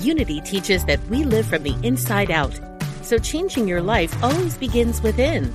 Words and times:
Unity 0.00 0.40
teaches 0.40 0.86
that 0.86 1.04
we 1.08 1.24
live 1.24 1.44
from 1.44 1.62
the 1.62 1.76
inside 1.82 2.30
out, 2.30 2.58
so 3.02 3.18
changing 3.18 3.68
your 3.68 3.82
life 3.82 4.10
always 4.22 4.56
begins 4.56 5.02
within. 5.02 5.54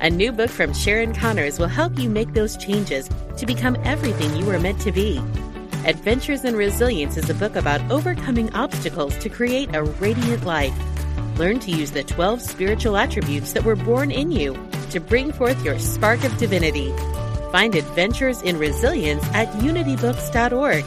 A 0.00 0.08
new 0.08 0.32
book 0.32 0.48
from 0.48 0.72
Sharon 0.72 1.14
Connors 1.14 1.58
will 1.58 1.68
help 1.68 1.98
you 1.98 2.08
make 2.08 2.32
those 2.32 2.56
changes 2.56 3.10
to 3.36 3.44
become 3.44 3.76
everything 3.84 4.34
you 4.34 4.46
were 4.46 4.58
meant 4.58 4.80
to 4.80 4.92
be. 4.92 5.18
Adventures 5.84 6.44
in 6.44 6.56
Resilience 6.56 7.18
is 7.18 7.28
a 7.28 7.34
book 7.34 7.54
about 7.54 7.82
overcoming 7.90 8.50
obstacles 8.54 9.14
to 9.18 9.28
create 9.28 9.74
a 9.74 9.82
radiant 9.82 10.46
life. 10.46 10.74
Learn 11.36 11.58
to 11.60 11.70
use 11.70 11.90
the 11.90 12.02
12 12.02 12.40
spiritual 12.40 12.96
attributes 12.96 13.52
that 13.52 13.64
were 13.64 13.76
born 13.76 14.10
in 14.10 14.32
you 14.32 14.56
to 14.88 15.00
bring 15.00 15.32
forth 15.32 15.62
your 15.62 15.78
spark 15.78 16.24
of 16.24 16.34
divinity. 16.38 16.94
Find 17.52 17.74
Adventures 17.74 18.40
in 18.40 18.58
Resilience 18.58 19.24
at 19.34 19.48
unitybooks.org. 19.54 20.86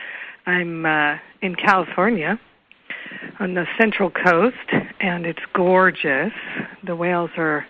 I'm 0.51 0.85
uh, 0.85 1.17
in 1.41 1.55
California 1.55 2.39
on 3.39 3.53
the 3.53 3.65
central 3.79 4.09
coast, 4.09 4.55
and 4.99 5.25
it's 5.25 5.39
gorgeous. 5.53 6.33
The 6.85 6.95
whales 6.95 7.29
are 7.37 7.65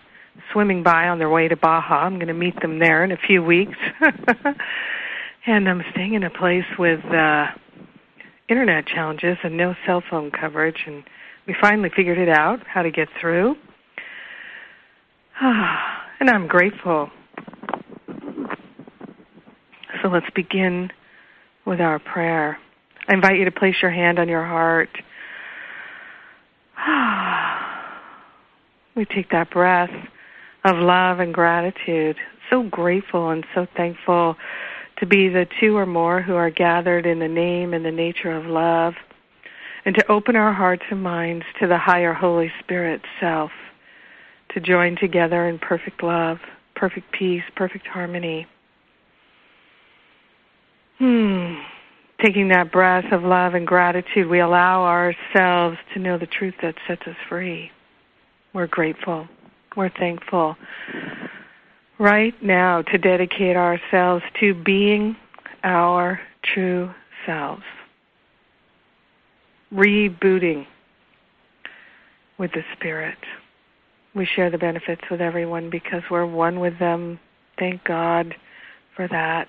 swimming 0.52 0.82
by 0.82 1.08
on 1.08 1.18
their 1.18 1.30
way 1.30 1.48
to 1.48 1.56
Baja. 1.56 2.00
I'm 2.04 2.16
going 2.16 2.26
to 2.26 2.34
meet 2.34 2.60
them 2.60 2.78
there 2.80 3.04
in 3.04 3.12
a 3.12 3.16
few 3.16 3.42
weeks. 3.42 3.78
and 5.46 5.68
I'm 5.68 5.82
staying 5.92 6.14
in 6.14 6.24
a 6.24 6.30
place 6.30 6.64
with 6.78 7.04
uh, 7.04 7.46
internet 8.48 8.86
challenges 8.86 9.38
and 9.44 9.56
no 9.56 9.74
cell 9.86 10.02
phone 10.10 10.30
coverage, 10.30 10.84
and 10.86 11.04
we 11.46 11.54
finally 11.60 11.90
figured 11.94 12.18
it 12.18 12.28
out 12.28 12.66
how 12.66 12.82
to 12.82 12.90
get 12.90 13.08
through. 13.20 13.54
and 15.40 16.28
I'm 16.28 16.48
grateful 16.48 17.10
so 20.02 20.08
let's 20.08 20.26
begin 20.34 20.90
with 21.64 21.80
our 21.80 22.00
prayer. 22.00 22.58
I 23.08 23.14
invite 23.14 23.38
you 23.38 23.44
to 23.44 23.50
place 23.50 23.76
your 23.82 23.90
hand 23.90 24.18
on 24.18 24.28
your 24.28 24.44
heart. 24.44 24.90
We 28.94 29.06
take 29.06 29.30
that 29.30 29.50
breath 29.50 29.88
of 30.64 30.76
love 30.76 31.18
and 31.18 31.32
gratitude. 31.32 32.16
So 32.50 32.62
grateful 32.64 33.30
and 33.30 33.42
so 33.54 33.66
thankful 33.74 34.36
to 34.98 35.06
be 35.06 35.28
the 35.28 35.46
two 35.60 35.76
or 35.76 35.86
more 35.86 36.22
who 36.22 36.34
are 36.34 36.50
gathered 36.50 37.06
in 37.06 37.18
the 37.18 37.28
name 37.28 37.74
and 37.74 37.84
the 37.84 37.90
nature 37.90 38.30
of 38.30 38.44
love, 38.46 38.94
and 39.84 39.96
to 39.96 40.12
open 40.12 40.36
our 40.36 40.52
hearts 40.52 40.84
and 40.90 41.02
minds 41.02 41.44
to 41.60 41.66
the 41.66 41.78
higher 41.78 42.12
Holy 42.12 42.52
Spirit 42.60 43.00
self, 43.18 43.50
to 44.54 44.60
join 44.60 44.96
together 44.96 45.48
in 45.48 45.58
perfect 45.58 46.04
love, 46.04 46.38
perfect 46.76 47.10
peace, 47.10 47.42
perfect 47.56 47.86
harmony. 47.86 48.46
Hmm. 50.98 51.54
Taking 52.22 52.48
that 52.48 52.70
breath 52.70 53.10
of 53.10 53.24
love 53.24 53.54
and 53.54 53.66
gratitude, 53.66 54.28
we 54.28 54.38
allow 54.38 54.84
ourselves 54.84 55.76
to 55.92 55.98
know 55.98 56.18
the 56.18 56.26
truth 56.26 56.54
that 56.62 56.76
sets 56.86 57.02
us 57.06 57.16
free. 57.28 57.72
We're 58.52 58.68
grateful. 58.68 59.26
We're 59.76 59.90
thankful. 59.90 60.56
Right 61.98 62.40
now, 62.40 62.82
to 62.82 62.98
dedicate 62.98 63.56
ourselves 63.56 64.22
to 64.38 64.54
being 64.54 65.16
our 65.64 66.20
true 66.44 66.92
selves. 67.26 67.64
Rebooting 69.74 70.66
with 72.38 72.52
the 72.52 72.62
Spirit. 72.76 73.18
We 74.14 74.26
share 74.26 74.50
the 74.50 74.58
benefits 74.58 75.02
with 75.10 75.20
everyone 75.20 75.70
because 75.70 76.02
we're 76.08 76.26
one 76.26 76.60
with 76.60 76.78
them. 76.78 77.18
Thank 77.58 77.82
God 77.82 78.36
for 78.94 79.08
that 79.08 79.48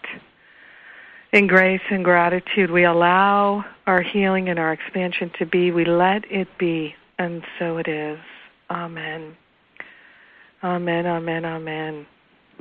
in 1.33 1.47
grace 1.47 1.81
and 1.89 2.05
gratitude, 2.05 2.69
we 2.69 2.85
allow 2.85 3.65
our 3.87 4.03
healing 4.03 4.49
and 4.49 4.59
our 4.59 4.71
expansion 4.71 5.31
to 5.39 5.47
be. 5.47 5.71
We 5.71 5.83
let 5.83 6.31
it 6.31 6.47
be, 6.59 6.93
and 7.17 7.43
so 7.57 7.77
it 7.77 7.87
is. 7.87 8.19
Amen. 8.69 9.35
Amen, 10.63 11.07
amen, 11.07 11.43
amen. 11.43 12.05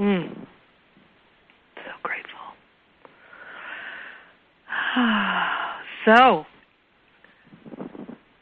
Mm. 0.00 0.46
So 1.76 1.90
grateful. 2.02 2.32
so, 6.06 6.46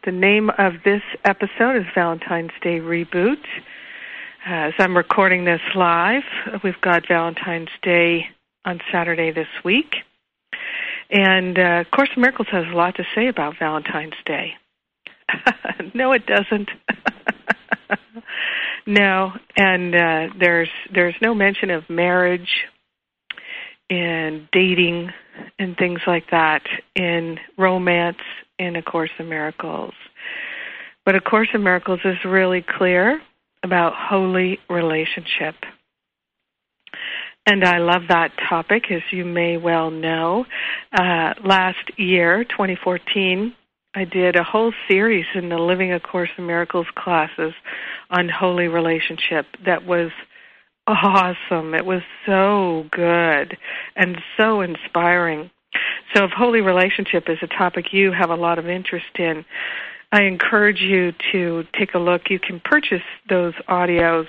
the 0.04 0.12
name 0.12 0.50
of 0.58 0.75
this 0.84 1.02
episode 1.25 1.76
is 1.76 1.84
Valentine's 1.93 2.52
Day 2.62 2.78
Reboot. 2.78 3.43
As 4.46 4.72
I'm 4.78 4.96
recording 4.96 5.44
this 5.44 5.60
live, 5.75 6.22
we've 6.62 6.81
got 6.81 7.08
Valentine's 7.08 7.69
Day 7.82 8.26
on 8.64 8.81
Saturday 8.93 9.32
this 9.32 9.49
week. 9.64 9.96
And 11.10 11.58
uh, 11.58 11.84
Course 11.94 12.10
Miracles 12.16 12.48
has 12.52 12.64
a 12.70 12.76
lot 12.76 12.96
to 12.96 13.04
say 13.14 13.28
about 13.28 13.54
Valentine's 13.58 14.14
Day. 14.24 14.52
no, 15.94 16.12
it 16.12 16.24
doesn't. 16.26 16.70
no, 18.86 19.32
and 19.56 19.94
uh, 19.94 20.26
there's 20.38 20.68
there's 20.94 21.14
no 21.20 21.34
mention 21.34 21.70
of 21.70 21.88
marriage 21.90 22.48
and 23.88 24.48
dating 24.52 25.10
and 25.58 25.76
things 25.76 26.00
like 26.06 26.30
that 26.30 26.62
in 26.94 27.38
romance 27.58 28.18
in 28.58 28.76
A 28.76 28.82
Course 28.82 29.10
in 29.18 29.28
Miracles. 29.28 29.94
But 31.04 31.16
A 31.16 31.20
Course 31.20 31.48
in 31.52 31.62
Miracles 31.64 32.00
is 32.04 32.16
really 32.24 32.64
clear 32.78 33.20
about 33.64 33.94
holy 33.96 34.58
relationship. 34.68 35.56
And 37.46 37.64
I 37.64 37.78
love 37.78 38.02
that 38.08 38.32
topic, 38.48 38.90
as 38.90 39.02
you 39.10 39.25
may 39.25 39.56
well 39.56 39.90
know. 39.90 40.46
Uh, 40.92 41.34
last 41.42 41.90
year, 41.96 42.44
2014, 42.44 43.54
I 43.94 44.04
did 44.04 44.37
a 44.37 44.44
whole 44.44 44.72
series 44.88 45.26
in 45.34 45.48
the 45.48 45.58
Living 45.58 45.92
A 45.92 45.98
Course 45.98 46.31
in 46.38 46.46
Miracles 46.46 46.87
classes 46.94 47.52
on 48.10 48.28
holy 48.28 48.69
relationship 48.69 49.46
that 49.64 49.84
was 49.84 50.10
awesome. 50.87 51.75
It 51.75 51.84
was 51.84 52.02
so 52.26 52.84
good 52.90 53.56
and 53.96 54.19
so 54.37 54.60
inspiring. 54.60 55.50
So 56.14 56.25
if 56.25 56.31
holy 56.31 56.60
relationship 56.60 57.28
is 57.28 57.38
a 57.42 57.46
topic 57.46 57.92
you 57.92 58.12
have 58.12 58.31
a 58.31 58.37
lot 58.37 58.58
of 58.58 58.69
interest 58.69 59.19
in, 59.19 59.44
I 60.12 60.22
encourage 60.22 60.81
you 60.81 61.12
to 61.32 61.64
take 61.78 61.94
a 61.94 61.98
look. 61.98 62.31
You 62.31 62.40
can 62.40 62.60
purchase 62.60 63.02
those 63.28 63.54
audios, 63.69 64.26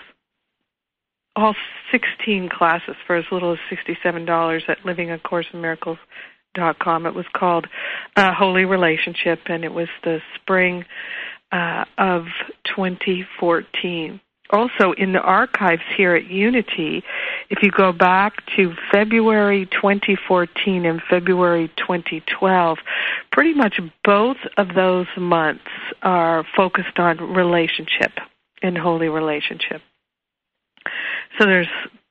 all 1.35 1.55
16 1.91 2.49
classes, 2.49 2.95
for 3.07 3.15
as 3.15 3.25
little 3.31 3.53
as 3.53 3.59
$67 3.71 4.69
at 4.69 4.77
livingacourseofmiracles.com. 4.79 7.05
It 7.05 7.13
was 7.13 7.25
called 7.33 7.67
uh, 8.15 8.33
Holy 8.33 8.65
Relationship, 8.65 9.39
and 9.47 9.63
it 9.63 9.73
was 9.73 9.87
the 10.03 10.21
spring 10.35 10.83
uh, 11.51 11.85
of 11.97 12.25
2014 12.75 14.19
also 14.51 14.93
in 14.97 15.13
the 15.13 15.19
archives 15.19 15.81
here 15.95 16.15
at 16.15 16.29
Unity, 16.29 17.03
if 17.49 17.59
you 17.61 17.71
go 17.71 17.91
back 17.91 18.43
to 18.55 18.73
February 18.91 19.65
2014 19.67 20.85
and 20.85 21.01
February 21.09 21.69
2012, 21.77 22.77
pretty 23.31 23.53
much 23.53 23.79
both 24.03 24.37
of 24.57 24.75
those 24.75 25.07
months 25.17 25.63
are 26.01 26.45
focused 26.55 26.99
on 26.99 27.17
relationship 27.33 28.11
and 28.61 28.77
holy 28.77 29.09
relationship. 29.09 29.81
So 31.37 31.45
there's 31.45 31.67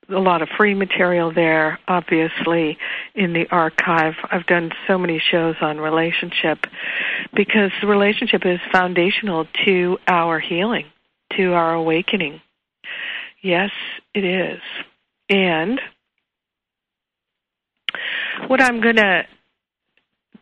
a 0.09 0.19
lot 0.19 0.43
of 0.43 0.49
free 0.57 0.75
material 0.75 1.33
there, 1.33 1.79
obviously, 1.87 2.79
in 3.15 3.33
the 3.33 3.47
archive. 3.51 4.15
I've 4.31 4.47
done 4.47 4.73
so 4.87 4.99
many 4.99 5.21
shows 5.21 5.57
on 5.61 5.79
relationship 5.79 6.67
because 7.35 7.71
relationship 7.85 8.45
is 8.45 8.59
foundational 8.73 9.47
to 9.65 9.99
our 10.09 10.41
healing 10.41 10.87
to 11.37 11.53
our 11.53 11.75
awakening. 11.75 12.41
Yes, 13.43 13.71
it 14.15 14.25
is. 14.25 14.61
And 15.29 15.81
what 18.47 18.61
I'm 18.61 18.81
going 18.81 18.97
to 18.97 19.27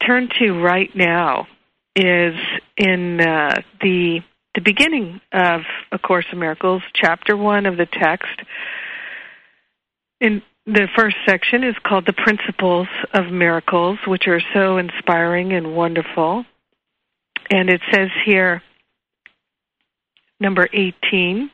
turn 0.04 0.28
to 0.38 0.52
right 0.62 0.94
now 0.94 1.46
is 1.94 2.34
in 2.76 3.20
uh, 3.20 3.60
the 3.80 4.20
the 4.54 4.60
beginning 4.60 5.20
of 5.32 5.62
A 5.92 5.98
Course 5.98 6.26
in 6.32 6.38
Miracles, 6.38 6.82
chapter 6.94 7.36
one 7.36 7.66
of 7.66 7.76
the 7.76 7.86
text. 7.86 8.40
In 10.20 10.42
the 10.66 10.88
first 10.96 11.16
section 11.26 11.64
is 11.64 11.74
called 11.84 12.06
the 12.06 12.12
Principles 12.12 12.88
of 13.14 13.32
Miracles, 13.32 13.98
which 14.06 14.26
are 14.26 14.40
so 14.52 14.78
inspiring 14.78 15.52
and 15.52 15.74
wonderful. 15.74 16.44
And 17.50 17.70
it 17.70 17.80
says 17.92 18.08
here, 18.24 18.62
Number 20.40 20.68
18. 20.72 21.50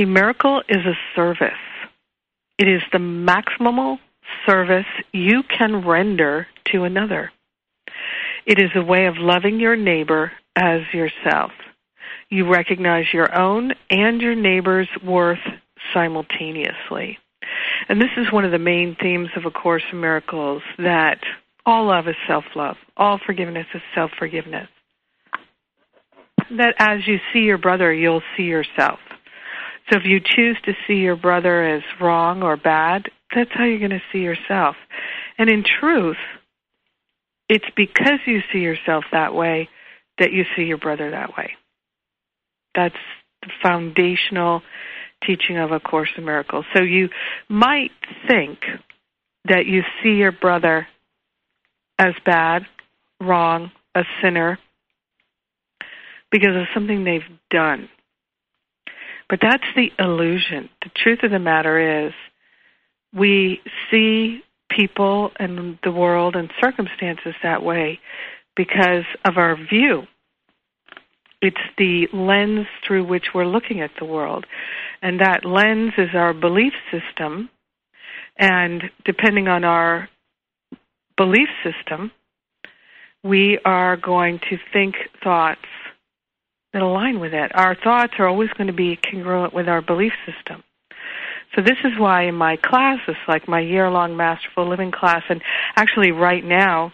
A 0.00 0.04
miracle 0.06 0.62
is 0.68 0.84
a 0.86 0.96
service. 1.14 1.52
It 2.58 2.68
is 2.68 2.80
the 2.92 2.98
maximal 2.98 3.98
service 4.46 4.86
you 5.12 5.42
can 5.42 5.84
render 5.86 6.46
to 6.72 6.84
another. 6.84 7.30
It 8.46 8.58
is 8.58 8.70
a 8.74 8.82
way 8.82 9.06
of 9.06 9.18
loving 9.18 9.60
your 9.60 9.76
neighbor 9.76 10.32
as 10.56 10.80
yourself. 10.92 11.52
You 12.28 12.50
recognize 12.50 13.06
your 13.12 13.34
own 13.36 13.72
and 13.90 14.20
your 14.20 14.34
neighbor's 14.34 14.88
worth 15.04 15.38
simultaneously. 15.92 17.18
And 17.88 18.00
this 18.00 18.10
is 18.16 18.32
one 18.32 18.44
of 18.44 18.52
the 18.52 18.58
main 18.58 18.96
themes 19.00 19.28
of 19.36 19.44
A 19.44 19.50
Course 19.50 19.82
in 19.92 20.00
Miracles 20.00 20.62
that 20.78 21.20
all 21.66 21.86
love 21.86 22.08
is 22.08 22.16
self 22.26 22.44
love, 22.54 22.76
all 22.96 23.18
forgiveness 23.24 23.66
is 23.74 23.82
self 23.94 24.10
forgiveness 24.18 24.68
that 26.58 26.74
as 26.78 27.06
you 27.06 27.18
see 27.32 27.40
your 27.40 27.58
brother, 27.58 27.92
you'll 27.92 28.22
see 28.36 28.44
yourself. 28.44 28.98
So 29.90 29.98
if 29.98 30.04
you 30.04 30.20
choose 30.20 30.56
to 30.64 30.74
see 30.86 30.94
your 30.94 31.16
brother 31.16 31.64
as 31.64 31.82
wrong 32.00 32.42
or 32.42 32.56
bad, 32.56 33.10
that's 33.34 33.50
how 33.52 33.64
you're 33.64 33.78
going 33.78 33.90
to 33.90 34.02
see 34.12 34.20
yourself. 34.20 34.76
And 35.38 35.50
in 35.50 35.64
truth, 35.64 36.16
it's 37.48 37.64
because 37.76 38.20
you 38.26 38.40
see 38.52 38.60
yourself 38.60 39.04
that 39.12 39.34
way 39.34 39.68
that 40.22 40.32
you 40.32 40.44
see 40.54 40.62
your 40.62 40.78
brother 40.78 41.10
that 41.10 41.36
way. 41.36 41.54
That's 42.76 42.94
the 43.42 43.50
foundational 43.60 44.62
teaching 45.26 45.58
of 45.58 45.72
A 45.72 45.80
Course 45.80 46.10
in 46.16 46.24
Miracles. 46.24 46.64
So 46.74 46.82
you 46.82 47.08
might 47.48 47.90
think 48.28 48.60
that 49.46 49.66
you 49.66 49.82
see 50.00 50.10
your 50.10 50.30
brother 50.30 50.86
as 51.98 52.14
bad, 52.24 52.62
wrong, 53.20 53.72
a 53.96 54.04
sinner, 54.22 54.60
because 56.30 56.54
of 56.54 56.66
something 56.72 57.02
they've 57.02 57.20
done. 57.50 57.88
But 59.28 59.40
that's 59.42 59.66
the 59.74 59.90
illusion. 59.98 60.68
The 60.84 60.90
truth 60.94 61.24
of 61.24 61.32
the 61.32 61.40
matter 61.40 62.06
is, 62.06 62.12
we 63.12 63.60
see 63.90 64.42
people 64.70 65.32
and 65.36 65.78
the 65.82 65.90
world 65.90 66.36
and 66.36 66.50
circumstances 66.60 67.34
that 67.42 67.62
way 67.62 67.98
because 68.54 69.04
of 69.24 69.36
our 69.36 69.56
view. 69.56 70.04
It's 71.42 71.56
the 71.76 72.08
lens 72.12 72.66
through 72.86 73.04
which 73.04 73.34
we're 73.34 73.44
looking 73.44 73.80
at 73.80 73.90
the 73.98 74.04
world. 74.04 74.46
And 75.02 75.20
that 75.20 75.44
lens 75.44 75.92
is 75.98 76.10
our 76.14 76.32
belief 76.32 76.72
system. 76.90 77.50
And 78.38 78.84
depending 79.04 79.48
on 79.48 79.64
our 79.64 80.08
belief 81.16 81.48
system, 81.64 82.12
we 83.24 83.58
are 83.64 83.96
going 83.96 84.38
to 84.50 84.56
think 84.72 84.94
thoughts 85.22 85.60
that 86.72 86.82
align 86.82 87.20
with 87.20 87.34
it. 87.34 87.52
Our 87.54 87.74
thoughts 87.74 88.14
are 88.18 88.26
always 88.26 88.50
going 88.50 88.68
to 88.68 88.72
be 88.72 88.96
congruent 88.96 89.52
with 89.52 89.68
our 89.68 89.82
belief 89.82 90.12
system. 90.24 90.62
So 91.54 91.60
this 91.60 91.76
is 91.84 91.98
why 91.98 92.22
in 92.22 92.34
my 92.34 92.56
classes, 92.56 93.16
like 93.28 93.46
my 93.46 93.60
year-long 93.60 94.16
Masterful 94.16 94.66
Living 94.66 94.90
class, 94.90 95.22
and 95.28 95.42
actually 95.76 96.10
right 96.10 96.42
now, 96.42 96.92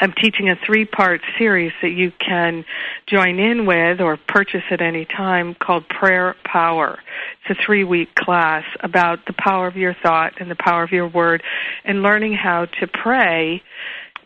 I'm 0.00 0.12
teaching 0.12 0.48
a 0.48 0.56
three-part 0.66 1.20
series 1.38 1.72
that 1.82 1.90
you 1.90 2.12
can 2.18 2.64
join 3.06 3.38
in 3.38 3.66
with 3.66 4.00
or 4.00 4.16
purchase 4.16 4.64
at 4.70 4.80
any 4.80 5.04
time 5.04 5.54
called 5.54 5.88
Prayer 5.88 6.34
Power. 6.44 6.98
It's 7.48 7.58
a 7.58 7.64
three-week 7.64 8.14
class 8.14 8.64
about 8.80 9.20
the 9.26 9.34
power 9.38 9.66
of 9.66 9.76
your 9.76 9.94
thought 10.02 10.40
and 10.40 10.50
the 10.50 10.56
power 10.56 10.82
of 10.82 10.90
your 10.90 11.08
word 11.08 11.42
and 11.84 12.02
learning 12.02 12.34
how 12.34 12.66
to 12.80 12.86
pray 12.86 13.62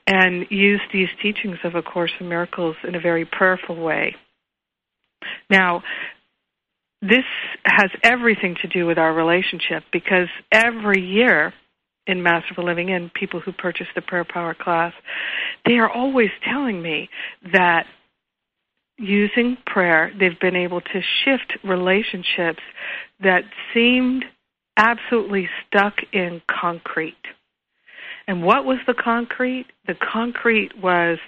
and 0.06 0.46
use 0.50 0.80
these 0.92 1.08
teachings 1.22 1.58
of 1.64 1.74
A 1.74 1.82
Course 1.82 2.12
in 2.18 2.28
Miracles 2.28 2.76
in 2.86 2.94
a 2.94 3.00
very 3.00 3.26
prayerful 3.26 3.76
way. 3.76 4.16
Now, 5.50 5.82
this 7.02 7.24
has 7.64 7.90
everything 8.02 8.56
to 8.62 8.68
do 8.68 8.86
with 8.86 8.98
our 8.98 9.12
relationship 9.12 9.84
because 9.92 10.28
every 10.50 11.04
year 11.04 11.52
in 12.08 12.22
Masterful 12.22 12.64
Living 12.64 12.90
and 12.90 13.12
people 13.12 13.38
who 13.38 13.52
purchase 13.52 13.86
the 13.94 14.02
Prayer 14.02 14.24
Power 14.24 14.54
class, 14.54 14.92
they 15.64 15.78
are 15.78 15.90
always 15.90 16.30
telling 16.42 16.82
me 16.82 17.08
that 17.52 17.86
using 18.96 19.56
prayer, 19.66 20.10
they've 20.18 20.40
been 20.40 20.56
able 20.56 20.80
to 20.80 21.00
shift 21.24 21.56
relationships 21.62 22.62
that 23.20 23.44
seemed 23.72 24.24
absolutely 24.76 25.48
stuck 25.66 25.94
in 26.12 26.42
concrete. 26.50 27.14
And 28.26 28.42
what 28.42 28.64
was 28.64 28.78
the 28.86 28.94
concrete? 28.94 29.66
The 29.86 29.94
concrete 29.94 30.76
was 30.82 31.18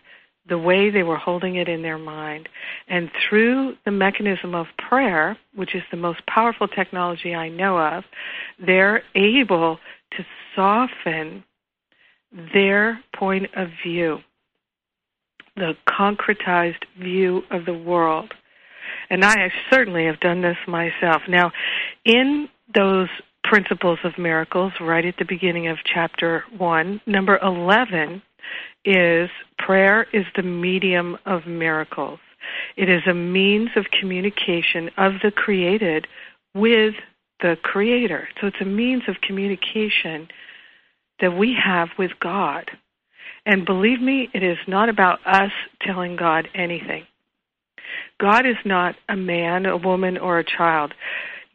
the 0.48 0.58
way 0.58 0.90
they 0.90 1.02
were 1.02 1.16
holding 1.16 1.56
it 1.56 1.68
in 1.68 1.82
their 1.82 1.98
mind. 1.98 2.48
And 2.88 3.10
through 3.28 3.76
the 3.84 3.90
mechanism 3.90 4.54
of 4.54 4.66
prayer, 4.78 5.38
which 5.54 5.74
is 5.74 5.82
the 5.90 5.96
most 5.96 6.26
powerful 6.26 6.66
technology 6.66 7.34
I 7.34 7.48
know 7.48 7.78
of, 7.78 8.04
they're 8.58 9.02
able 9.14 9.78
to 10.16 10.24
soften 10.54 11.44
their 12.52 13.00
point 13.14 13.46
of 13.54 13.68
view, 13.84 14.18
the 15.56 15.72
concretized 15.88 16.84
view 17.00 17.42
of 17.50 17.64
the 17.64 17.74
world. 17.74 18.32
And 19.08 19.24
I 19.24 19.52
certainly 19.70 20.06
have 20.06 20.20
done 20.20 20.42
this 20.42 20.56
myself. 20.66 21.22
Now, 21.28 21.52
in 22.04 22.48
those 22.74 23.08
principles 23.44 23.98
of 24.04 24.18
miracles, 24.18 24.72
right 24.80 25.04
at 25.04 25.16
the 25.18 25.24
beginning 25.24 25.68
of 25.68 25.78
chapter 25.84 26.44
1, 26.56 27.00
number 27.06 27.38
11 27.42 28.22
is 28.84 29.28
prayer 29.58 30.06
is 30.12 30.24
the 30.36 30.42
medium 30.42 31.18
of 31.26 31.46
miracles. 31.46 32.20
It 32.76 32.88
is 32.88 33.02
a 33.06 33.14
means 33.14 33.70
of 33.76 33.86
communication 33.98 34.90
of 34.96 35.14
the 35.22 35.30
created 35.30 36.06
with 36.54 36.94
the 37.42 37.56
creator. 37.62 38.28
So 38.40 38.46
it's 38.46 38.60
a 38.60 38.64
means 38.64 39.02
of 39.08 39.20
communication 39.20 40.28
that 41.20 41.36
we 41.36 41.56
have 41.62 41.88
with 41.98 42.12
God. 42.20 42.70
And 43.46 43.64
believe 43.64 44.00
me, 44.00 44.28
it 44.34 44.42
is 44.42 44.58
not 44.66 44.88
about 44.88 45.18
us 45.26 45.52
telling 45.82 46.16
God 46.16 46.48
anything. 46.54 47.04
God 48.20 48.46
is 48.46 48.56
not 48.64 48.94
a 49.08 49.16
man, 49.16 49.66
a 49.66 49.76
woman, 49.76 50.18
or 50.18 50.38
a 50.38 50.44
child. 50.44 50.92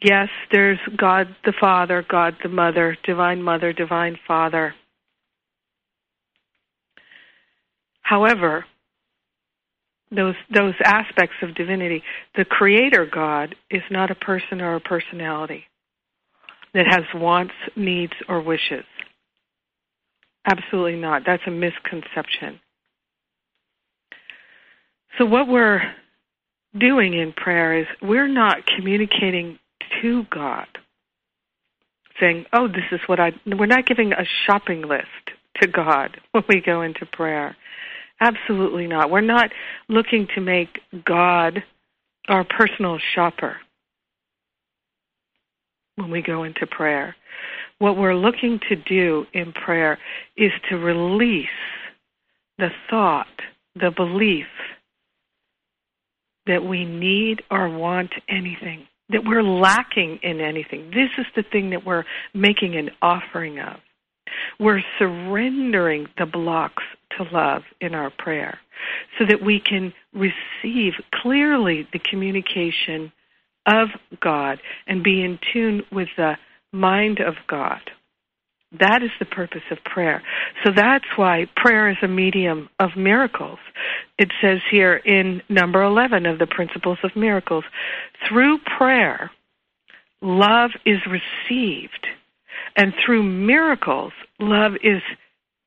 Yes, 0.02 0.30
there's 0.52 0.80
God 0.98 1.36
the 1.46 1.54
Father, 1.60 2.06
God 2.08 2.36
the 2.44 2.50
Mother, 2.50 2.98
Divine 3.04 3.42
Mother, 3.42 3.72
Divine 3.72 4.18
Father. 4.28 4.74
However, 8.02 8.66
those 10.12 10.36
those 10.54 10.76
aspects 10.84 11.36
of 11.42 11.56
divinity. 11.56 12.04
The 12.36 12.46
creator 12.46 13.06
God 13.06 13.56
is 13.72 13.82
not 13.90 14.12
a 14.12 14.16
person 14.16 14.62
or 14.62 14.76
a 14.76 14.80
personality 14.80 15.66
that 16.76 16.86
has 16.88 17.06
wants, 17.16 17.54
needs, 17.78 18.14
or 18.28 18.42
wishes. 18.42 18.84
Absolutely 20.46 20.98
not. 20.98 21.24
That's 21.26 21.42
a 21.48 21.52
misconception. 21.52 22.60
So 25.18 25.26
what 25.26 25.48
we're 25.48 25.82
doing 26.78 27.14
in 27.14 27.32
prayer 27.32 27.80
is 27.80 27.88
we're 28.02 28.28
not 28.28 28.68
communicating 28.68 29.58
to 30.02 30.26
God, 30.30 30.68
saying, 32.20 32.46
"Oh, 32.52 32.68
this 32.68 32.84
is 32.92 33.00
what 33.08 33.22
I." 33.22 33.32
We're 33.46 33.66
not 33.66 33.86
giving 33.86 34.12
a 34.12 34.26
shopping 34.46 34.82
list 34.82 35.32
to 35.62 35.68
God 35.68 36.20
when 36.32 36.44
we 36.50 36.60
go 36.60 36.82
into 36.82 37.06
prayer. 37.06 37.56
Absolutely 38.20 38.88
not. 38.88 39.10
We're 39.10 39.22
not 39.22 39.52
looking 39.88 40.28
to 40.36 40.42
make 40.42 40.82
God 41.06 41.64
our 42.28 42.44
personal 42.44 43.00
shopper 43.14 43.58
when 45.96 46.12
we 46.12 46.22
go 46.22 46.44
into 46.44 46.68
prayer. 46.68 47.16
What 47.80 47.98
we're 47.98 48.16
looking 48.16 48.60
to 48.70 48.76
do 48.76 49.26
in 49.34 49.52
prayer 49.54 49.98
is 50.38 50.52
to 50.70 50.78
release 50.78 51.48
the 52.58 52.70
thought, 52.90 53.28
the 53.76 53.92
belief 53.92 54.48
that 56.46 56.64
we 56.64 56.86
need 56.86 57.42
or 57.52 57.70
want 57.70 58.14
anything, 58.30 58.88
that 59.10 59.26
we're 59.26 59.44
lacking 59.44 60.20
in 60.24 60.40
anything. 60.40 60.92
This 60.92 61.10
is 61.18 61.26
the 61.36 61.44
thing 61.44 61.70
that 61.72 61.86
we're 61.86 62.06
making 62.34 62.76
an 62.76 62.92
offering 63.02 63.60
of. 63.60 63.78
We're 64.60 64.82
surrendering 64.98 66.08
the 66.18 66.26
blocks 66.26 66.84
to 67.18 67.24
love 67.32 67.64
in 67.82 67.94
our 67.94 68.10
prayer 68.10 68.60
so 69.18 69.26
that 69.26 69.42
we 69.42 69.60
can 69.60 69.94
receive 70.14 70.94
clearly 71.14 71.88
the 71.94 72.00
communication 72.00 73.12
of 73.66 73.90
God 74.22 74.60
and 74.88 75.04
be 75.04 75.24
in 75.24 75.40
tune 75.54 75.84
with 75.92 76.10
the 76.18 76.38
mind 76.72 77.20
of 77.20 77.36
God. 77.48 77.82
That 78.80 79.04
is 79.04 79.12
the 79.20 79.26
purpose 79.26 79.62
of 79.72 79.78
prayer. 79.84 80.22
So 80.64 80.72
that's 80.76 81.06
why 81.16 81.48
prayer 81.56 81.90
is 81.90 81.98
a 82.02 82.08
medium 82.08 82.70
of 82.80 82.90
miracles. 82.98 83.60
It 84.18 84.32
says 84.42 84.60
here 84.70 84.96
in 84.98 85.42
number 85.50 85.82
11 85.82 86.26
of 86.26 86.40
the 86.40 86.48
Principles 86.48 86.98
of 87.04 87.16
Miracles 87.16 87.64
through 88.28 88.60
prayer, 88.78 89.32
love 90.22 90.72
is 90.86 91.00
received, 91.06 92.08
and 92.76 92.94
through 93.06 93.24
miracles, 93.24 94.12
love 94.40 94.74
is 94.84 95.02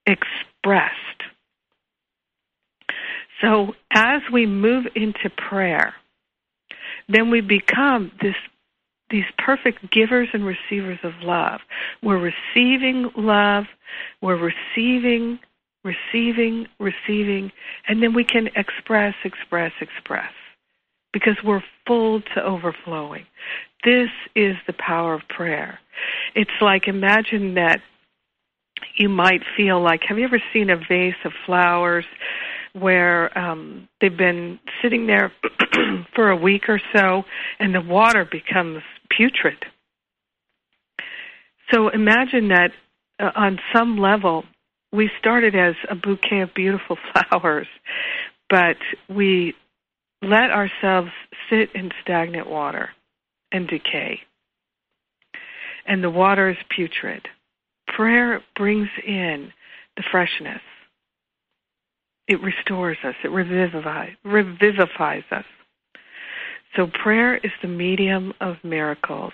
expressed. 0.07 0.95
So 3.41 3.75
as 3.93 4.21
we 4.33 4.47
move 4.47 4.87
into 4.95 5.31
prayer, 5.31 5.95
then 7.09 7.31
we 7.31 7.41
become 7.41 8.13
this 8.23 8.35
these 9.11 9.25
perfect 9.39 9.91
givers 9.91 10.29
and 10.35 10.45
receivers 10.45 10.99
of 11.03 11.13
love. 11.23 11.61
We're 12.03 12.19
receiving 12.19 13.11
love, 13.17 13.65
we're 14.21 14.37
receiving, 14.37 15.39
receiving, 15.83 16.67
receiving, 16.79 17.51
and 17.87 18.03
then 18.03 18.15
we 18.15 18.25
can 18.25 18.49
express, 18.55 19.15
express, 19.25 19.73
express 19.81 20.31
because 21.13 21.37
we're 21.43 21.63
full 21.87 22.21
to 22.35 22.43
overflowing. 22.43 23.25
This 23.85 24.11
is 24.37 24.57
the 24.67 24.75
power 24.75 25.15
of 25.15 25.23
prayer. 25.29 25.79
It's 26.35 26.51
like 26.61 26.87
imagine 26.87 27.55
that 27.55 27.81
you 28.97 29.09
might 29.09 29.43
feel 29.57 29.83
like 29.83 30.03
have 30.07 30.19
you 30.19 30.25
ever 30.25 30.43
seen 30.53 30.71
a 30.71 30.77
vase 30.77 31.15
of 31.25 31.33
flowers 31.47 32.05
where 32.81 33.37
um, 33.37 33.89
they've 34.01 34.17
been 34.17 34.59
sitting 34.83 35.07
there 35.07 35.33
for 36.15 36.31
a 36.31 36.37
week 36.37 36.69
or 36.69 36.81
so 36.95 37.25
and 37.59 37.75
the 37.75 37.81
water 37.81 38.25
becomes 38.31 38.83
putrid. 39.17 39.59
So 41.73 41.89
imagine 41.89 42.49
that 42.49 42.71
uh, 43.21 43.31
on 43.35 43.59
some 43.75 43.99
level, 43.99 44.45
we 44.93 45.11
started 45.19 45.55
as 45.55 45.75
a 45.91 45.95
bouquet 45.95 46.41
of 46.41 46.55
beautiful 46.55 46.97
flowers, 47.31 47.67
but 48.49 48.77
we 49.09 49.55
let 50.23 50.51
ourselves 50.51 51.11
sit 51.51 51.71
in 51.75 51.91
stagnant 52.03 52.49
water 52.49 52.91
and 53.53 53.69
decay. 53.69 54.21
And 55.87 56.03
the 56.03 56.11
water 56.11 56.51
is 56.51 56.57
putrid. 56.75 57.29
Prayer 57.87 58.43
brings 58.57 58.89
in 59.07 59.53
the 59.97 60.03
freshness 60.11 60.61
it 62.29 62.43
restores 62.43 62.99
us. 63.03 63.15
It 63.25 63.31
revivifies, 63.31 64.17
revivifies 64.25 65.25
us. 65.33 65.45
So 66.77 66.87
prayer 66.87 67.37
is 67.37 67.51
the 67.63 67.69
medium 67.69 68.35
of 68.41 68.57
miracles. 68.63 69.33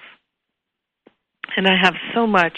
And 1.56 1.66
I 1.66 1.76
have 1.80 1.94
so 2.14 2.26
much 2.26 2.56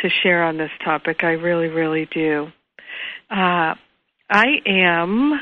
to 0.00 0.08
share 0.22 0.44
on 0.44 0.56
this 0.56 0.70
topic. 0.84 1.18
I 1.22 1.32
really, 1.32 1.68
really 1.68 2.08
do. 2.12 2.46
Uh, 3.30 3.74
I 4.30 4.46
am 4.64 5.40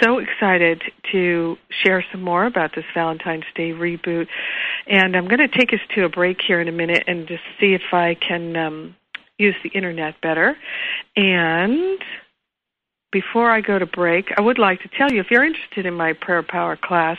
so 0.00 0.18
excited 0.18 0.82
to 1.12 1.56
share 1.82 2.04
some 2.10 2.22
more 2.22 2.46
about 2.46 2.74
this 2.74 2.84
Valentine's 2.94 3.44
Day 3.54 3.70
reboot. 3.70 4.26
And 4.86 5.16
I'm 5.16 5.26
going 5.28 5.38
to 5.38 5.48
take 5.48 5.72
us 5.72 5.80
to 5.94 6.04
a 6.04 6.08
break 6.08 6.38
here 6.46 6.60
in 6.60 6.68
a 6.68 6.72
minute 6.72 7.04
and 7.06 7.26
just 7.28 7.42
see 7.60 7.74
if 7.74 7.92
I 7.92 8.14
can 8.14 8.56
um, 8.56 8.96
use 9.38 9.54
the 9.62 9.70
internet 9.70 10.20
better. 10.20 10.56
And 11.16 11.98
before 13.12 13.50
I 13.50 13.60
go 13.60 13.78
to 13.78 13.86
break, 13.86 14.32
I 14.36 14.40
would 14.40 14.58
like 14.58 14.80
to 14.80 14.88
tell 14.88 15.12
you 15.12 15.20
if 15.20 15.30
you're 15.30 15.44
interested 15.44 15.86
in 15.86 15.94
my 15.94 16.14
prayer 16.14 16.42
power 16.42 16.76
class, 16.76 17.18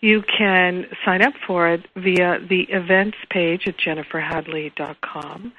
you 0.00 0.22
can 0.22 0.86
sign 1.04 1.22
up 1.22 1.34
for 1.46 1.68
it 1.68 1.86
via 1.94 2.40
the 2.40 2.62
events 2.62 3.18
page 3.30 3.68
at 3.68 3.76
jenniferhadley.com. 3.76 5.52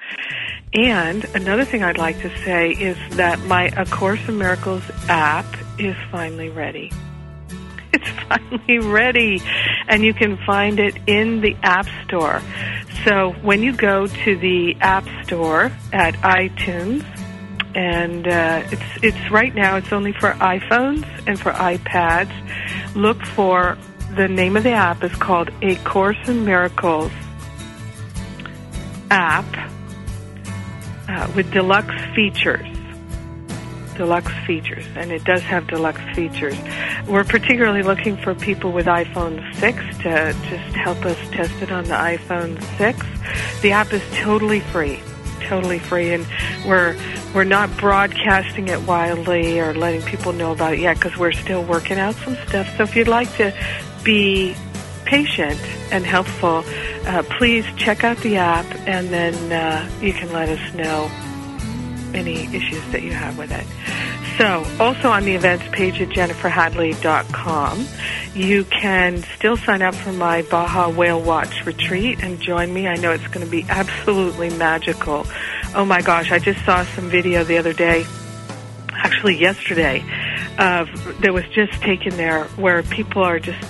And 0.74 1.24
another 1.34 1.64
thing 1.64 1.84
I'd 1.84 1.98
like 1.98 2.20
to 2.20 2.36
say 2.44 2.72
is 2.72 2.98
that 3.16 3.38
my 3.46 3.68
A 3.76 3.86
Course 3.86 4.20
in 4.28 4.36
Miracles 4.36 4.82
app 5.08 5.46
is 5.78 5.96
finally 6.10 6.50
ready. 6.50 6.92
It's 7.92 8.10
finally 8.28 8.78
ready, 8.78 9.40
and 9.88 10.02
you 10.02 10.12
can 10.12 10.36
find 10.44 10.78
it 10.78 10.98
in 11.06 11.40
the 11.40 11.56
App 11.62 11.86
Store. 12.04 12.42
So 13.06 13.32
when 13.40 13.62
you 13.62 13.74
go 13.74 14.06
to 14.06 14.36
the 14.36 14.76
App 14.80 15.06
Store 15.24 15.72
at 15.94 16.14
iTunes, 16.16 17.04
and 17.76 18.26
uh, 18.26 18.62
it's 18.72 19.04
it's 19.04 19.30
right 19.30 19.54
now. 19.54 19.76
It's 19.76 19.92
only 19.92 20.12
for 20.12 20.32
iPhones 20.32 21.06
and 21.26 21.38
for 21.38 21.52
iPads. 21.52 22.32
Look 22.96 23.22
for 23.22 23.76
the 24.16 24.26
name 24.28 24.56
of 24.56 24.62
the 24.62 24.70
app 24.70 25.04
is 25.04 25.14
called 25.14 25.50
A 25.60 25.76
Course 25.76 26.16
in 26.26 26.46
Miracles 26.46 27.12
app 29.10 29.44
uh, 31.06 31.30
with 31.36 31.52
deluxe 31.52 31.94
features. 32.14 32.66
Deluxe 33.94 34.32
features, 34.46 34.86
and 34.96 35.12
it 35.12 35.24
does 35.24 35.42
have 35.42 35.66
deluxe 35.66 36.00
features. 36.14 36.56
We're 37.06 37.24
particularly 37.24 37.82
looking 37.82 38.16
for 38.16 38.34
people 38.34 38.72
with 38.72 38.86
iPhone 38.86 39.54
6 39.54 39.98
to 39.98 40.34
just 40.48 40.76
help 40.76 41.04
us 41.04 41.18
test 41.30 41.62
it 41.62 41.70
on 41.70 41.84
the 41.84 41.94
iPhone 41.94 42.60
6. 42.78 43.60
The 43.60 43.72
app 43.72 43.92
is 43.92 44.02
totally 44.12 44.60
free 44.60 44.98
totally 45.40 45.78
free, 45.78 46.12
and 46.12 46.26
we're 46.66 46.96
we're 47.34 47.44
not 47.44 47.74
broadcasting 47.76 48.68
it 48.68 48.80
wildly 48.82 49.60
or 49.60 49.74
letting 49.74 50.02
people 50.02 50.32
know 50.32 50.52
about 50.52 50.74
it 50.74 50.80
yet 50.80 50.94
because 50.96 51.16
we're 51.16 51.32
still 51.32 51.62
working 51.64 51.98
out 51.98 52.14
some 52.16 52.36
stuff. 52.46 52.68
So 52.76 52.84
if 52.84 52.96
you'd 52.96 53.08
like 53.08 53.32
to 53.36 53.54
be 54.04 54.54
patient 55.04 55.60
and 55.92 56.04
helpful, 56.04 56.64
uh, 57.06 57.22
please 57.38 57.64
check 57.76 58.04
out 58.04 58.16
the 58.18 58.36
app, 58.36 58.66
and 58.86 59.08
then 59.08 59.52
uh, 59.52 59.88
you 60.00 60.12
can 60.12 60.32
let 60.32 60.48
us 60.48 60.74
know 60.74 61.10
any 62.14 62.44
issues 62.54 62.84
that 62.92 63.02
you 63.02 63.12
have 63.12 63.36
with 63.38 63.50
it. 63.50 63.66
So, 64.38 64.66
also 64.78 65.08
on 65.08 65.24
the 65.24 65.34
events 65.34 65.64
page 65.72 65.98
at 66.02 66.10
jenniferhadley.com, 66.10 67.86
you 68.34 68.64
can 68.64 69.22
still 69.22 69.56
sign 69.56 69.80
up 69.80 69.94
for 69.94 70.12
my 70.12 70.42
Baja 70.42 70.90
Whale 70.90 71.22
Watch 71.22 71.64
retreat 71.64 72.22
and 72.22 72.38
join 72.38 72.74
me. 72.74 72.86
I 72.86 72.96
know 72.96 73.12
it's 73.12 73.26
going 73.28 73.46
to 73.46 73.50
be 73.50 73.64
absolutely 73.70 74.50
magical. 74.50 75.26
Oh 75.74 75.86
my 75.86 76.02
gosh, 76.02 76.32
I 76.32 76.38
just 76.38 76.62
saw 76.66 76.84
some 76.84 77.08
video 77.08 77.44
the 77.44 77.56
other 77.56 77.72
day, 77.72 78.04
actually 78.92 79.38
yesterday, 79.38 80.04
of 80.58 80.90
that 81.22 81.32
was 81.32 81.44
just 81.54 81.72
taken 81.80 82.14
there 82.18 82.44
where 82.56 82.82
people 82.82 83.22
are 83.22 83.38
just 83.38 83.66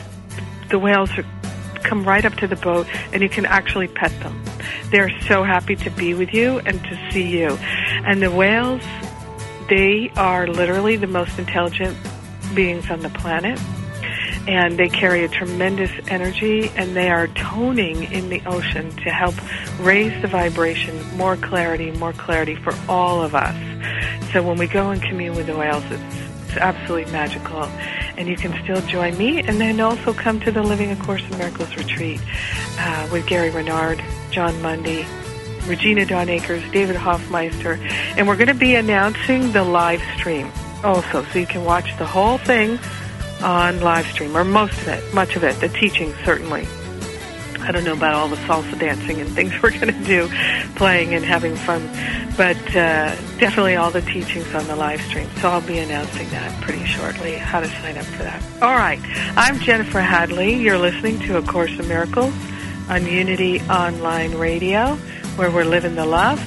the 0.68 0.80
whales 0.80 1.11
are, 1.16 1.25
come 1.85 2.04
right 2.04 2.25
up 2.25 2.35
to 2.38 2.49
the 2.49 2.56
boat 2.56 2.88
and 3.12 3.23
you 3.23 3.28
can 3.28 3.46
actually 3.46 3.87
pet 3.87 4.11
them. 4.18 4.42
They're 4.90 5.16
so 5.23 5.44
happy 5.44 5.76
to 5.76 5.90
be 5.90 6.14
with 6.14 6.35
you 6.35 6.58
and 6.58 6.82
to 6.82 7.11
see 7.12 7.28
you. 7.38 7.50
And 8.04 8.20
the 8.20 8.32
whales 8.32 8.82
they 9.68 10.11
are 10.16 10.46
literally 10.46 10.96
the 10.96 11.06
most 11.06 11.38
intelligent 11.38 11.96
beings 12.54 12.90
on 12.90 13.00
the 13.00 13.11
planet. 13.11 13.61
And 14.49 14.78
they 14.78 14.88
carry 14.88 15.25
a 15.25 15.28
tremendous 15.28 15.90
energy 16.06 16.68
and 16.76 16.94
they 16.94 17.11
are 17.11 17.26
toning 17.28 18.04
in 18.12 18.28
the 18.28 18.40
ocean 18.46 18.90
to 18.90 19.11
help 19.11 19.35
raise 19.80 20.20
the 20.23 20.28
vibration, 20.28 20.94
more 21.16 21.37
clarity, 21.37 21.90
more 21.90 22.12
clarity 22.12 22.54
for 22.54 22.73
all 22.88 23.23
of 23.23 23.35
us. 23.35 23.56
So 24.32 24.44
when 24.44 24.56
we 24.56 24.68
go 24.68 24.90
and 24.90 25.02
commune 25.02 25.35
with 25.35 25.46
the 25.46 25.56
whales, 25.56 25.82
it's, 25.90 26.49
it's 26.49 26.56
absolutely 26.58 27.11
magical. 27.11 27.68
and 28.16 28.28
you 28.28 28.37
can 28.37 28.52
still 28.62 28.80
join 28.87 29.16
me, 29.18 29.40
and 29.40 29.61
then 29.61 29.80
also 29.80 30.12
come 30.12 30.40
to 30.40 30.50
the 30.50 30.62
Living 30.62 30.90
A 30.90 30.96
Course 30.96 31.23
in 31.30 31.38
Miracles 31.38 31.76
retreat 31.76 32.20
uh, 32.78 33.08
with 33.12 33.26
Gary 33.26 33.50
Renard, 33.50 34.02
Jon 34.30 34.61
Mundy, 34.62 35.04
Regina 35.66 36.06
Dawn 36.06 36.28
Akers, 36.28 36.62
David 36.70 36.96
Hoffmeister, 36.96 37.78
and 38.16 38.26
we're 38.26 38.37
going 38.37 38.49
to 38.49 38.54
be 38.54 38.75
announcing 38.75 39.52
the 39.52 39.64
live 39.64 40.02
stream 40.16 40.50
also, 40.85 41.25
so 41.25 41.38
you 41.38 41.46
can 41.46 41.64
watch 41.64 41.96
the 41.99 42.06
whole 42.06 42.38
thing 42.38 42.78
on 43.42 43.80
live 43.80 44.06
stream, 44.06 44.37
or 44.37 44.44
most 44.44 44.78
of 44.78 44.88
it, 44.88 45.14
much 45.14 45.37
of 45.37 45.44
it, 45.44 45.58
the 45.61 45.68
teaching 45.68 46.14
certainly. 46.25 46.66
I 47.61 47.73
don't 47.73 47.85
know 47.85 47.94
about 47.94 48.14
all 48.14 48.28
the 48.28 48.37
salsa 48.37 48.78
dancing 48.78 49.20
and 49.20 49.28
things 49.30 49.52
we're 49.62 49.73
going 49.73 49.92
to 49.92 50.04
do, 50.04 50.30
playing 50.76 51.14
and 51.14 51.25
having 51.25 51.56
fun, 51.56 51.87
but 52.37 52.56
uh, 52.76 53.14
definitely 53.38 53.76
all 53.76 53.90
the 53.90 54.02
teachings 54.02 54.54
on 54.54 54.66
the 54.68 54.76
live 54.76 55.00
stream. 55.02 55.28
So 55.40 55.49
I'll 55.49 55.61
be 55.61 55.78
announcing 55.78 56.28
that 56.30 56.61
pretty 56.62 56.85
shortly, 56.85 57.32
how 57.32 57.61
to 57.61 57.66
sign 57.66 57.99
up 57.99 58.04
for 58.04 58.23
that. 58.23 58.42
All 58.62 58.76
right. 58.76 59.00
I'm 59.37 59.58
Jennifer 59.58 60.00
Hadley. 60.00 60.54
You're 60.54 60.78
listening 60.78 61.18
to 61.20 61.38
A 61.38 61.42
Course 61.42 61.76
in 61.78 61.88
Miracles 61.88 62.35
on 62.88 63.04
Unity 63.04 63.61
Online 63.62 64.35
Radio, 64.37 64.96
where 65.36 65.50
we're 65.50 65.64
living 65.64 65.94
the 65.94 66.06
love, 66.06 66.40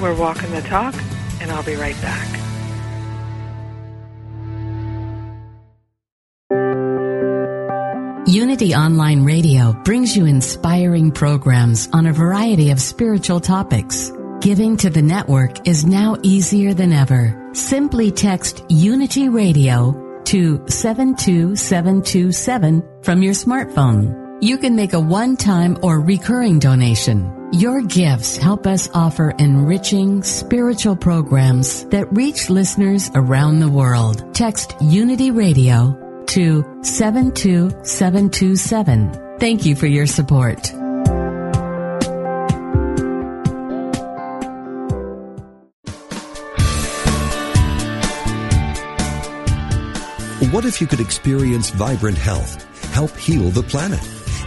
we're 0.00 0.16
walking 0.16 0.50
the 0.52 0.62
talk, 0.62 0.94
and 1.40 1.50
I'll 1.50 1.62
be 1.62 1.76
right 1.76 2.00
back. 2.00 2.26
Unity 8.26 8.74
Online 8.74 9.24
Radio 9.24 9.72
brings 9.84 10.16
you 10.16 10.24
inspiring 10.26 11.10
programs 11.10 11.88
on 11.92 12.06
a 12.06 12.12
variety 12.12 12.70
of 12.70 12.80
spiritual 12.80 13.40
topics. 13.40 14.12
Giving 14.40 14.76
to 14.76 14.88
the 14.88 15.02
network 15.02 15.66
is 15.66 15.84
now 15.84 16.16
easier 16.22 16.72
than 16.72 16.92
ever. 16.92 17.50
Simply 17.54 18.12
text 18.12 18.64
Unity 18.68 19.28
Radio 19.28 20.22
to 20.26 20.64
72727 20.68 22.82
from 23.02 23.22
your 23.22 23.34
smartphone. 23.34 24.19
You 24.42 24.56
can 24.56 24.74
make 24.74 24.94
a 24.94 25.00
one-time 25.00 25.76
or 25.82 26.00
recurring 26.00 26.60
donation. 26.60 27.50
Your 27.52 27.82
gifts 27.82 28.38
help 28.38 28.66
us 28.66 28.88
offer 28.94 29.34
enriching 29.38 30.22
spiritual 30.22 30.96
programs 30.96 31.84
that 31.86 32.10
reach 32.10 32.48
listeners 32.48 33.10
around 33.14 33.60
the 33.60 33.68
world. 33.68 34.34
Text 34.34 34.76
Unity 34.80 35.30
Radio 35.30 36.24
to 36.28 36.64
72727. 36.82 39.36
Thank 39.38 39.66
you 39.66 39.76
for 39.76 39.86
your 39.86 40.06
support. 40.06 40.72
What 50.50 50.64
if 50.64 50.80
you 50.80 50.86
could 50.86 51.00
experience 51.00 51.70
vibrant 51.70 52.18
health, 52.18 52.64
help 52.92 53.16
heal 53.16 53.50
the 53.50 53.62
planet, 53.62 54.00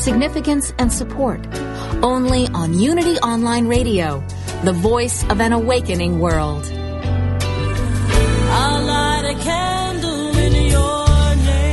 significance, 0.00 0.72
and 0.78 0.92
support. 0.92 1.46
Only 2.02 2.48
on 2.48 2.78
Unity 2.78 3.16
Online 3.18 3.66
Radio, 3.68 4.24
the 4.64 4.72
voice 4.72 5.22
of 5.30 5.40
an 5.40 5.52
awakening 5.52 6.18
world. 6.18 6.64
I'll 8.52 8.84
light 8.84 9.24
a 9.26 9.34
candle 9.42 10.36
in 10.36 10.52
your 10.70 11.36
name. 11.36 11.70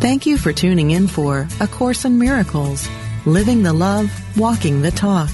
Thank 0.00 0.26
you 0.26 0.38
for 0.38 0.52
tuning 0.52 0.90
in 0.92 1.08
for 1.08 1.48
A 1.60 1.66
Course 1.66 2.04
in 2.04 2.18
Miracles, 2.18 2.88
Living 3.28 3.62
the 3.62 3.74
Love, 3.74 4.10
Walking 4.38 4.80
the 4.80 4.90
Talk. 4.90 5.28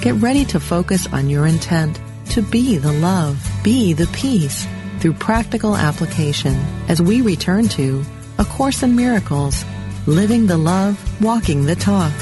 Get 0.00 0.14
ready 0.14 0.44
to 0.44 0.60
focus 0.60 1.08
on 1.12 1.28
your 1.28 1.48
intent 1.48 1.98
to 2.30 2.40
be 2.40 2.78
the 2.78 2.92
love, 2.92 3.44
be 3.64 3.92
the 3.92 4.06
peace 4.12 4.64
through 5.00 5.14
practical 5.14 5.76
application 5.76 6.54
as 6.88 7.02
we 7.02 7.22
return 7.22 7.66
to 7.70 8.04
A 8.38 8.44
Course 8.44 8.84
in 8.84 8.94
Miracles, 8.94 9.64
Living 10.06 10.46
the 10.46 10.56
Love, 10.56 10.96
Walking 11.20 11.66
the 11.66 11.74
Talk. 11.74 12.12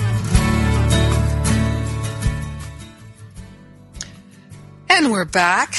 And 4.89 5.13
we're 5.13 5.27
back. 5.27 5.75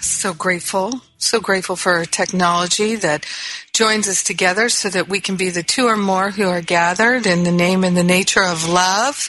So 0.00 0.32
grateful, 0.32 1.02
so 1.18 1.38
grateful 1.38 1.76
for 1.76 2.06
technology 2.06 2.96
that 2.96 3.26
joins 3.74 4.08
us 4.08 4.22
together 4.22 4.68
so 4.68 4.88
that 4.88 5.08
we 5.08 5.20
can 5.20 5.36
be 5.36 5.50
the 5.50 5.62
two 5.62 5.86
or 5.86 5.96
more 5.96 6.30
who 6.30 6.48
are 6.48 6.62
gathered 6.62 7.26
in 7.26 7.42
the 7.42 7.52
name 7.52 7.84
and 7.84 7.96
the 7.96 8.04
nature 8.04 8.44
of 8.44 8.68
love, 8.68 9.28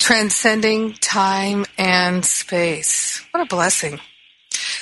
transcending 0.00 0.92
time 0.94 1.64
and 1.78 2.24
space. 2.24 3.24
What 3.30 3.44
a 3.44 3.46
blessing. 3.46 4.00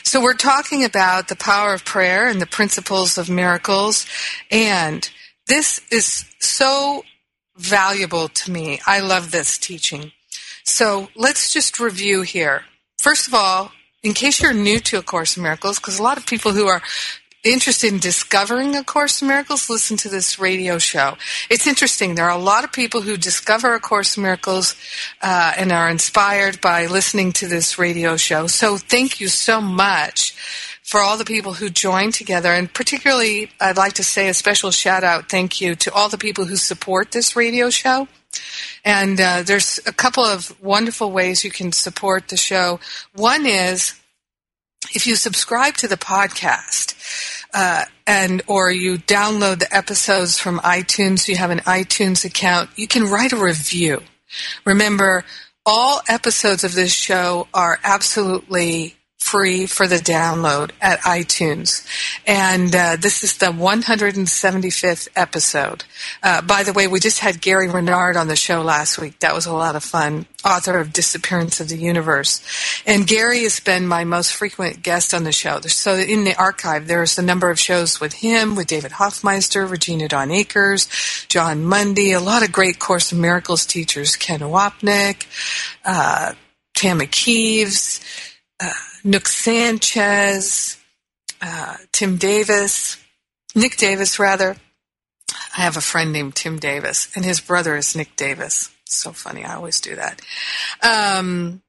So 0.02 0.22
we're 0.22 0.35
talking 0.35 0.85
about 0.85 1.28
the 1.28 1.37
power 1.37 1.74
of 1.74 1.85
prayer 1.85 2.26
and 2.26 2.40
the 2.40 2.46
principles 2.46 3.18
of 3.18 3.28
miracles. 3.28 4.06
And 4.50 5.08
this 5.46 5.80
is 5.90 6.24
so 6.40 7.04
valuable 7.56 8.28
to 8.28 8.50
me. 8.50 8.80
I 8.87 9.00
love 9.00 9.30
this 9.30 9.58
teaching. 9.58 10.12
So 10.64 11.08
let's 11.14 11.52
just 11.52 11.78
review 11.78 12.22
here. 12.22 12.64
First 12.98 13.28
of 13.28 13.35
all, 13.35 13.72
in 14.02 14.14
case 14.14 14.40
you're 14.40 14.52
new 14.52 14.80
to 14.80 14.98
A 14.98 15.02
Course 15.02 15.37
in 15.37 15.42
Miracles, 15.42 15.78
because 15.78 15.98
a 15.98 16.02
lot 16.02 16.16
of 16.18 16.26
people 16.26 16.52
who 16.52 16.66
are 16.66 16.82
interested 17.50 17.92
in 17.92 17.98
discovering 17.98 18.76
A 18.76 18.85
Course 18.85 19.20
in 19.20 19.28
Miracles 19.28 19.68
listen 19.68 19.96
to 19.98 20.09
this 20.09 20.38
radio 20.38 20.78
show. 20.78 21.16
It's 21.50 21.66
interesting. 21.66 22.14
There 22.14 22.26
are 22.26 22.38
a 22.38 22.42
lot 22.42 22.62
of 22.62 22.72
people 22.72 23.02
who 23.02 23.16
discover 23.16 23.74
A 23.74 23.81
Course 23.81 24.16
in 24.16 24.22
Miracles 24.22 24.76
uh, 25.20 25.52
and 25.57 25.72
are 25.72 25.88
inspired 25.88 26.61
by 26.61 26.87
listening 26.87 27.33
to 27.33 27.48
this 27.48 27.78
radio 27.78 28.16
show. 28.16 28.46
So 28.46 28.76
thank 28.76 29.20
you 29.20 29.26
so 29.28 29.61
much 29.61 30.35
for 30.83 31.00
all 31.00 31.16
the 31.16 31.24
people 31.24 31.55
who 31.55 31.68
join 31.68 32.12
together. 32.12 32.52
And 32.52 32.72
particularly, 32.72 33.50
I'd 33.61 33.76
like 33.76 33.94
to 33.94 34.05
say 34.05 34.28
a 34.28 34.35
special 34.35 34.70
shout 34.70 35.02
out 35.02 35.28
thank 35.28 35.61
you 35.61 35.74
to 35.76 35.92
all 35.92 36.09
the 36.09 36.18
people 36.18 36.44
who 36.44 36.57
support 36.57 37.11
this 37.11 37.35
radio 37.35 37.70
show. 37.70 38.07
And 38.85 39.20
uh, 39.20 39.42
there's 39.42 39.81
a 39.87 39.92
couple 39.92 40.24
of 40.24 40.55
wonderful 40.62 41.11
ways 41.11 41.44
you 41.44 41.50
can 41.50 41.72
support 41.72 42.28
the 42.28 42.37
show. 42.37 42.78
One 43.14 43.46
is 43.46 43.94
if 44.95 45.07
you 45.07 45.16
subscribe 45.16 45.77
to 45.79 45.88
the 45.88 45.97
podcast, 45.97 46.95
uh, 47.55 47.85
and 48.07 48.42
or 48.47 48.71
you 48.71 48.99
download 48.99 49.61
the 49.61 49.75
episodes 49.75 50.38
from 50.38 50.59
iTunes, 50.61 51.29
you 51.29 51.37
have 51.37 51.51
an 51.51 51.61
iTunes 51.61 52.25
account, 52.25 52.71
you 52.77 52.88
can 52.88 53.05
write 53.05 53.33
a 53.33 53.37
review. 53.37 54.03
Remember, 54.64 55.25
all 55.64 56.01
episodes 56.09 56.64
of 56.64 56.75
this 56.75 56.92
show 56.92 57.47
are 57.55 57.79
absolutely 57.85 58.97
free 59.33 59.64
for 59.64 59.87
the 59.87 59.97
download 59.97 60.73
at 60.83 61.01
iTunes. 61.01 61.87
And 62.27 62.77
uh, 62.77 62.97
this 63.01 63.25
is 63.25 63.38
the 63.38 63.47
175th 63.47 65.09
episode. 65.16 65.85
Uh, 66.23 66.42
by 66.42 66.62
the 66.64 66.75
way, 66.75 66.87
we 66.87 67.01
just 67.01 67.21
had 67.21 67.40
Gary 67.40 67.66
Renard 67.66 68.18
on 68.18 68.29
the 68.29 68.37
show 68.37 68.61
last 68.61 68.99
week. 68.99 69.18
That 69.21 69.35
was 69.35 69.47
a 69.47 69.55
lot 69.55 69.75
of 69.75 69.83
fun. 69.83 70.27
Author 70.45 70.79
of 70.79 70.92
Disappearance 70.92 71.61
of 71.61 71.71
the 71.71 71.79
Universe. 71.79 72.42
And 72.87 73.07
Gary 73.07 73.45
has 73.45 73.59
been 73.59 73.87
my 73.87 74.05
most 74.05 74.35
frequent 74.35 74.83
guest 74.83 75.14
on 75.14 75.25
the 75.25 75.33
show. 75.33 75.61
So 75.61 75.95
in 75.95 76.25
the 76.25 76.38
archive, 76.38 76.87
there's 76.87 77.16
a 77.16 77.23
number 77.23 77.49
of 77.49 77.59
shows 77.59 78.03
with 78.03 78.12
him, 78.12 78.55
with 78.55 78.66
David 78.66 78.92
Hoffmeister, 78.92 79.64
Regina 79.64 80.09
Dawn 80.09 80.31
Akers, 80.31 80.88
Jon 81.31 81.64
Mundy, 81.64 82.12
a 82.12 82.21
lot 82.21 82.45
of 82.45 82.53
great 82.53 82.79
Course 82.79 83.12
in 83.12 83.21
Miracles 83.23 83.64
teachers, 83.64 84.14
Ken 84.14 84.40
Wapnick, 84.40 85.25
uh, 85.87 86.35
Tammy 86.75 87.07
Keeves, 87.07 88.01
uh, 88.61 88.73
Nook 89.05 89.27
Sanchez, 89.27 90.77
uh, 91.41 91.77
Tim 91.93 92.17
Davis, 92.17 92.97
Nick 93.55 93.77
Davis, 93.77 94.19
rather. 94.19 94.57
I 95.57 95.62
have 95.62 95.77
a 95.77 95.83
friend 95.83 96.12
named 96.12 96.35
Tim 96.35 96.59
Davis, 96.59 97.09
and 97.15 97.25
his 97.25 97.41
brother 97.41 97.77
is 97.77 97.97
Nick 97.97 98.17
Davis. 98.17 98.71
So 98.85 99.12
funny. 99.12 99.45
I 99.45 99.55
always 99.55 99.81
do 99.81 99.97
that. 99.97 100.21
Um, 100.83 101.62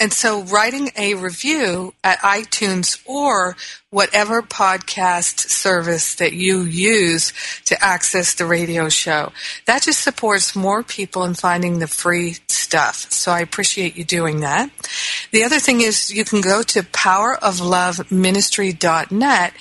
and 0.00 0.12
so 0.12 0.42
writing 0.42 0.90
a 0.96 1.14
review 1.14 1.94
at 2.02 2.18
iTunes 2.18 3.00
or 3.06 3.56
whatever 3.90 4.42
podcast 4.42 5.38
service 5.38 6.16
that 6.16 6.32
you 6.32 6.62
use 6.62 7.32
to 7.66 7.80
access 7.82 8.34
the 8.34 8.44
radio 8.44 8.88
show, 8.88 9.30
that 9.66 9.82
just 9.82 10.00
supports 10.00 10.56
more 10.56 10.82
people 10.82 11.22
in 11.22 11.34
finding 11.34 11.78
the 11.78 11.86
free 11.86 12.38
stuff. 12.48 13.08
So 13.12 13.30
I 13.30 13.38
appreciate 13.38 13.96
you 13.96 14.02
doing 14.02 14.40
that. 14.40 14.68
The 15.30 15.44
other 15.44 15.60
thing 15.60 15.80
is 15.80 16.12
you 16.12 16.24
can 16.24 16.40
go 16.40 16.62
to 16.62 16.82
powerofloveministry.net 16.82 19.52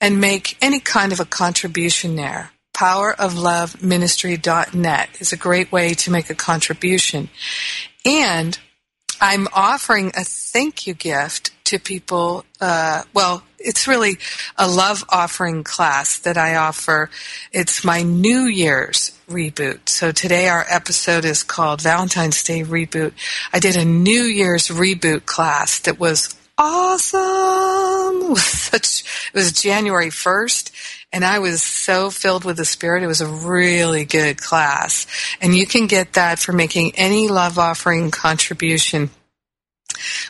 and 0.00 0.20
make 0.20 0.56
any 0.62 0.80
kind 0.80 1.12
of 1.12 1.20
a 1.20 1.26
contribution 1.26 2.16
there. 2.16 2.50
Powerofloveministry.net 2.74 5.08
is 5.20 5.34
a 5.34 5.36
great 5.36 5.70
way 5.70 5.92
to 5.92 6.10
make 6.10 6.30
a 6.30 6.34
contribution. 6.34 7.28
And 8.06 8.58
I'm 9.24 9.46
offering 9.52 10.08
a 10.16 10.24
thank 10.24 10.84
you 10.84 10.94
gift 10.94 11.52
to 11.66 11.78
people. 11.78 12.44
Uh, 12.60 13.04
well, 13.14 13.44
it's 13.56 13.86
really 13.86 14.18
a 14.58 14.68
love 14.68 15.04
offering 15.10 15.62
class 15.62 16.18
that 16.18 16.36
I 16.36 16.56
offer. 16.56 17.08
It's 17.52 17.84
my 17.84 18.02
New 18.02 18.46
Year's 18.46 19.16
reboot. 19.30 19.88
So 19.88 20.10
today 20.10 20.48
our 20.48 20.66
episode 20.68 21.24
is 21.24 21.44
called 21.44 21.80
Valentine's 21.80 22.42
Day 22.42 22.64
Reboot. 22.64 23.12
I 23.52 23.60
did 23.60 23.76
a 23.76 23.84
New 23.84 24.22
Year's 24.24 24.66
reboot 24.66 25.24
class 25.24 25.78
that 25.78 26.00
was 26.00 26.34
awesome. 26.58 27.22
It 28.22 28.28
was 28.28 28.44
such, 28.44 29.04
it 29.32 29.38
was 29.38 29.52
January 29.52 30.08
1st 30.08 31.01
and 31.12 31.24
I 31.24 31.40
was 31.40 31.62
so 31.62 32.10
filled 32.10 32.44
with 32.44 32.56
the 32.56 32.64
spirit. 32.64 33.02
It 33.02 33.08
was 33.08 33.20
a 33.20 33.26
really 33.26 34.06
good 34.06 34.40
class. 34.40 35.06
And 35.40 35.54
you 35.54 35.66
can 35.66 35.86
get 35.86 36.14
that 36.14 36.38
for 36.38 36.52
making 36.52 36.92
any 36.96 37.28
love 37.28 37.58
offering 37.58 38.10
contribution. 38.10 39.10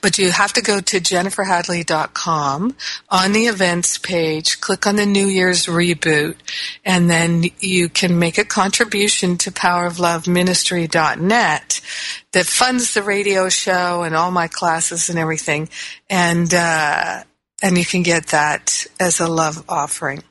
But 0.03 0.18
you 0.18 0.33
have 0.33 0.53
to 0.55 0.61
go 0.61 0.81
to 0.81 1.01
jenniferhadley.com 1.01 2.77
on 3.09 3.33
the 3.33 3.47
events 3.47 3.97
page, 3.97 4.61
click 4.61 4.88
on 4.88 4.97
the 4.97 5.07
New 5.07 5.27
Year's 5.27 5.66
reboot, 5.66 6.35
and 6.85 7.09
then 7.09 7.45
you 7.61 7.88
can 7.88 8.18
make 8.18 8.38
a 8.38 8.45
contribution 8.45 9.38
to 9.38 9.53
powerofloveministry.net 9.53 11.81
that 12.33 12.47
funds 12.47 12.95
the 12.95 13.03
radio 13.03 13.49
show 13.49 14.03
and 14.03 14.16
all 14.16 14.33
my 14.33 14.49
classes 14.49 15.09
and 15.09 15.18
everything. 15.18 15.68
And, 16.11 16.53
uh, 16.53 17.23
and 17.62 17.79
you 17.79 17.85
can 17.85 18.03
get 18.03 18.27
that 18.29 18.87
as 18.99 19.21
a 19.21 19.29
love 19.29 19.64
offering. 19.68 20.25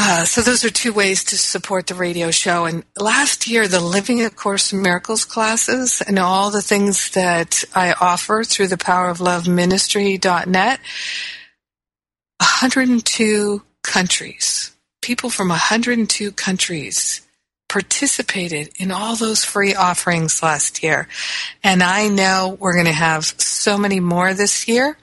Uh, 0.00 0.24
so 0.24 0.40
those 0.40 0.64
are 0.64 0.70
two 0.70 0.92
ways 0.92 1.24
to 1.24 1.36
support 1.36 1.88
the 1.88 1.94
radio 1.94 2.30
show. 2.30 2.66
And 2.66 2.84
last 2.96 3.48
year, 3.48 3.66
the 3.66 3.80
Living 3.80 4.24
A 4.24 4.30
Course 4.30 4.72
in 4.72 4.80
Miracles 4.80 5.24
classes 5.24 6.00
and 6.06 6.20
all 6.20 6.52
the 6.52 6.62
things 6.62 7.10
that 7.10 7.64
I 7.74 7.94
offer 8.00 8.44
through 8.44 8.68
the 8.68 8.78
Power 8.78 9.08
of 9.08 9.20
Love 9.20 9.48
Ministry.net, 9.48 10.80
102 12.38 13.62
countries, 13.82 14.70
people 15.02 15.30
from 15.30 15.48
102 15.48 16.30
countries 16.30 17.26
participated 17.68 18.70
in 18.78 18.92
all 18.92 19.16
those 19.16 19.44
free 19.44 19.74
offerings 19.74 20.42
last 20.44 20.82
year. 20.82 21.08
And 21.64 21.82
I 21.82 22.08
know 22.08 22.56
we're 22.60 22.74
going 22.74 22.86
to 22.86 22.92
have 22.92 23.24
so 23.24 23.76
many 23.76 23.98
more 23.98 24.32
this 24.32 24.68
year 24.68 24.96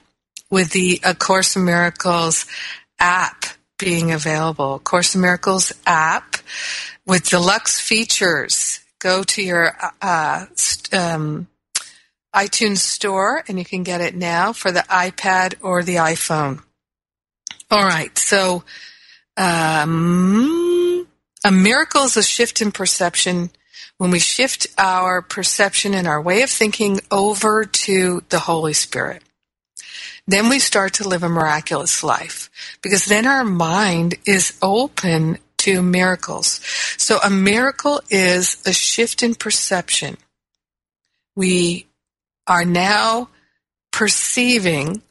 with 0.50 0.70
the 0.70 1.00
A 1.04 1.14
Course 1.14 1.54
in 1.54 1.66
Miracles 1.66 2.46
app 2.98 3.44
being 3.78 4.12
available. 4.12 4.78
Course 4.78 5.14
in 5.14 5.20
Miracles 5.20 5.72
app 5.86 6.36
with 7.06 7.28
deluxe 7.28 7.80
features. 7.80 8.80
Go 8.98 9.22
to 9.22 9.42
your 9.42 9.76
uh, 10.00 10.46
um, 10.92 11.46
iTunes 12.34 12.78
store 12.78 13.44
and 13.48 13.58
you 13.58 13.64
can 13.64 13.82
get 13.82 14.00
it 14.00 14.14
now 14.14 14.52
for 14.52 14.70
the 14.70 14.84
iPad 14.88 15.54
or 15.62 15.82
the 15.82 15.96
iPhone. 15.96 16.62
All 17.70 17.82
right, 17.82 18.16
so 18.16 18.64
um, 19.36 21.06
a 21.44 21.50
miracle 21.50 22.04
is 22.04 22.16
a 22.16 22.22
shift 22.22 22.62
in 22.62 22.72
perception 22.72 23.50
when 23.98 24.10
we 24.10 24.18
shift 24.18 24.66
our 24.78 25.22
perception 25.22 25.94
and 25.94 26.06
our 26.06 26.20
way 26.20 26.42
of 26.42 26.50
thinking 26.50 27.00
over 27.10 27.64
to 27.64 28.22
the 28.28 28.38
Holy 28.38 28.72
Spirit 28.72 29.22
then 30.26 30.48
we 30.48 30.58
start 30.58 30.94
to 30.94 31.08
live 31.08 31.22
a 31.22 31.28
miraculous 31.28 32.02
life 32.02 32.50
because 32.82 33.06
then 33.06 33.26
our 33.26 33.44
mind 33.44 34.16
is 34.26 34.58
open 34.60 35.38
to 35.58 35.82
miracles. 35.82 36.60
So 36.96 37.18
a 37.24 37.30
miracle 37.30 38.00
is 38.10 38.62
a 38.66 38.72
shift 38.72 39.22
in 39.22 39.34
perception. 39.34 40.16
We 41.34 41.86
are 42.46 42.64
now 42.64 43.28
perceiving 43.92 45.02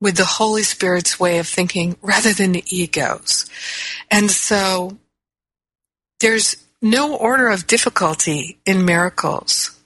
with 0.00 0.16
the 0.16 0.24
Holy 0.24 0.62
Spirit's 0.62 1.18
way 1.18 1.38
of 1.38 1.46
thinking 1.46 1.96
rather 2.02 2.32
than 2.32 2.52
the 2.52 2.64
ego's. 2.68 3.46
And 4.10 4.30
so 4.30 4.98
there's 6.20 6.56
no 6.82 7.16
order 7.16 7.48
of 7.48 7.66
difficulty 7.66 8.58
in 8.66 8.84
miracles. 8.84 9.78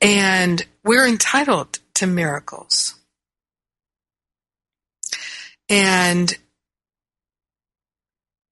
And 0.00 0.64
we're 0.84 1.06
entitled 1.06 1.78
to 1.94 2.06
miracles. 2.06 2.97
And 5.68 6.36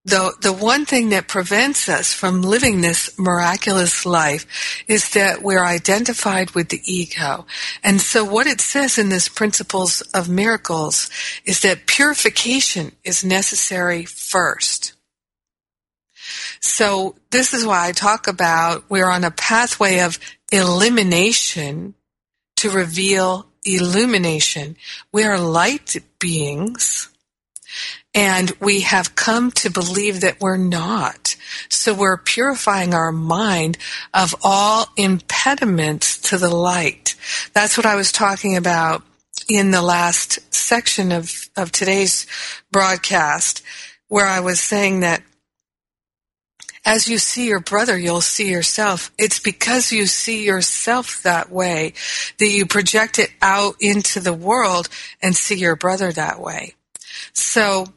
the, 0.07 0.35
the 0.41 0.53
one 0.53 0.85
thing 0.85 1.09
that 1.09 1.27
prevents 1.27 1.89
us 1.89 2.15
from 2.15 2.41
living 2.41 2.81
this 2.81 3.19
miraculous 3.19 4.07
life 4.07 4.47
is 4.87 5.11
that 5.11 5.43
we're 5.43 5.65
identified 5.65 6.53
with 6.53 6.69
the 6.69 6.81
ego. 6.85 7.45
And 7.83 8.01
so 8.01 8.25
what 8.25 8.47
it 8.47 8.61
says 8.61 8.99
in 8.99 9.09
this 9.09 9.29
principles 9.29 10.03
of 10.15 10.29
miracles 10.29 11.11
is 11.45 11.61
that 11.63 11.87
purification 11.87 12.93
is 13.03 13.25
necessary 13.25 14.05
first. 14.05 14.93
So 16.61 17.17
this 17.33 17.53
is 17.53 17.67
why 17.67 17.89
I 17.89 17.93
talk 17.93 18.29
about 18.29 18.89
we're 18.89 19.11
on 19.11 19.25
a 19.25 19.33
pathway 19.33 20.01
of 20.01 20.21
elimination 20.53 21.95
to 22.59 22.71
reveal 22.71 23.49
illumination. 23.67 24.77
We 25.13 25.25
are 25.25 25.39
light 25.39 25.97
beings 26.19 27.11
and 28.15 28.51
we 28.61 28.81
have 28.81 29.15
come 29.15 29.51
to 29.51 29.71
believe 29.71 30.23
that 30.23 30.41
we're 30.41 30.57
not. 30.57 31.37
So 31.69 31.93
we're 31.93 32.17
purifying 32.17 32.95
our 32.95 33.13
mind 33.13 33.77
of 34.15 34.35
all 34.43 34.87
impediments 34.97 36.19
to 36.31 36.39
the 36.39 36.49
light. 36.49 37.15
That's 37.53 37.77
what 37.77 37.85
I 37.85 37.95
was 37.95 38.11
talking 38.11 38.57
about 38.57 39.03
in 39.49 39.71
the 39.71 39.83
last 39.83 40.39
section 40.55 41.13
of, 41.13 41.51
of 41.57 41.71
today's 41.71 42.27
broadcast, 42.73 43.63
where 44.09 44.27
I 44.27 44.41
was 44.41 44.61
saying 44.61 45.01
that 45.01 45.23
as 46.87 47.09
you 47.09 47.19
see 47.19 47.49
your 47.49 47.59
brother, 47.59 47.99
you'll 47.99 48.21
see 48.21 48.49
yourself. 48.49 49.11
It's 49.19 49.41
because 49.41 49.91
you 49.91 50.07
see 50.07 50.47
yourself 50.47 51.21
that 51.25 51.51
way 51.51 51.95
that 52.39 52.49
you 52.49 52.65
project 52.65 53.19
it 53.19 53.33
out 53.43 53.75
into 53.81 54.21
the 54.21 54.33
world 54.33 54.89
and 55.21 55.35
see 55.35 55.57
your 55.57 55.75
brother 55.75 56.13
that 56.13 56.41
way. 56.41 56.75
So 57.33 57.89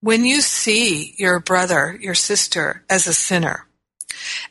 when 0.00 0.24
you 0.24 0.40
see 0.40 1.14
your 1.18 1.38
brother, 1.38 1.98
your 2.00 2.14
sister 2.14 2.82
as 2.88 3.06
a 3.06 3.12
sinner, 3.12 3.66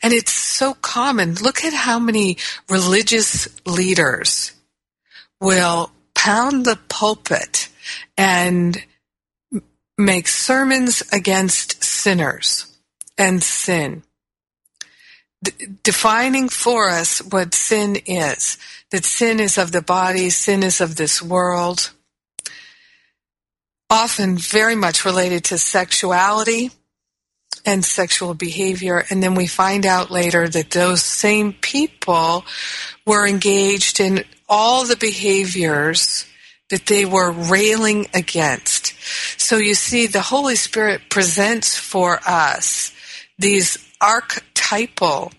and 0.03 0.13
it's 0.13 0.31
so 0.31 0.75
common, 0.75 1.33
look 1.33 1.63
at 1.63 1.73
how 1.73 1.97
many 1.97 2.37
religious 2.69 3.47
leaders 3.65 4.51
will 5.41 5.91
pound 6.13 6.63
the 6.63 6.77
pulpit 6.89 7.69
and 8.15 8.83
make 9.97 10.27
sermons 10.27 11.01
against 11.11 11.83
sinners 11.83 12.68
and 13.19 13.43
sin. 13.43 14.01
D- 15.43 15.51
defining 15.83 16.49
for 16.49 16.89
us 16.89 17.19
what 17.19 17.53
sin 17.53 17.97
is. 18.07 18.57
That 18.89 19.05
sin 19.05 19.39
is 19.39 19.57
of 19.57 19.71
the 19.71 19.81
body, 19.81 20.31
sin 20.31 20.63
is 20.63 20.81
of 20.81 20.95
this 20.95 21.21
world. 21.21 21.91
Often 23.89 24.37
very 24.37 24.75
much 24.75 25.05
related 25.05 25.43
to 25.45 25.57
sexuality 25.57 26.71
and 27.65 27.83
sexual 27.83 28.33
behavior. 28.33 29.05
And 29.09 29.21
then 29.21 29.35
we 29.35 29.47
find 29.47 29.85
out 29.85 30.09
later 30.09 30.47
that 30.47 30.71
those 30.71 31.03
same 31.03 31.53
people 31.53 32.45
were 33.05 33.27
engaged 33.27 33.99
in 33.99 34.23
all 34.47 34.85
the 34.85 34.95
behaviors 34.95 36.25
that 36.69 36.85
they 36.85 37.03
were 37.03 37.31
railing 37.31 38.07
against. 38.13 38.93
So 39.39 39.57
you 39.57 39.73
see, 39.73 40.05
the 40.05 40.21
Holy 40.21 40.55
Spirit 40.55 41.09
presents 41.09 41.75
for 41.75 42.19
us 42.27 42.93
these 43.39 43.77
archetypal 44.01 45.31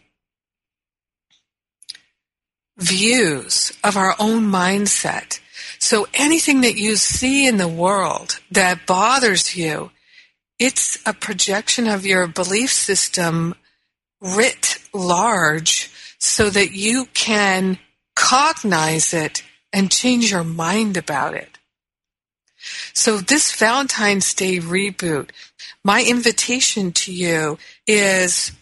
views 2.79 3.73
of 3.85 3.97
our 3.97 4.17
own 4.19 4.45
mindset. 4.45 5.39
So 5.79 6.09
anything 6.15 6.63
that 6.63 6.77
you 6.77 6.97
see 6.97 7.47
in 7.47 7.59
the 7.59 7.69
world 7.69 8.41
that 8.51 8.87
bothers 8.87 9.55
you, 9.55 9.91
it's 10.59 10.99
a 11.07 11.13
projection 11.13 11.87
of 11.87 12.07
your 12.07 12.27
belief 12.27 12.73
system 12.73 13.55
writ 14.21 14.79
large 14.93 15.91
so 16.19 16.51
that 16.51 16.73
you 16.73 17.07
can 17.15 17.79
cognize 18.17 19.15
it 19.15 19.43
and 19.73 19.91
change 19.91 20.31
your 20.31 20.45
mind 20.45 20.97
about 20.97 21.35
it. 21.35 21.59
So 22.93 23.19
this 23.19 23.55
Valentine's 23.55 24.35
Day 24.35 24.59
reboot, 24.59 25.31
my 25.85 26.03
invitation 26.03 26.93
to 26.93 27.13
you 27.13 27.59
is 27.87 28.53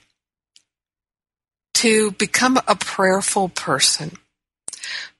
to 1.74 2.10
become 2.12 2.58
a 2.66 2.74
prayerful 2.74 3.48
person. 3.50 4.12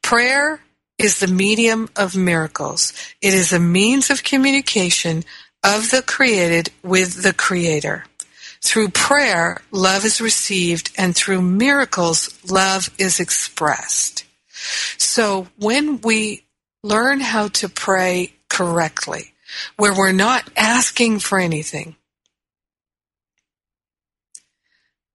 Prayer 0.03 0.61
is 0.99 1.21
the 1.21 1.29
medium 1.29 1.89
of 1.95 2.17
miracles. 2.17 2.93
It 3.23 3.33
is 3.33 3.53
a 3.53 3.61
means 3.61 4.11
of 4.11 4.25
communication 4.25 5.25
of 5.63 5.91
the 5.91 6.03
created 6.03 6.71
with 6.83 7.23
the 7.23 7.33
creator. 7.33 8.05
Through 8.61 8.89
prayer, 8.89 9.63
love 9.71 10.05
is 10.05 10.21
received, 10.21 10.91
and 10.99 11.15
through 11.15 11.43
miracles, 11.43 12.37
love 12.51 12.91
is 12.99 13.21
expressed. 13.21 14.25
So 14.99 15.47
when 15.59 16.01
we 16.01 16.45
learn 16.83 17.21
how 17.21 17.49
to 17.49 17.69
pray 17.69 18.33
correctly, 18.49 19.33
where 19.77 19.95
we're 19.95 20.13
not 20.13 20.49
asking 20.57 21.19
for 21.21 21.39
anything, 21.39 21.97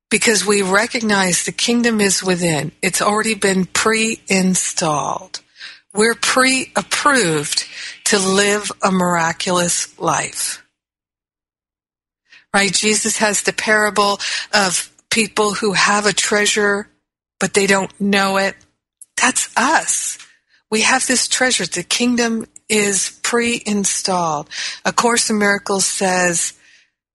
because 0.10 0.46
we 0.46 0.62
recognize 0.62 1.44
the 1.44 1.52
kingdom 1.52 2.00
is 2.00 2.24
within, 2.24 2.72
it's 2.82 3.02
already 3.02 3.34
been 3.36 3.66
pre-installed. 3.66 5.42
We're 5.94 6.16
pre-approved 6.16 7.66
to 8.06 8.20
live 8.20 8.72
a 8.82 8.92
miraculous 8.92 10.00
life. 10.00 10.64
Right? 12.54 12.74
Jesus 12.74 13.18
has 13.18 13.42
the 13.42 13.54
parable 13.54 14.20
of 14.54 14.92
people 15.10 15.54
who 15.54 15.74
have 15.74 16.06
a 16.06 16.14
treasure, 16.14 16.88
but 17.40 17.54
they 17.54 17.68
don't 17.68 17.92
know 18.00 18.38
it. 18.38 18.56
That's 19.20 19.56
us. 19.58 20.18
We 20.70 20.82
have 20.82 21.06
this 21.06 21.28
treasure. 21.28 21.66
The 21.66 21.84
kingdom 21.84 22.46
is 22.70 23.20
pre-installed. 23.24 24.50
A 24.86 24.94
Course 24.94 25.30
in 25.30 25.38
Miracles 25.38 25.86
says, 25.86 26.54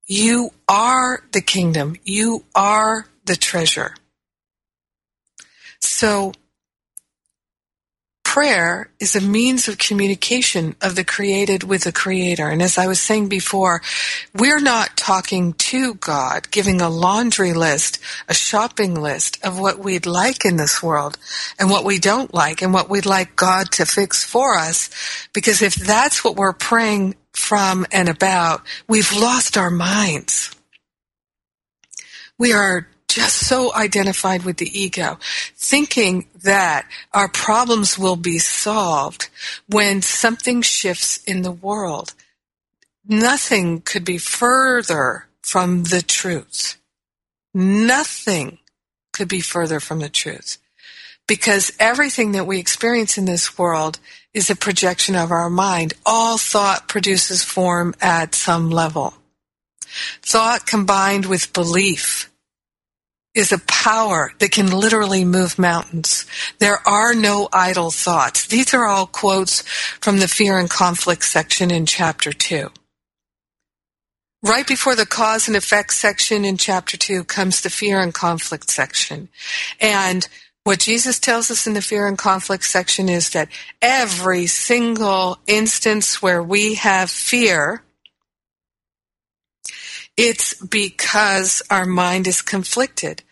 you 0.06 0.50
are 0.66 1.22
the 1.32 1.42
kingdom. 1.42 1.96
You 2.02 2.44
are 2.54 3.06
the 3.26 3.36
treasure. 3.36 3.94
So 5.80 6.32
prayer 8.28 8.90
is 9.00 9.16
a 9.16 9.22
means 9.22 9.68
of 9.68 9.78
communication 9.78 10.76
of 10.82 10.94
the 10.94 11.02
created 11.02 11.62
with 11.62 11.84
the 11.84 11.92
creator. 11.92 12.46
And 12.50 12.60
as 12.60 12.76
I 12.76 12.86
was 12.86 13.00
saying 13.00 13.30
before, 13.30 13.80
we're 14.34 14.60
not 14.60 14.98
talking 14.98 15.54
to 15.54 15.94
God, 15.94 16.50
giving 16.50 16.82
a 16.82 16.90
laundry 16.90 17.54
list, 17.54 17.98
a 18.28 18.34
shopping 18.34 18.94
list 18.94 19.42
of 19.42 19.58
what 19.58 19.78
we'd 19.78 20.04
like 20.04 20.44
in 20.44 20.58
this 20.58 20.82
world 20.82 21.16
and 21.58 21.70
what 21.70 21.86
we 21.86 21.98
don't 21.98 22.34
like 22.34 22.60
and 22.60 22.74
what 22.74 22.90
we'd 22.90 23.06
like 23.06 23.34
God 23.34 23.72
to 23.72 23.86
fix 23.86 24.24
for 24.24 24.58
us. 24.58 24.90
Because 25.32 25.62
if 25.62 25.74
that's 25.74 26.22
what 26.22 26.36
we're 26.36 26.52
praying 26.52 27.14
from 27.32 27.86
and 27.90 28.10
about, 28.10 28.60
we've 28.86 29.16
lost 29.16 29.56
our 29.56 29.70
minds. 29.70 30.54
We 32.38 32.52
are 32.52 32.88
just 33.08 33.46
so 33.46 33.74
identified 33.74 34.44
with 34.44 34.58
the 34.58 34.78
ego, 34.78 35.18
thinking 35.56 36.26
that 36.42 36.86
our 37.12 37.28
problems 37.28 37.98
will 37.98 38.16
be 38.16 38.38
solved 38.38 39.28
when 39.68 40.02
something 40.02 40.62
shifts 40.62 41.22
in 41.24 41.42
the 41.42 41.52
world. 41.52 42.14
Nothing 43.06 43.80
could 43.80 44.04
be 44.04 44.18
further 44.18 45.26
from 45.42 45.84
the 45.84 46.02
truth. 46.02 46.76
Nothing 47.54 48.58
could 49.14 49.28
be 49.28 49.40
further 49.40 49.80
from 49.80 50.00
the 50.00 50.10
truth. 50.10 50.58
Because 51.26 51.72
everything 51.80 52.32
that 52.32 52.46
we 52.46 52.58
experience 52.58 53.18
in 53.18 53.24
this 53.24 53.58
world 53.58 53.98
is 54.34 54.50
a 54.50 54.56
projection 54.56 55.16
of 55.16 55.30
our 55.30 55.50
mind. 55.50 55.94
All 56.04 56.38
thought 56.38 56.88
produces 56.88 57.42
form 57.42 57.94
at 58.00 58.34
some 58.34 58.70
level. 58.70 59.14
Thought 60.22 60.66
combined 60.66 61.26
with 61.26 61.52
belief 61.52 62.30
is 63.38 63.52
a 63.52 63.58
power 63.60 64.32
that 64.40 64.50
can 64.50 64.70
literally 64.70 65.24
move 65.24 65.58
mountains. 65.58 66.26
There 66.58 66.86
are 66.86 67.14
no 67.14 67.48
idle 67.52 67.92
thoughts. 67.92 68.46
These 68.48 68.74
are 68.74 68.86
all 68.86 69.06
quotes 69.06 69.62
from 70.00 70.18
the 70.18 70.26
fear 70.26 70.58
and 70.58 70.68
conflict 70.68 71.22
section 71.24 71.70
in 71.70 71.86
chapter 71.86 72.32
2. 72.32 72.68
Right 74.42 74.66
before 74.66 74.96
the 74.96 75.06
cause 75.06 75.46
and 75.46 75.56
effect 75.56 75.94
section 75.94 76.44
in 76.44 76.56
chapter 76.56 76.96
2 76.96 77.24
comes 77.24 77.60
the 77.60 77.70
fear 77.70 78.00
and 78.00 78.12
conflict 78.12 78.70
section. 78.70 79.28
And 79.80 80.26
what 80.64 80.80
Jesus 80.80 81.18
tells 81.18 81.50
us 81.50 81.66
in 81.66 81.74
the 81.74 81.80
fear 81.80 82.08
and 82.08 82.18
conflict 82.18 82.64
section 82.64 83.08
is 83.08 83.30
that 83.30 83.48
every 83.80 84.46
single 84.46 85.38
instance 85.46 86.20
where 86.20 86.42
we 86.42 86.74
have 86.74 87.08
fear, 87.08 87.82
it's 90.16 90.54
because 90.54 91.62
our 91.70 91.86
mind 91.86 92.26
is 92.26 92.42
conflicted. 92.42 93.22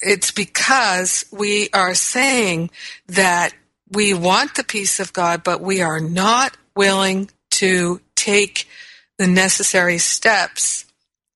It's 0.00 0.30
because 0.30 1.24
we 1.32 1.68
are 1.72 1.94
saying 1.94 2.70
that 3.08 3.54
we 3.90 4.12
want 4.14 4.54
the 4.54 4.64
peace 4.64 5.00
of 5.00 5.12
God, 5.12 5.42
but 5.42 5.60
we 5.60 5.80
are 5.80 6.00
not 6.00 6.56
willing 6.74 7.30
to 7.52 8.00
take 8.14 8.68
the 9.18 9.26
necessary 9.26 9.98
steps 9.98 10.84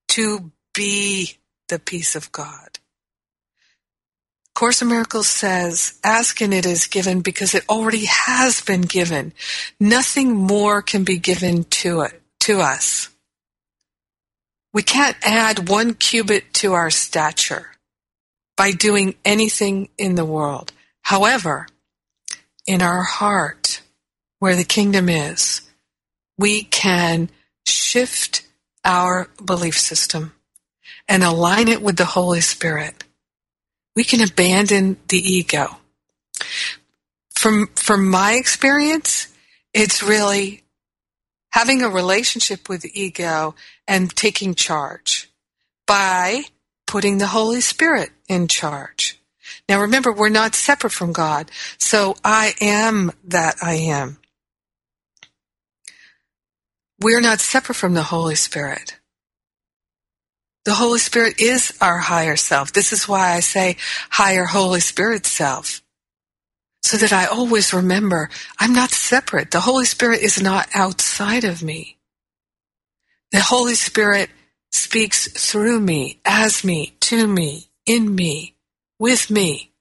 to 0.09 0.51
be 0.75 1.39
the 1.69 1.79
peace 1.79 2.15
of 2.15 2.31
God. 2.33 2.79
Course 4.61 4.83
in 4.83 4.89
Miracles 4.89 5.27
says, 5.27 5.99
ask 6.05 6.43
and 6.43 6.53
it 6.53 6.67
is 6.67 6.87
given 6.87 7.23
because 7.23 7.55
it 7.55 7.65
already 7.67 8.05
has 8.05 8.61
been 8.61 8.83
given. 8.83 9.33
Nothing 9.81 10.35
more 10.35 10.83
can 10.83 11.03
be 11.03 11.17
given 11.17 11.65
to 11.65 12.03
it, 12.03 12.21
to 12.41 12.61
us. 12.61 13.09
We 14.75 14.83
can't 14.83 15.17
add 15.23 15.71
one 15.71 15.95
cubit 15.95 16.53
to 16.55 16.75
our 16.75 16.91
stature 16.91 17.71
by 18.61 18.73
doing 18.73 19.15
anything 19.25 19.89
in 19.97 20.17
the 20.17 20.25
world. 20.27 20.71
However, 21.01 21.67
in 22.67 22.83
our 22.83 23.03
heart, 23.03 23.81
where 24.39 24.55
the 24.55 24.65
kingdom 24.65 25.09
is, 25.09 25.63
we 26.37 26.65
can 26.65 27.31
shift 27.67 28.47
our 28.85 29.31
belief 29.43 29.79
system 29.79 30.35
and 31.09 31.23
align 31.23 31.69
it 31.69 31.81
with 31.81 31.97
the 31.97 32.05
Holy 32.05 32.43
Spirit. 32.43 33.03
We 33.97 34.05
can 34.05 34.21
abandon 34.21 34.99
the 35.09 35.17
ego. 35.17 35.79
From, 37.31 37.69
from 37.77 38.11
my 38.11 38.35
experience, 38.35 39.29
it's 39.73 40.03
really 40.03 40.65
having 41.49 41.81
a 41.81 41.89
relationship 41.89 42.69
with 42.69 42.83
the 42.83 42.93
ego 42.93 43.55
and 43.89 44.15
taking 44.15 44.55
charge 44.55 45.31
by 45.87 46.43
putting 46.87 47.17
the 47.17 47.29
Holy 47.29 47.63
Spirit 47.63 48.11
in 48.31 48.49
charge. 48.49 49.21
Now 49.69 49.83
remember, 49.83 50.13
we're 50.13 50.31
not 50.31 50.55
separate 50.57 50.93
from 50.93 51.13
God, 51.13 51.51
so 51.79 52.17
I 52.25 52.55
am 52.63 53.13
that 53.25 53.57
I 53.63 53.75
am. 53.75 54.19
We're 57.01 57.23
not 57.23 57.41
separate 57.41 57.77
from 57.77 57.95
the 57.95 58.05
Holy 58.05 58.37
Spirit. 58.37 58.99
The 60.67 60.75
Holy 60.75 61.01
Spirit 61.01 61.41
is 61.41 61.77
our 61.81 61.99
higher 61.99 62.37
self. 62.37 62.73
This 62.73 62.93
is 62.93 63.09
why 63.09 63.33
I 63.33 63.41
say 63.41 63.77
higher 64.11 64.45
Holy 64.47 64.81
Spirit 64.81 65.27
self. 65.27 65.81
so 66.83 66.97
that 66.99 67.13
I 67.13 67.27
always 67.27 67.75
remember 67.75 68.31
I'm 68.59 68.75
not 68.75 68.91
separate. 68.93 69.51
The 69.53 69.61
Holy 69.61 69.87
Spirit 69.87 70.23
is 70.23 70.43
not 70.43 70.69
outside 70.75 71.45
of 71.45 71.63
me. 71.63 71.99
The 73.33 73.41
Holy 73.41 73.77
Spirit 73.77 74.31
speaks 74.73 75.29
through 75.33 75.81
me, 75.81 76.21
as 76.27 76.65
me, 76.65 76.97
to 77.03 77.29
me, 77.29 77.70
in 77.87 78.15
me, 78.15 78.57
with 78.99 79.31
me. 79.31 79.73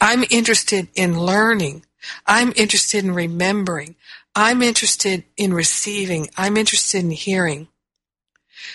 I'm 0.00 0.24
interested 0.30 0.88
in 0.94 1.20
learning. 1.20 1.84
I'm 2.26 2.52
interested 2.56 3.04
in 3.04 3.14
remembering. 3.14 3.96
I'm 4.34 4.62
interested 4.62 5.24
in 5.36 5.54
receiving. 5.54 6.28
I'm 6.36 6.56
interested 6.56 7.04
in 7.04 7.10
hearing. 7.10 7.68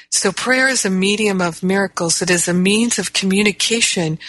So 0.10 0.32
prayer 0.32 0.68
is 0.68 0.86
a 0.86 0.90
medium 0.90 1.42
of 1.42 1.64
miracles. 1.64 2.22
It 2.22 2.30
is 2.30 2.48
a 2.48 2.54
means 2.54 3.00
of 3.00 3.14
communication 3.14 4.20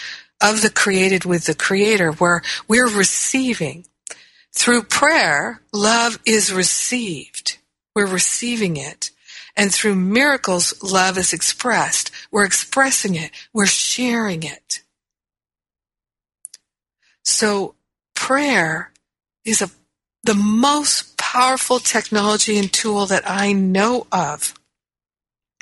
of 0.41 0.61
the 0.61 0.69
created 0.69 1.25
with 1.25 1.45
the 1.45 1.55
creator 1.55 2.11
where 2.11 2.41
we're 2.67 2.89
receiving. 2.89 3.85
Through 4.53 4.83
prayer, 4.83 5.61
love 5.71 6.19
is 6.25 6.51
received. 6.51 7.57
We're 7.95 8.07
receiving 8.07 8.77
it. 8.77 9.11
And 9.55 9.73
through 9.73 9.95
miracles, 9.95 10.81
love 10.81 11.17
is 11.17 11.33
expressed. 11.33 12.11
We're 12.31 12.45
expressing 12.45 13.15
it. 13.15 13.31
We're 13.53 13.65
sharing 13.65 14.43
it. 14.43 14.81
So 17.23 17.75
prayer 18.15 18.91
is 19.45 19.61
a, 19.61 19.69
the 20.23 20.35
most 20.35 21.17
powerful 21.17 21.79
technology 21.79 22.57
and 22.57 22.71
tool 22.71 23.05
that 23.07 23.23
I 23.29 23.53
know 23.53 24.07
of. 24.11 24.53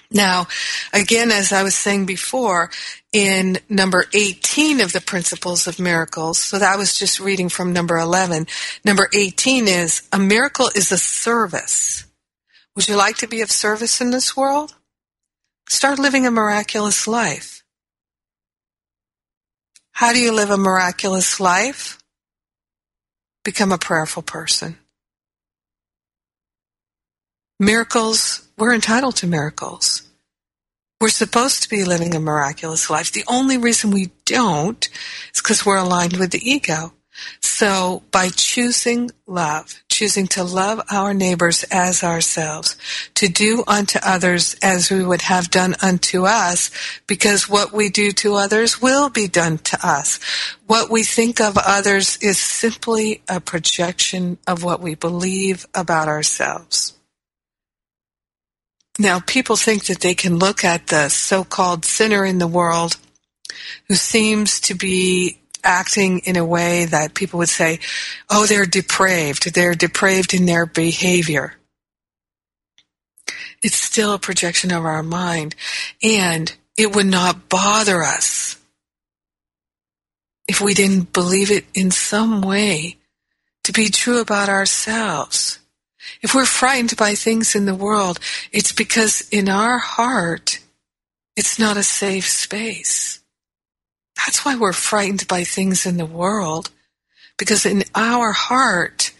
Now, 0.09 0.47
again, 0.93 1.31
as 1.31 1.51
I 1.51 1.63
was 1.63 1.75
saying 1.75 2.05
before, 2.05 2.71
in 3.11 3.57
number 3.67 4.05
18 4.13 4.79
of 4.79 4.93
the 4.93 5.01
Principles 5.01 5.67
of 5.67 5.79
Miracles, 5.79 6.37
so 6.37 6.57
that 6.59 6.77
was 6.77 6.97
just 6.97 7.19
reading 7.19 7.49
from 7.49 7.73
number 7.73 7.97
11. 7.97 8.47
Number 8.85 9.09
18 9.13 9.67
is 9.67 10.07
a 10.13 10.19
miracle 10.19 10.69
is 10.75 10.91
a 10.91 10.97
service. 10.97 12.06
Would 12.77 12.87
you 12.87 12.95
like 12.95 13.17
to 13.17 13.27
be 13.27 13.41
of 13.41 13.49
service 13.49 14.01
in 14.01 14.11
this 14.11 14.37
world? 14.37 14.75
Start 15.67 15.97
living 15.97 16.27
a 16.27 16.31
miraculous 16.31 17.07
life. 17.07 17.63
How 19.93 20.13
do 20.13 20.19
you 20.19 20.31
live 20.31 20.51
a 20.51 20.57
miraculous 20.57 21.39
life? 21.39 21.97
Become 23.43 23.71
a 23.71 23.79
prayerful 23.79 24.21
person. 24.21 24.77
Miracles, 27.59 28.47
we're 28.59 28.75
entitled 28.75 29.15
to 29.15 29.27
miracles. 29.27 30.03
We're 31.01 31.09
supposed 31.09 31.63
to 31.63 31.69
be 31.69 31.83
living 31.83 32.13
a 32.13 32.19
miraculous 32.19 32.91
life. 32.91 33.11
The 33.11 33.25
only 33.27 33.57
reason 33.57 33.89
we 33.89 34.11
don't 34.25 34.87
is 35.33 35.41
because 35.41 35.65
we're 35.65 35.77
aligned 35.77 36.17
with 36.17 36.29
the 36.29 36.47
ego. 36.47 36.93
So 37.41 38.03
by 38.11 38.29
choosing 38.29 39.09
love, 39.25 39.81
choosing 39.97 40.27
to 40.27 40.43
love 40.43 40.79
our 40.91 41.11
neighbors 41.11 41.63
as 41.71 42.03
ourselves, 42.03 42.75
to 43.15 43.27
do 43.27 43.63
unto 43.65 43.97
others 44.03 44.55
as 44.61 44.91
we 44.91 45.03
would 45.03 45.23
have 45.23 45.49
done 45.49 45.73
unto 45.81 46.25
us, 46.25 46.69
because 47.07 47.49
what 47.49 47.73
we 47.73 47.89
do 47.89 48.11
to 48.11 48.35
others 48.35 48.79
will 48.79 49.09
be 49.09 49.27
done 49.27 49.57
to 49.57 49.75
us. 49.81 50.19
What 50.67 50.91
we 50.91 51.01
think 51.01 51.41
of 51.41 51.57
others 51.57 52.17
is 52.21 52.37
simply 52.37 53.23
a 53.27 53.39
projection 53.39 54.37
of 54.45 54.63
what 54.63 54.81
we 54.81 54.93
believe 54.93 55.65
about 55.73 56.07
ourselves. 56.07 56.93
Now, 58.99 59.19
people 59.19 59.55
think 59.55 59.85
that 59.85 60.01
they 60.01 60.13
can 60.13 60.37
look 60.37 60.63
at 60.63 60.87
the 60.87 61.09
so-called 61.09 61.85
sinner 61.85 62.23
in 62.23 62.37
the 62.37 62.47
world 62.47 62.97
who 63.87 63.95
seems 63.95 64.59
to 64.61 64.75
be 64.75 65.39
acting 65.63 66.19
in 66.19 66.37
a 66.37 66.45
way 66.45 66.85
that 66.85 67.13
people 67.13 67.39
would 67.39 67.49
say, 67.49 67.79
oh, 68.29 68.45
they're 68.45 68.65
depraved. 68.65 69.53
They're 69.53 69.75
depraved 69.75 70.33
in 70.33 70.45
their 70.45 70.65
behavior. 70.65 71.55
It's 73.63 73.75
still 73.75 74.13
a 74.13 74.19
projection 74.19 74.71
of 74.71 74.85
our 74.85 75.03
mind, 75.03 75.55
and 76.03 76.53
it 76.77 76.95
would 76.95 77.07
not 77.07 77.49
bother 77.49 78.03
us 78.03 78.57
if 80.47 80.61
we 80.61 80.73
didn't 80.73 81.11
believe 81.11 81.51
it 81.51 81.65
in 81.73 81.91
some 81.91 82.41
way 82.41 82.97
to 83.63 83.73
be 83.73 83.89
true 83.89 84.21
about 84.21 84.47
ourselves. 84.47 85.59
If 86.21 86.33
we're 86.33 86.45
frightened 86.45 86.95
by 86.95 87.15
things 87.15 87.55
in 87.55 87.65
the 87.65 87.75
world, 87.75 88.19
it's 88.51 88.71
because 88.71 89.27
in 89.29 89.49
our 89.49 89.77
heart, 89.77 90.59
it's 91.35 91.59
not 91.59 91.77
a 91.77 91.83
safe 91.83 92.27
space. 92.27 93.19
That's 94.17 94.43
why 94.43 94.55
we're 94.55 94.73
frightened 94.73 95.27
by 95.27 95.43
things 95.43 95.85
in 95.85 95.97
the 95.97 96.05
world, 96.05 96.71
because 97.37 97.65
in 97.65 97.83
our 97.95 98.31
heart, 98.31 99.11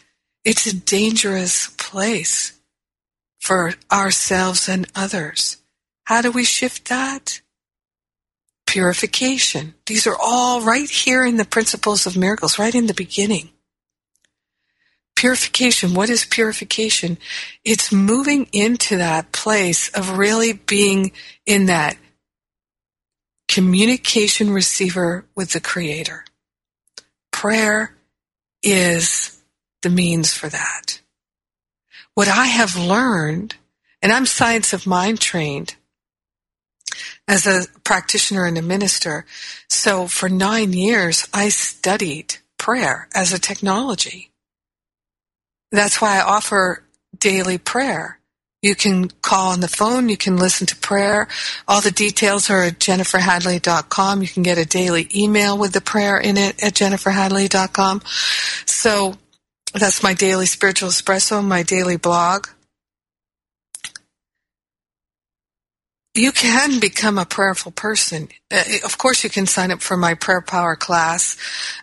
it's 0.44 0.66
a 0.66 0.76
dangerous 0.76 1.68
place 1.78 2.60
for 3.40 3.74
ourselves 3.92 4.68
and 4.68 4.88
others. 4.96 5.58
How 6.06 6.22
do 6.22 6.32
we 6.32 6.44
shift 6.44 6.90
that? 6.90 7.42
Purification. 8.66 9.76
These 9.86 10.08
are 10.08 10.18
all 10.22 10.62
right 10.62 10.90
here 10.90 11.26
in 11.26 11.38
the 11.38 11.46
principles 11.46 12.06
of 12.06 12.18
miracles, 12.18 12.60
right 12.60 12.74
in 12.74 12.88
the 12.88 12.94
beginning. 12.94 13.50
Purification. 15.16 15.94
What 15.94 16.10
is 16.10 16.26
purification? 16.26 17.18
It's 17.64 17.92
moving 17.92 18.48
into 18.52 18.98
that 18.98 19.32
place 19.32 19.90
of 19.90 20.18
really 20.18 20.54
being 20.54 21.12
in 21.46 21.68
that 21.68 21.98
communication 23.48 24.52
receiver 24.52 25.26
with 25.36 25.52
the 25.52 25.62
Creator. 25.62 26.26
Prayer 27.32 27.96
is 28.62 29.42
the 29.82 29.90
means 29.90 30.34
for 30.34 30.50
that. 30.50 31.02
What 32.14 32.28
I 32.28 32.46
have 32.46 32.76
learned, 32.76 33.56
and 34.02 34.12
I'm 34.12 34.26
science 34.26 34.74
of 34.74 34.88
mind 34.88 35.20
trained 35.20 35.76
as 37.28 37.46
a 37.46 37.66
practitioner 37.84 38.46
and 38.46 38.58
a 38.58 38.62
minister, 38.62 39.26
so 39.70 40.08
for 40.08 40.30
nine 40.30 40.74
years 40.74 41.28
I 41.34 41.50
studied 41.50 42.38
prayer 42.58 43.08
as 43.14 43.34
a 43.34 43.40
technology. 43.40 44.32
That's 45.72 46.02
why 46.02 46.18
I 46.18 46.22
offer 46.22 46.84
daily 47.18 47.58
prayer 47.58 48.16
you 48.62 48.76
can 48.76 49.10
call 49.22 49.52
on 49.52 49.60
the 49.60 49.67
phone. 49.67 50.10
You 50.10 50.17
can 50.17 50.38
listen 50.38 50.65
to 50.67 50.76
prayer. 50.76 51.28
All 51.67 51.82
the 51.82 51.91
details 51.91 52.50
are 52.50 52.63
at 52.63 52.80
jenniferhadley.com. 52.80 54.22
You 54.22 54.28
can 54.28 54.43
get 54.43 54.58
a 54.58 54.65
daily 54.65 55.08
email 55.15 55.58
with 55.58 55.74
the 55.74 55.82
prayer 55.82 56.17
in 56.17 56.38
it 56.38 56.63
at 56.63 56.74
jenniferhadley.com. 56.74 58.02
So 58.65 59.15
that's 59.74 60.02
my 60.02 60.13
daily 60.13 60.48
spiritual 60.48 60.89
espresso, 60.89 61.43
my 61.43 61.63
daily 61.63 61.98
blog. 61.98 62.48
You 66.15 66.32
can 66.32 66.80
become 66.80 67.20
a 67.20 67.26
prayerful 67.26 67.74
person. 67.74 68.30
Uh, 68.52 68.63
of 68.84 68.98
course, 68.98 69.24
you 69.24 69.30
can 69.30 69.46
sign 69.46 69.70
up 69.70 69.82
for 69.82 69.96
my 69.96 70.15
prayer 70.15 70.41
power 70.41 70.76
class. 70.76 71.38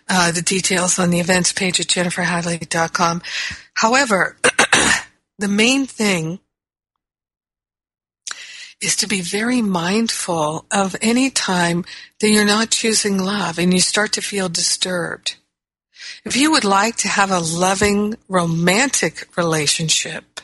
Uh, 0.09 0.33
the 0.33 0.41
details 0.41 0.99
on 0.99 1.09
the 1.09 1.21
events 1.21 1.53
page 1.53 1.79
at 1.79 1.87
jenniferhadley.com. 1.87 3.21
However, 3.75 4.35
the 5.39 5.47
main 5.47 5.85
thing 5.85 6.39
is 8.81 8.95
to 8.97 9.07
be 9.07 9.21
very 9.21 9.61
mindful 9.61 10.65
of 10.71 10.95
any 11.01 11.29
time 11.29 11.85
that 12.19 12.29
you're 12.29 12.45
not 12.45 12.71
choosing 12.71 13.17
love 13.17 13.57
and 13.57 13.73
you 13.73 13.79
start 13.79 14.11
to 14.13 14.21
feel 14.21 14.49
disturbed. 14.49 15.35
If 16.23 16.35
you 16.35 16.51
would 16.51 16.65
like 16.65 16.97
to 16.97 17.07
have 17.07 17.31
a 17.31 17.39
loving, 17.39 18.15
romantic 18.27 19.35
relationship, 19.37 20.41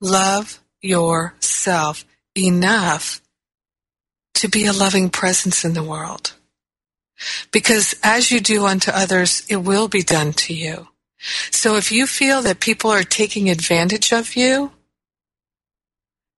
love 0.00 0.60
yourself 0.80 2.04
enough 2.36 3.20
to 4.34 4.48
be 4.48 4.66
a 4.66 4.72
loving 4.72 5.10
presence 5.10 5.64
in 5.64 5.74
the 5.74 5.82
world. 5.82 6.34
Because 7.52 7.94
as 8.02 8.30
you 8.30 8.40
do 8.40 8.66
unto 8.66 8.90
others, 8.90 9.44
it 9.48 9.56
will 9.56 9.88
be 9.88 10.02
done 10.02 10.32
to 10.32 10.54
you. 10.54 10.88
So 11.50 11.76
if 11.76 11.90
you 11.90 12.06
feel 12.06 12.42
that 12.42 12.60
people 12.60 12.90
are 12.90 13.04
taking 13.04 13.48
advantage 13.48 14.12
of 14.12 14.36
you, 14.36 14.72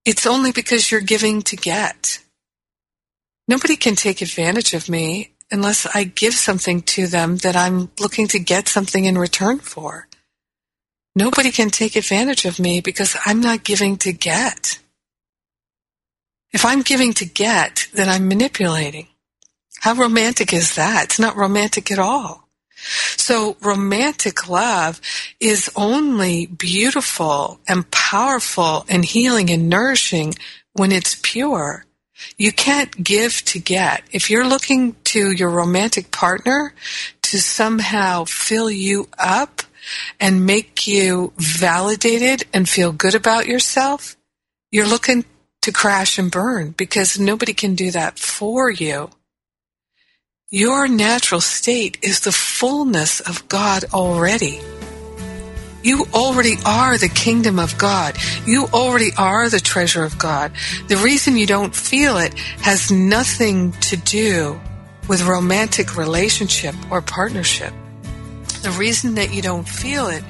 it's 0.07 0.25
only 0.25 0.53
because 0.53 0.91
you're 0.91 1.01
giving 1.01 1.43
to 1.43 1.57
get. 1.57 2.21
Nobody 3.49 3.77
can 3.77 3.97
take 3.97 4.23
advantage 4.23 4.73
of 4.73 4.89
me 4.89 5.33
unless 5.51 5.85
I 5.95 6.05
give 6.05 6.35
something 6.35 6.83
to 6.83 7.09
them 7.09 7.37
that 7.39 7.57
I'm 7.57 7.91
looking 8.01 8.29
to 8.29 8.39
get 8.39 8.69
something 8.69 9.05
in 9.05 9.19
return 9.19 9.59
for. 9.59 10.07
Nobody 11.17 11.51
can 11.51 11.71
take 11.71 11.97
advantage 11.97 12.45
of 12.45 12.61
me 12.61 12.81
because 12.81 13.17
I'm 13.27 13.41
not 13.41 13.65
giving 13.65 13.97
to 13.99 14.13
get. 14.13 14.79
If 16.53 16.65
I'm 16.65 16.83
giving 16.83 17.13
to 17.15 17.27
get, 17.27 17.89
then 17.93 18.09
I'm 18.09 18.29
manipulating. 18.29 19.09
How 19.81 19.95
romantic 19.95 20.53
is 20.53 20.77
that? 20.77 21.05
It's 21.05 21.19
not 21.19 21.37
romantic 21.37 21.91
at 21.91 21.99
all. 21.99 22.46
So 23.17 23.57
romantic 23.61 24.49
love 24.49 25.01
is 25.41 25.71
only 25.77 26.47
beautiful 26.47 27.61
and 27.69 27.91
powerful 27.91 28.85
and 28.89 29.05
healing 29.05 29.51
and 29.51 29.69
nourishing 29.69 30.35
when 30.73 30.93
it's 30.93 31.19
pure. 31.23 31.85
You 32.39 32.53
can't 32.53 33.03
give 33.03 33.45
to 33.47 33.59
get. 33.59 34.03
If 34.11 34.31
you're 34.31 34.47
looking 34.47 34.97
to 35.05 35.31
your 35.31 35.51
romantic 35.51 36.11
partner 36.11 36.75
to 37.23 37.41
somehow 37.41 38.25
fill 38.25 38.71
you 38.71 39.09
up 39.19 39.63
and 40.19 40.47
make 40.47 40.87
you 40.87 41.33
validated 41.37 42.45
and 42.53 42.69
feel 42.69 42.93
good 42.93 43.15
about 43.15 43.47
yourself, 43.47 44.17
you're 44.71 44.89
looking 44.89 45.25
to 45.63 45.73
crash 45.73 46.19
and 46.19 46.31
burn 46.31 46.71
because 46.71 47.19
nobody 47.19 47.53
can 47.53 47.75
do 47.75 47.91
that 47.91 48.19
for 48.19 48.71
you. 48.71 49.11
Your 50.53 50.87
natural 50.87 51.41
state 51.41 51.99
is 52.03 52.21
the 52.21 52.31
fullness 52.31 53.19
of 53.19 53.49
God 53.49 53.85
already. 53.93 54.61
You 55.83 56.07
already 56.15 56.55
are 56.65 56.97
the 56.97 57.09
kingdom 57.09 57.59
of 57.59 57.77
God. 57.79 58.17
You 58.47 58.69
already 58.73 59.11
are 59.19 59.51
the 59.51 59.59
treasure 59.59 60.05
of 60.05 60.17
God. 60.21 60.53
The 60.87 60.99
reason 60.99 61.37
you 61.37 61.49
don't 61.49 61.75
feel 61.75 62.19
it 62.19 62.39
has 62.63 62.93
nothing 62.93 63.73
to 63.91 63.97
do 63.97 64.61
with 65.09 65.27
romantic 65.27 65.97
relationship 65.97 66.77
or 66.93 67.03
partnership. 67.03 67.73
The 68.63 68.71
reason 68.79 69.17
that 69.17 69.35
you 69.35 69.43
don't 69.43 69.69
feel 69.69 70.07
it 70.07 70.23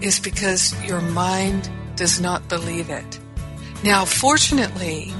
is 0.00 0.20
because 0.20 0.80
your 0.84 1.00
mind 1.00 1.68
does 1.96 2.20
not 2.20 2.48
believe 2.48 2.88
it. 2.88 3.18
Now, 3.82 4.04
fortunately, 4.04 5.12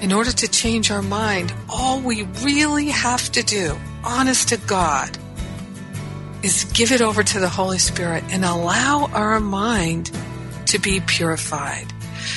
in 0.00 0.12
order 0.12 0.32
to 0.32 0.48
change 0.48 0.90
our 0.90 1.02
mind, 1.02 1.52
all 1.68 2.00
we 2.00 2.22
really 2.42 2.86
have 2.86 3.30
to 3.32 3.42
do, 3.42 3.76
honest 4.02 4.48
to 4.48 4.56
God, 4.56 5.16
is 6.42 6.64
give 6.72 6.90
it 6.90 7.02
over 7.02 7.22
to 7.22 7.38
the 7.38 7.48
Holy 7.48 7.78
Spirit 7.78 8.24
and 8.30 8.44
allow 8.44 9.10
our 9.12 9.40
mind 9.40 10.10
to 10.66 10.78
be 10.78 11.00
purified. 11.00 11.86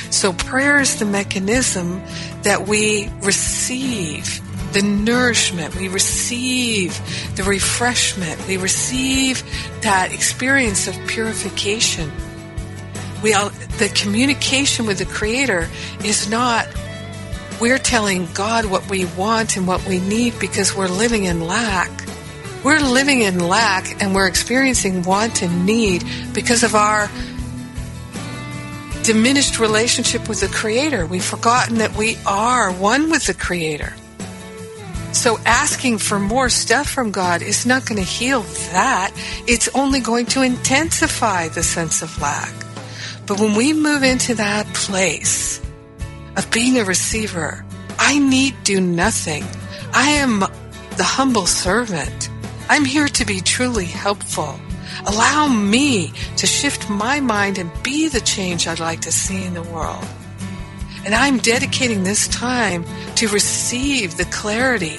So 0.10 0.34
prayer 0.34 0.80
is 0.80 1.00
the 1.00 1.06
mechanism 1.06 2.02
that 2.44 2.68
we 2.68 3.10
receive 3.22 4.42
the 4.74 4.82
nourishment, 4.82 5.76
we 5.76 5.88
receive 5.88 7.00
the 7.36 7.44
refreshment, 7.44 8.46
we 8.48 8.58
receive 8.58 9.44
that 9.82 10.12
experience 10.12 10.88
of 10.88 10.98
purification. 11.08 12.12
We 13.22 13.34
all, 13.34 13.50
the 13.78 13.90
communication 13.94 14.86
with 14.86 14.98
the 14.98 15.06
Creator 15.06 15.70
is 16.04 16.30
not 16.30 16.68
we're 17.60 17.78
telling 17.78 18.28
God 18.34 18.66
what 18.66 18.90
we 18.90 19.06
want 19.06 19.58
and 19.58 19.68
what 19.68 19.86
we 19.88 20.00
need 20.00 20.40
because 20.40 20.76
we're 20.76 20.88
living 20.88 21.26
in 21.26 21.42
lack. 21.42 21.92
We're 22.64 22.80
living 22.80 23.22
in 23.22 23.40
lack 23.40 24.02
and 24.02 24.16
we're 24.16 24.28
experiencing 24.28 25.04
want 25.04 25.42
and 25.42 25.66
need 25.66 26.04
because 26.34 26.64
of 26.64 26.76
our 26.76 27.10
diminished 29.04 29.60
relationship 29.60 30.30
with 30.30 30.40
the 30.40 30.48
Creator. 30.48 31.06
We've 31.06 31.24
forgotten 31.24 31.80
that 31.80 31.96
we 31.96 32.18
are 32.26 32.72
one 32.72 33.10
with 33.12 33.28
the 33.28 33.34
Creator. 33.34 33.94
So 35.12 35.38
asking 35.46 36.00
for 36.00 36.20
more 36.20 36.50
stuff 36.50 36.90
from 36.90 37.12
God 37.12 37.42
is 37.42 37.66
not 37.66 37.86
going 37.86 38.02
to 38.02 38.08
heal 38.08 38.42
that. 38.72 39.12
It's 39.48 39.68
only 39.76 40.00
going 40.00 40.26
to 40.28 40.42
intensify 40.42 41.50
the 41.50 41.64
sense 41.64 42.02
of 42.02 42.20
lack. 42.22 42.54
But 43.28 43.40
when 43.40 43.56
we 43.56 43.74
move 43.74 44.04
into 44.04 44.36
that 44.36 44.66
place 44.74 45.62
of 46.36 46.50
being 46.52 46.80
a 46.80 46.84
receiver, 46.84 47.66
I 48.00 48.20
need 48.20 48.56
do 48.64 48.82
nothing. 48.82 49.44
I 49.94 50.10
am 50.10 50.40
the 50.98 51.04
humble 51.04 51.46
servant. 51.46 52.30
I'm 52.70 52.86
here 52.86 53.08
to 53.08 53.26
be 53.26 53.40
truly 53.42 53.86
helpful. 53.86 54.60
Allow 55.06 55.48
me 55.48 56.14
to 56.38 56.48
shift 56.48 56.90
my 56.90 57.20
mind 57.20 57.58
and 57.58 57.72
be 57.84 58.08
the 58.08 58.22
change 58.22 58.68
I'd 58.68 58.80
like 58.80 59.02
to 59.02 59.12
see 59.12 59.44
in 59.44 59.54
the 59.54 59.64
world. 59.64 60.06
And 61.06 61.14
I'm 61.14 61.38
dedicating 61.38 62.04
this 62.04 62.28
time 62.28 62.86
to 63.16 63.28
receive 63.28 64.18
the 64.18 64.26
clarity, 64.26 64.98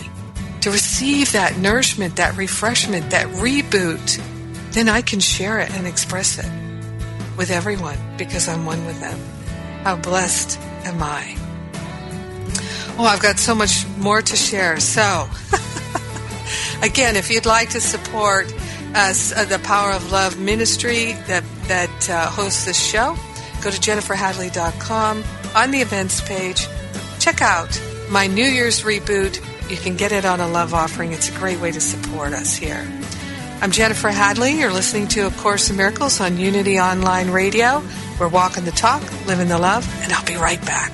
to 0.60 0.70
receive 0.70 1.32
that 1.32 1.58
nourishment, 1.58 2.16
that 2.16 2.36
refreshment, 2.36 3.10
that 3.10 3.26
reboot. 3.28 4.22
Then 4.72 4.88
I 4.88 5.02
can 5.02 5.20
share 5.20 5.60
it 5.60 5.70
and 5.70 5.86
express 5.86 6.38
it 6.38 6.50
with 7.36 7.50
everyone 7.50 7.98
because 8.16 8.48
I'm 8.48 8.66
one 8.66 8.84
with 8.86 9.00
them. 9.00 9.18
How 9.84 9.96
blessed 9.96 10.58
am 10.86 11.02
I? 11.02 11.36
Oh, 12.96 13.04
I've 13.04 13.20
got 13.20 13.38
so 13.38 13.54
much 13.54 13.86
more 13.98 14.22
to 14.22 14.34
share. 14.34 14.80
So, 14.80 15.28
again, 16.82 17.16
if 17.16 17.30
you'd 17.30 17.44
like 17.44 17.68
to 17.70 17.82
support 17.82 18.50
us, 18.94 19.36
uh, 19.36 19.44
the 19.44 19.58
Power 19.58 19.92
of 19.92 20.10
Love 20.10 20.40
ministry 20.40 21.12
that, 21.26 21.44
that 21.68 22.10
uh, 22.10 22.30
hosts 22.30 22.64
this 22.64 22.82
show, 22.82 23.14
go 23.62 23.70
to 23.70 23.78
jenniferhadley.com 23.78 25.22
on 25.54 25.70
the 25.70 25.80
events 25.80 26.22
page. 26.22 26.66
Check 27.18 27.42
out 27.42 27.78
my 28.08 28.26
New 28.26 28.46
Year's 28.46 28.84
reboot. 28.84 29.38
You 29.68 29.76
can 29.76 29.96
get 29.96 30.12
it 30.12 30.24
on 30.24 30.40
a 30.40 30.48
love 30.48 30.72
offering. 30.72 31.12
It's 31.12 31.28
a 31.28 31.38
great 31.38 31.60
way 31.60 31.72
to 31.72 31.80
support 31.80 32.32
us 32.32 32.56
here. 32.56 32.86
I'm 33.64 33.70
Jennifer 33.70 34.10
Hadley. 34.10 34.58
You're 34.58 34.70
listening 34.70 35.08
to 35.08 35.26
A 35.26 35.30
Course 35.30 35.70
in 35.70 35.78
Miracles 35.78 36.20
on 36.20 36.36
Unity 36.36 36.78
Online 36.78 37.30
Radio. 37.30 37.82
We're 38.20 38.28
walking 38.28 38.66
the 38.66 38.72
talk, 38.72 39.00
living 39.26 39.48
the 39.48 39.56
love, 39.56 39.88
and 40.02 40.12
I'll 40.12 40.24
be 40.26 40.36
right 40.36 40.60
back. 40.66 40.92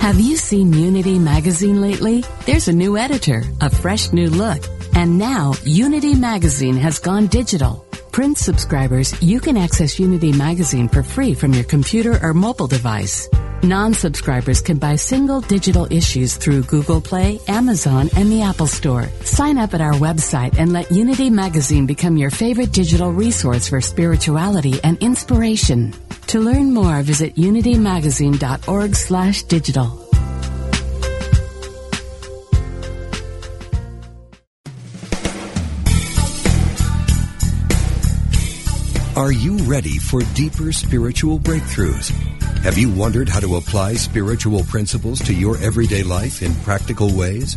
Have 0.00 0.18
you 0.18 0.36
seen 0.36 0.72
Unity 0.72 1.20
magazine 1.20 1.80
lately? 1.80 2.24
There's 2.44 2.66
a 2.66 2.72
new 2.72 2.98
editor, 2.98 3.44
a 3.60 3.70
fresh 3.70 4.12
new 4.12 4.28
look, 4.28 4.64
and 4.96 5.16
now 5.16 5.54
Unity 5.62 6.16
magazine 6.16 6.74
has 6.74 6.98
gone 6.98 7.28
digital. 7.28 7.86
Print 8.10 8.36
subscribers, 8.36 9.14
you 9.22 9.38
can 9.38 9.56
access 9.56 10.00
Unity 10.00 10.32
magazine 10.32 10.88
for 10.88 11.04
free 11.04 11.34
from 11.34 11.54
your 11.54 11.64
computer 11.64 12.18
or 12.20 12.34
mobile 12.34 12.66
device. 12.66 13.28
Non-subscribers 13.66 14.60
can 14.60 14.78
buy 14.78 14.94
single 14.94 15.40
digital 15.40 15.88
issues 15.90 16.36
through 16.36 16.62
Google 16.62 17.00
Play, 17.00 17.40
Amazon, 17.48 18.08
and 18.16 18.30
the 18.30 18.42
Apple 18.42 18.68
Store. 18.68 19.08
Sign 19.24 19.58
up 19.58 19.74
at 19.74 19.80
our 19.80 19.94
website 19.94 20.56
and 20.56 20.72
let 20.72 20.92
Unity 20.92 21.30
Magazine 21.30 21.84
become 21.84 22.16
your 22.16 22.30
favorite 22.30 22.70
digital 22.70 23.12
resource 23.12 23.68
for 23.68 23.80
spirituality 23.80 24.78
and 24.84 24.96
inspiration. 24.98 25.92
To 26.28 26.38
learn 26.38 26.74
more, 26.74 27.02
visit 27.02 27.34
unitymagazine.org 27.34 28.94
slash 28.94 29.42
digital. 29.42 30.05
Are 39.16 39.32
you 39.32 39.56
ready 39.64 39.96
for 39.96 40.20
deeper 40.34 40.72
spiritual 40.72 41.38
breakthroughs? 41.38 42.10
Have 42.60 42.76
you 42.76 42.90
wondered 42.90 43.30
how 43.30 43.40
to 43.40 43.56
apply 43.56 43.94
spiritual 43.94 44.62
principles 44.64 45.20
to 45.20 45.32
your 45.32 45.56
everyday 45.56 46.02
life 46.02 46.42
in 46.42 46.54
practical 46.56 47.10
ways? 47.16 47.56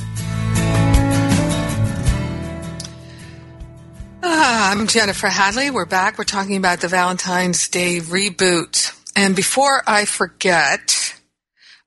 I'm 4.71 4.87
Jennifer 4.87 5.27
Hadley. 5.27 5.69
We're 5.69 5.85
back. 5.85 6.17
We're 6.17 6.23
talking 6.23 6.55
about 6.55 6.79
the 6.79 6.87
Valentine's 6.87 7.67
Day 7.67 7.99
reboot. 7.99 8.97
And 9.17 9.35
before 9.35 9.83
I 9.85 10.05
forget, 10.05 11.13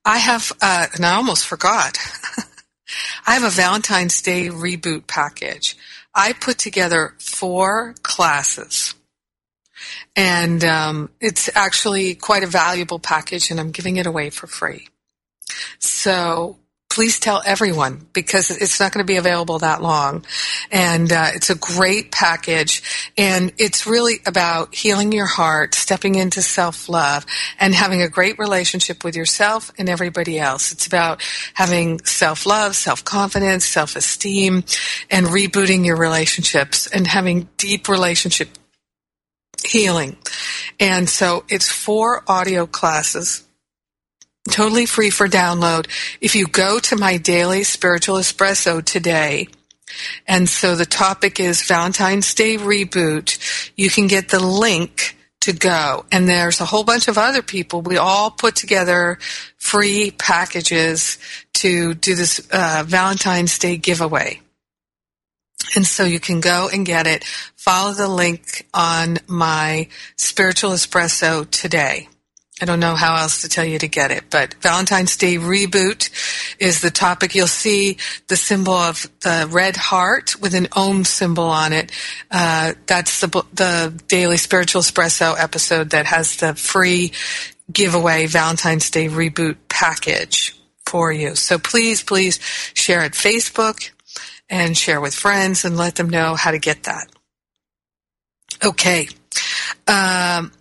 I 0.05 0.19
have, 0.19 0.51
uh, 0.61 0.85
and 0.93 1.03
I 1.03 1.15
almost 1.15 1.47
forgot, 1.47 1.97
I 3.25 3.33
have 3.33 3.43
a 3.43 3.49
Valentine's 3.49 4.21
Day 4.21 4.49
reboot 4.49 5.07
package. 5.07 5.75
I 6.13 6.33
put 6.33 6.59
together 6.59 7.15
four 7.17 7.95
classes. 8.03 8.93
And 10.15 10.63
um, 10.63 11.09
it's 11.19 11.49
actually 11.55 12.13
quite 12.13 12.43
a 12.43 12.47
valuable 12.47 12.99
package, 12.99 13.49
and 13.49 13.59
I'm 13.59 13.71
giving 13.71 13.97
it 13.97 14.05
away 14.05 14.29
for 14.29 14.45
free. 14.45 14.89
So 15.79 16.59
please 16.95 17.19
tell 17.19 17.41
everyone 17.45 18.07
because 18.13 18.49
it's 18.49 18.79
not 18.79 18.93
going 18.93 19.05
to 19.05 19.07
be 19.07 19.17
available 19.17 19.59
that 19.59 19.81
long. 19.81 20.25
And 20.71 21.11
uh, 21.11 21.27
it's 21.33 21.49
a 21.49 21.55
great 21.55 22.09
package. 22.09 23.11
And 23.17 23.51
it's 23.57 23.85
really 23.85 24.21
about 24.25 24.73
healing 24.73 25.11
your 25.11 25.25
heart, 25.25 25.75
stepping 25.75 26.15
into 26.15 26.41
self 26.41 26.87
love, 26.87 27.25
and 27.59 27.75
having 27.75 28.01
a 28.01 28.07
great 28.07 28.39
relationship 28.39 29.03
with 29.03 29.17
yourself 29.17 29.71
and 29.77 29.89
everybody 29.89 30.39
else. 30.39 30.71
It's 30.71 30.87
about 30.87 31.21
having 31.53 31.99
self 32.05 32.45
love, 32.45 32.77
self 32.77 33.03
confidence, 33.03 33.65
self 33.65 33.97
esteem, 33.97 34.63
and 35.11 35.25
rebooting 35.25 35.85
your 35.85 35.97
relationships 35.97 36.87
and 36.87 37.07
having 37.07 37.49
deep 37.57 37.89
relationship 37.89 38.47
healing. 39.65 40.15
And 40.79 41.09
so 41.09 41.43
it's 41.49 41.69
four 41.69 42.23
audio 42.25 42.65
classes 42.65 43.44
totally 44.49 44.85
free 44.85 45.09
for 45.09 45.27
download. 45.27 45.87
If 46.21 46.35
you 46.35 46.47
go 46.47 46.79
to 46.79 46.95
my 46.95 47.17
daily 47.17 47.63
spiritual 47.63 48.17
espresso 48.17 48.83
today, 48.83 49.47
and 50.27 50.49
so 50.49 50.75
the 50.75 50.85
topic 50.85 51.39
is 51.39 51.63
Valentine's 51.63 52.33
Day 52.33 52.57
reboot, 52.57 53.71
you 53.75 53.89
can 53.89 54.07
get 54.07 54.29
the 54.29 54.39
link 54.39 55.15
to 55.41 55.53
go. 55.53 56.05
And 56.11 56.27
there's 56.27 56.59
a 56.59 56.65
whole 56.65 56.83
bunch 56.83 57.07
of 57.07 57.17
other 57.17 57.41
people. 57.41 57.81
We 57.81 57.97
all 57.97 58.31
put 58.31 58.55
together 58.55 59.19
free 59.57 60.11
packages 60.11 61.17
to 61.55 61.93
do 61.93 62.15
this 62.15 62.45
uh, 62.51 62.83
Valentine's 62.85 63.57
Day 63.59 63.77
giveaway. 63.77 64.41
And 65.75 65.85
so 65.85 66.03
you 66.03 66.19
can 66.19 66.41
go 66.41 66.69
and 66.71 66.85
get 66.85 67.07
it. 67.07 67.23
Follow 67.55 67.93
the 67.93 68.07
link 68.07 68.67
on 68.73 69.17
my 69.27 69.87
spiritual 70.17 70.71
espresso 70.71 71.49
today. 71.49 72.07
I 72.61 72.65
don't 72.65 72.79
know 72.79 72.95
how 72.95 73.17
else 73.17 73.41
to 73.41 73.49
tell 73.49 73.65
you 73.65 73.77
to 73.79 73.87
get 73.87 74.11
it, 74.11 74.25
but 74.29 74.53
Valentine's 74.61 75.17
Day 75.17 75.35
reboot 75.35 76.09
is 76.57 76.79
the 76.79 76.89
topic. 76.89 77.35
You'll 77.35 77.47
see 77.47 77.97
the 78.27 78.37
symbol 78.37 78.73
of 78.73 79.09
the 79.21 79.47
red 79.51 79.75
heart 79.75 80.39
with 80.39 80.53
an 80.53 80.69
Om 80.71 81.03
symbol 81.03 81.43
on 81.43 81.73
it. 81.73 81.91
Uh, 82.31 82.73
that's 82.87 83.19
the 83.19 83.27
the 83.53 84.01
daily 84.07 84.37
spiritual 84.37 84.81
espresso 84.81 85.35
episode 85.37 85.89
that 85.89 86.05
has 86.05 86.37
the 86.37 86.55
free 86.55 87.11
giveaway 87.71 88.25
Valentine's 88.25 88.89
Day 88.89 89.07
reboot 89.09 89.57
package 89.67 90.57
for 90.85 91.11
you. 91.11 91.35
So 91.35 91.57
please, 91.57 92.03
please 92.03 92.39
share 92.73 93.03
it 93.03 93.13
Facebook 93.13 93.91
and 94.49 94.77
share 94.77 95.01
with 95.01 95.13
friends 95.13 95.65
and 95.65 95.75
let 95.75 95.95
them 95.95 96.09
know 96.09 96.35
how 96.35 96.51
to 96.51 96.59
get 96.59 96.83
that. 96.83 97.09
Okay. 98.63 99.09
Um, 99.87 100.51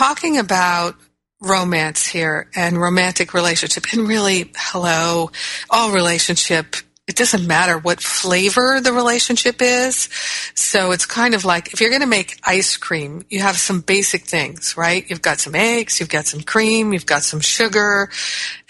talking 0.00 0.38
about 0.38 0.96
romance 1.42 2.06
here 2.06 2.48
and 2.56 2.80
romantic 2.80 3.34
relationship 3.34 3.84
and 3.92 4.08
really 4.08 4.50
hello 4.56 5.30
all 5.68 5.92
relationship 5.92 6.74
it 7.06 7.16
doesn't 7.16 7.46
matter 7.46 7.76
what 7.76 8.00
flavor 8.00 8.80
the 8.80 8.92
relationship 8.92 9.60
is. 9.60 10.08
So 10.54 10.92
it's 10.92 11.04
kind 11.04 11.34
of 11.34 11.44
like 11.44 11.74
if 11.74 11.80
you're 11.80 11.90
going 11.90 12.00
to 12.00 12.06
make 12.06 12.38
ice 12.44 12.78
cream 12.78 13.26
you 13.28 13.40
have 13.40 13.58
some 13.58 13.82
basic 13.82 14.24
things 14.24 14.74
right? 14.74 15.04
You've 15.10 15.20
got 15.20 15.38
some 15.38 15.54
eggs 15.54 16.00
you've 16.00 16.08
got 16.08 16.24
some 16.24 16.40
cream 16.40 16.94
you've 16.94 17.04
got 17.04 17.22
some 17.22 17.40
sugar 17.40 18.08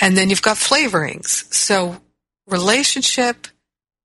and 0.00 0.16
then 0.16 0.30
you've 0.30 0.42
got 0.42 0.56
flavorings. 0.56 1.54
So 1.54 2.00
relationship 2.48 3.46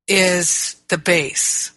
is 0.07 0.75
the 0.89 0.99
base 0.99 1.74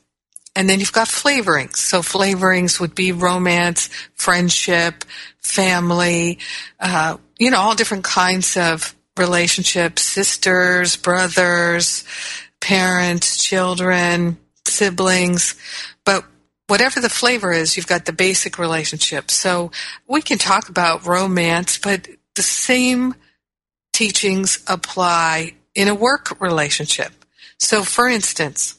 and 0.58 0.68
then 0.68 0.80
you've 0.80 0.92
got 0.92 1.06
flavorings. 1.06 1.76
So 1.76 2.00
flavorings 2.00 2.80
would 2.80 2.92
be 2.92 3.12
romance, 3.12 3.88
friendship, 4.16 5.04
family, 5.38 6.40
uh, 6.80 7.18
you 7.38 7.52
know, 7.52 7.60
all 7.60 7.76
different 7.76 8.02
kinds 8.02 8.56
of 8.56 8.92
relationships, 9.16 10.02
sisters, 10.02 10.96
brothers, 10.96 12.02
parents, 12.58 13.40
children, 13.40 14.36
siblings. 14.66 15.54
But 16.04 16.24
whatever 16.66 16.98
the 16.98 17.08
flavor 17.08 17.52
is, 17.52 17.76
you've 17.76 17.86
got 17.86 18.04
the 18.04 18.12
basic 18.12 18.58
relationship. 18.58 19.30
So 19.30 19.70
we 20.08 20.22
can 20.22 20.38
talk 20.38 20.68
about 20.68 21.06
romance, 21.06 21.78
but 21.78 22.08
the 22.34 22.42
same 22.42 23.14
teachings 23.92 24.58
apply 24.66 25.54
in 25.76 25.86
a 25.86 25.94
work 25.94 26.40
relationship. 26.40 27.12
So 27.60 27.84
for 27.84 28.08
instance, 28.08 28.77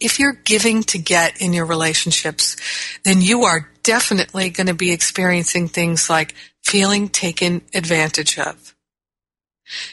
if 0.00 0.18
you're 0.18 0.32
giving 0.32 0.82
to 0.84 0.98
get 0.98 1.40
in 1.40 1.52
your 1.52 1.66
relationships, 1.66 2.56
then 3.04 3.20
you 3.20 3.44
are 3.44 3.70
definitely 3.82 4.50
going 4.50 4.66
to 4.66 4.74
be 4.74 4.90
experiencing 4.90 5.68
things 5.68 6.10
like 6.10 6.34
feeling 6.62 7.08
taken 7.08 7.62
advantage 7.74 8.38
of. 8.38 8.74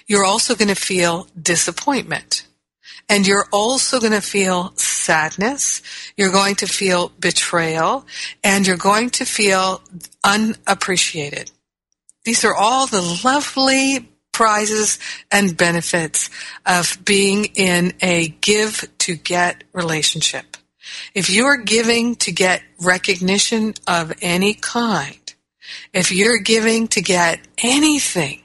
You're 0.08 0.26
also 0.26 0.56
going 0.56 0.70
to 0.70 0.76
feel 0.76 1.28
disappointment. 1.42 2.48
And 3.08 3.28
you're 3.28 3.48
also 3.52 4.00
going 4.00 4.14
to 4.14 4.22
feel 4.22 4.74
sadness. 4.76 5.82
You're 6.18 6.32
going 6.32 6.56
to 6.56 6.68
feel 6.68 7.12
betrayal 7.20 8.06
and 8.44 8.66
you're 8.66 8.78
going 8.78 9.12
to 9.12 9.26
feel 9.26 9.82
unappreciated. 10.24 11.52
These 12.24 12.44
are 12.44 12.56
all 12.56 12.88
the 12.88 13.22
lovely 13.24 14.10
prizes 14.36 15.00
and 15.32 15.56
benefits 15.56 16.30
of 16.66 16.98
being 17.06 17.46
in 17.56 17.94
a 18.02 18.28
give 18.42 18.86
to 18.98 19.16
get 19.16 19.64
relationship. 19.72 20.58
If 21.14 21.30
you 21.30 21.46
are 21.46 21.56
giving 21.56 22.18
to 22.18 22.34
get 22.34 22.62
recognition 22.82 23.76
of 23.88 24.12
any 24.22 24.54
kind, 24.54 25.34
if 25.94 26.12
you're 26.12 26.40
giving 26.40 26.90
to 26.90 27.02
get 27.02 27.40
anything, 27.64 28.42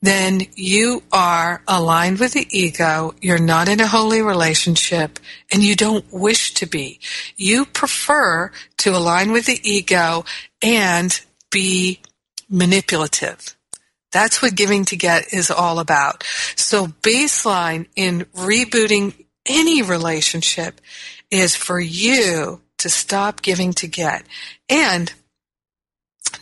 then 0.00 0.42
you 0.54 1.02
are 1.10 1.60
aligned 1.66 2.20
with 2.20 2.34
the 2.34 2.46
ego. 2.56 3.16
You're 3.20 3.40
not 3.40 3.68
in 3.68 3.80
a 3.80 3.88
holy 3.88 4.22
relationship 4.22 5.18
and 5.52 5.64
you 5.64 5.74
don't 5.74 6.04
wish 6.12 6.54
to 6.54 6.66
be. 6.66 7.00
You 7.36 7.66
prefer 7.66 8.52
to 8.76 8.90
align 8.94 9.32
with 9.32 9.46
the 9.46 9.60
ego 9.68 10.24
and 10.62 11.20
be 11.50 11.98
manipulative. 12.48 13.57
That's 14.12 14.40
what 14.40 14.54
giving 14.54 14.84
to 14.86 14.96
get 14.96 15.32
is 15.32 15.50
all 15.50 15.78
about. 15.78 16.24
So 16.56 16.86
baseline 16.86 17.86
in 17.94 18.26
rebooting 18.34 19.14
any 19.46 19.82
relationship 19.82 20.80
is 21.30 21.54
for 21.54 21.78
you 21.78 22.60
to 22.78 22.88
stop 22.88 23.42
giving 23.42 23.72
to 23.74 23.86
get. 23.86 24.24
And 24.68 25.12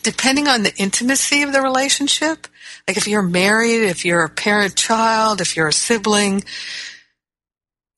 depending 0.02 0.48
on 0.48 0.62
the 0.62 0.74
intimacy 0.76 1.42
of 1.42 1.52
the 1.52 1.62
relationship, 1.62 2.46
like 2.86 2.96
if 2.96 3.08
you're 3.08 3.22
married, 3.22 3.82
if 3.82 4.04
you're 4.04 4.24
a 4.24 4.30
parent 4.30 4.76
child, 4.76 5.40
if 5.40 5.56
you're 5.56 5.68
a 5.68 5.72
sibling, 5.72 6.44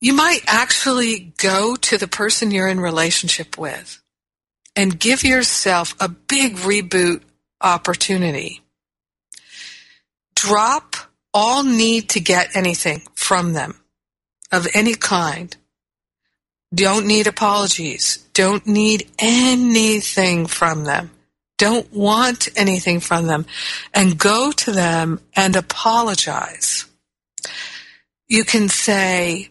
you 0.01 0.13
might 0.13 0.41
actually 0.47 1.33
go 1.37 1.75
to 1.75 1.97
the 1.97 2.07
person 2.07 2.51
you're 2.51 2.67
in 2.67 2.79
relationship 2.79 3.57
with 3.57 4.01
and 4.75 4.99
give 4.99 5.23
yourself 5.23 5.95
a 5.99 6.07
big 6.07 6.55
reboot 6.57 7.21
opportunity 7.61 8.61
drop 10.39 10.95
all 11.33 11.63
need 11.63 12.09
to 12.09 12.19
get 12.19 12.55
anything 12.55 13.01
from 13.13 13.53
them 13.53 13.75
of 14.51 14.67
any 14.73 14.95
kind. 14.95 15.55
Don't 16.73 17.07
need 17.07 17.27
apologies. 17.27 18.17
Don't 18.33 18.65
need 18.65 19.09
anything 19.19 20.45
from 20.47 20.85
them. 20.85 21.11
Don't 21.57 21.91
want 21.91 22.47
anything 22.55 22.99
from 22.99 23.27
them. 23.27 23.45
And 23.93 24.17
go 24.17 24.51
to 24.51 24.71
them 24.71 25.19
and 25.35 25.55
apologize. 25.55 26.85
You 28.27 28.45
can 28.45 28.69
say, 28.69 29.49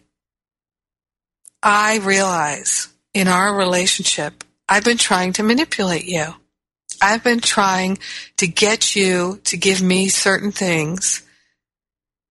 I 1.61 1.97
realize 1.97 2.87
in 3.13 3.27
our 3.27 3.55
relationship, 3.55 4.43
I've 4.67 4.85
been 4.85 4.97
trying 4.97 5.33
to 5.33 5.43
manipulate 5.43 6.05
you. 6.05 6.33
I've 7.01 7.23
been 7.23 7.39
trying 7.39 7.99
to 8.37 8.47
get 8.47 8.95
you 8.95 9.39
to 9.45 9.57
give 9.57 9.81
me 9.81 10.09
certain 10.09 10.51
things. 10.51 11.23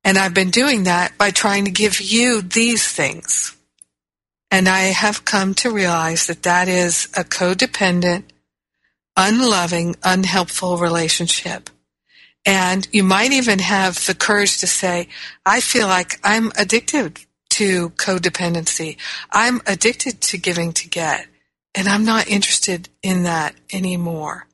And 0.05 0.17
I've 0.17 0.35
been 0.35 0.51
doing 0.51 0.85
that 0.85 1.19
by 1.19 1.31
trying 1.31 1.65
to 1.65 1.71
give 1.71 2.01
you 2.01 2.41
these 2.41 2.87
things. 2.87 3.57
And 4.51 4.69
I 4.69 4.85
have 4.85 5.25
come 5.25 5.55
to 5.55 5.71
realize 5.71 6.27
that 6.27 6.43
that 6.45 6.69
is 6.69 7.07
a 7.17 7.25
codependent, 7.25 8.25
unloving, 9.17 9.97
unhelpful 10.03 10.79
relationship. 10.79 11.69
And 12.47 12.89
you 12.93 13.03
might 13.03 13.33
even 13.33 13.59
have 13.59 14.07
the 14.07 14.15
courage 14.15 14.59
to 14.59 14.67
say, 14.67 15.09
I 15.45 15.61
feel 15.61 15.87
like 15.87 16.19
I'm 16.25 16.51
addicted 16.57 17.21
to 17.51 17.91
codependency. 17.91 18.97
I'm 19.31 19.61
addicted 19.67 20.21
to 20.23 20.39
giving 20.39 20.73
to 20.75 20.89
get, 20.89 21.27
and 21.75 21.89
I'm 21.89 22.05
not 22.05 22.29
interested 22.29 22.89
in 23.03 23.25
that 23.25 23.55
anymore. 23.73 24.47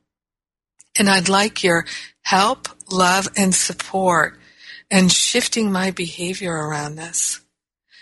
And 0.97 1.09
I'd 1.09 1.29
like 1.29 1.63
your 1.63 1.85
help, 2.21 2.67
love, 2.91 3.27
and 3.37 3.53
support 3.53 4.37
and 4.89 5.11
shifting 5.11 5.71
my 5.71 5.91
behavior 5.91 6.53
around 6.53 6.95
this 6.95 7.41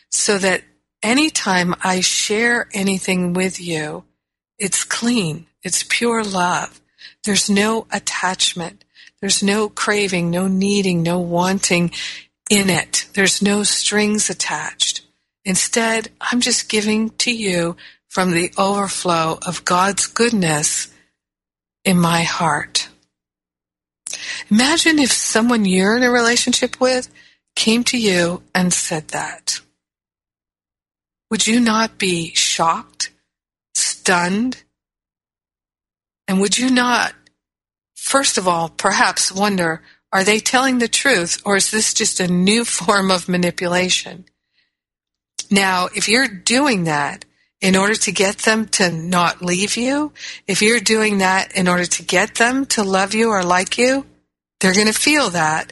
so 0.10 0.38
that 0.38 0.64
anytime 1.02 1.76
I 1.82 2.02
share 2.02 2.68
anything 2.74 3.34
with 3.34 3.60
you, 3.60 4.04
it's 4.60 4.84
clean. 4.84 5.48
It's 5.64 5.84
pure 5.84 6.24
love. 6.24 6.80
There's 7.24 7.50
no 7.50 7.88
attachment. 7.92 8.84
There's 9.20 9.42
no 9.42 9.70
craving, 9.70 10.30
no 10.30 10.48
needing, 10.48 11.02
no 11.02 11.20
wanting 11.20 11.92
in 12.50 12.70
it. 12.70 13.08
There's 13.14 13.42
no 13.42 13.64
strings 13.64 14.30
attached. 14.30 15.02
Instead, 15.46 16.10
I'm 16.22 16.42
just 16.42 16.70
giving 16.70 17.10
to 17.12 17.32
you 17.32 17.76
from 18.08 18.32
the 18.32 18.52
overflow 18.58 19.40
of 19.46 19.66
God's 19.66 20.08
goodness 20.08 20.93
in 21.84 21.98
my 22.00 22.24
heart. 22.24 22.90
Imagine 24.50 25.00
if 25.00 25.12
someone 25.12 25.66
you're 25.66 25.98
in 25.98 26.04
a 26.04 26.12
relationship 26.12 26.80
with 26.80 27.10
came 27.56 27.84
to 27.86 27.98
you 27.98 28.44
and 28.54 28.74
said 28.74 29.10
that. 29.10 29.60
Would 31.30 31.48
you 31.48 31.60
not 31.60 31.98
be 31.98 32.34
shocked, 32.36 33.12
stunned? 33.74 34.64
And 36.28 36.40
would 36.40 36.58
you 36.58 36.70
not, 36.70 37.14
first 37.96 38.38
of 38.38 38.48
all, 38.48 38.70
perhaps 38.70 39.32
wonder, 39.32 39.82
are 40.12 40.24
they 40.24 40.40
telling 40.40 40.78
the 40.78 40.88
truth 40.88 41.42
or 41.44 41.56
is 41.56 41.72
this 41.72 41.94
just 41.94 42.20
a 42.20 42.28
new 42.28 42.64
form 42.80 43.12
of 43.12 43.28
manipulation? 43.28 44.26
Now, 45.50 45.90
if 45.96 46.08
you're 46.08 46.28
doing 46.28 46.86
that 46.86 47.26
in 47.64 47.78
order 47.78 47.96
to 47.96 48.12
get 48.12 48.40
them 48.40 48.68
to 48.68 48.92
not 48.92 49.42
leave 49.42 49.78
you, 49.78 50.12
if 50.46 50.62
you're 50.62 50.82
doing 50.82 51.20
that 51.20 51.56
in 51.56 51.70
order 51.70 51.86
to 51.86 52.04
get 52.04 52.36
them 52.36 52.66
to 52.66 52.84
love 52.84 53.14
you 53.14 53.30
or 53.30 53.42
like 53.42 53.78
you, 53.78 54.06
they're 54.60 54.74
going 54.74 54.88
to 54.88 54.94
feel 54.94 55.30
that 55.30 55.72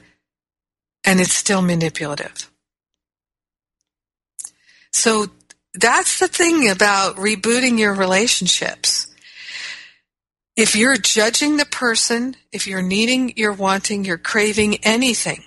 and 1.03 1.19
it's 1.19 1.33
still 1.33 1.61
manipulative. 1.61 2.49
So 4.93 5.27
that's 5.73 6.19
the 6.19 6.29
thing 6.29 6.69
about 6.69 7.17
rebooting 7.17 7.77
your 7.77 7.93
relationships. 7.93 9.07
If 10.55 10.77
you're 10.77 10.97
judging 10.97 11.57
the 11.57 11.65
person, 11.65 12.37
if 12.53 12.67
you're 12.67 12.81
needing, 12.81 13.33
you're 13.35 13.51
wanting, 13.51 14.05
you're 14.05 14.17
craving 14.17 14.75
anything, 14.83 15.43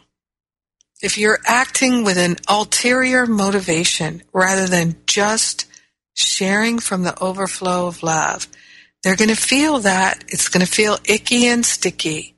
if 1.01 1.17
you're 1.17 1.41
acting 1.47 2.05
with 2.05 2.19
an 2.19 2.37
ulterior 2.49 3.25
motivation 3.25 4.23
rather 4.35 4.67
than 4.67 4.97
just 5.07 5.67
sharing 6.15 6.79
from 6.79 7.03
the 7.03 7.19
overflow 7.23 7.87
of 7.87 8.03
love, 8.03 8.49
they're 9.03 9.17
going 9.17 9.29
to 9.29 9.37
feel 9.37 9.81
that. 9.81 10.25
It's 10.29 10.49
going 10.49 10.65
to 10.65 10.73
feel 10.73 10.99
icky 11.05 11.47
and 11.47 11.65
sticky. 11.65 12.37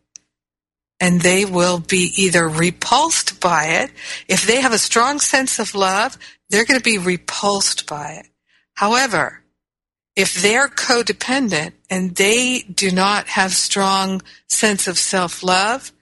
And 0.99 1.21
they 1.21 1.45
will 1.45 1.79
be 1.79 2.13
either 2.17 2.49
repulsed 2.49 3.39
by 3.41 3.67
it. 3.67 3.93
If 4.29 4.47
they 4.47 4.61
have 4.61 4.73
a 4.73 4.79
strong 4.79 5.21
sense 5.21 5.59
of 5.59 5.75
love, 5.75 6.19
they're 6.49 6.65
going 6.65 6.81
to 6.81 6.85
be 6.85 6.99
repulsed 6.99 7.87
by 7.87 8.13
it. 8.13 8.27
However, 8.75 9.43
if 10.17 10.41
they're 10.41 10.69
codependent 10.69 11.73
and 11.91 12.15
they 12.15 12.61
do 12.61 12.91
not 12.91 13.29
have 13.29 13.53
strong 13.53 14.23
sense 14.49 14.89
of 14.89 14.99
self-love, 14.99 15.93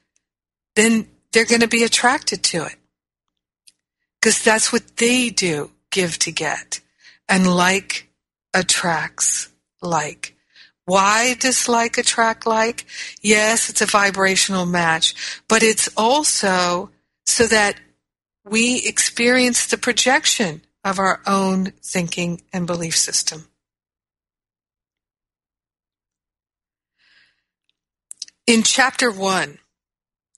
then 0.76 1.08
they're 1.32 1.44
going 1.44 1.60
to 1.60 1.68
be 1.68 1.82
attracted 1.82 2.42
to 2.44 2.64
it. 2.64 2.76
Because 4.20 4.42
that's 4.42 4.72
what 4.72 4.96
they 4.96 5.30
do, 5.30 5.72
give 5.90 6.18
to 6.20 6.30
get. 6.30 6.80
And 7.28 7.46
like 7.54 8.08
attracts 8.52 9.48
like. 9.82 10.36
Why 10.86 11.34
does 11.34 11.68
like 11.68 11.96
attract 11.96 12.46
like? 12.46 12.84
Yes, 13.22 13.70
it's 13.70 13.80
a 13.80 13.86
vibrational 13.86 14.66
match, 14.66 15.14
but 15.48 15.62
it's 15.62 15.88
also 15.96 16.90
so 17.24 17.46
that 17.46 17.76
we 18.44 18.82
experience 18.86 19.66
the 19.66 19.78
projection 19.78 20.60
of 20.84 20.98
our 20.98 21.22
own 21.26 21.72
thinking 21.82 22.42
and 22.52 22.66
belief 22.66 22.96
system. 22.96 23.48
In 28.46 28.62
chapter 28.62 29.10
one, 29.10 29.58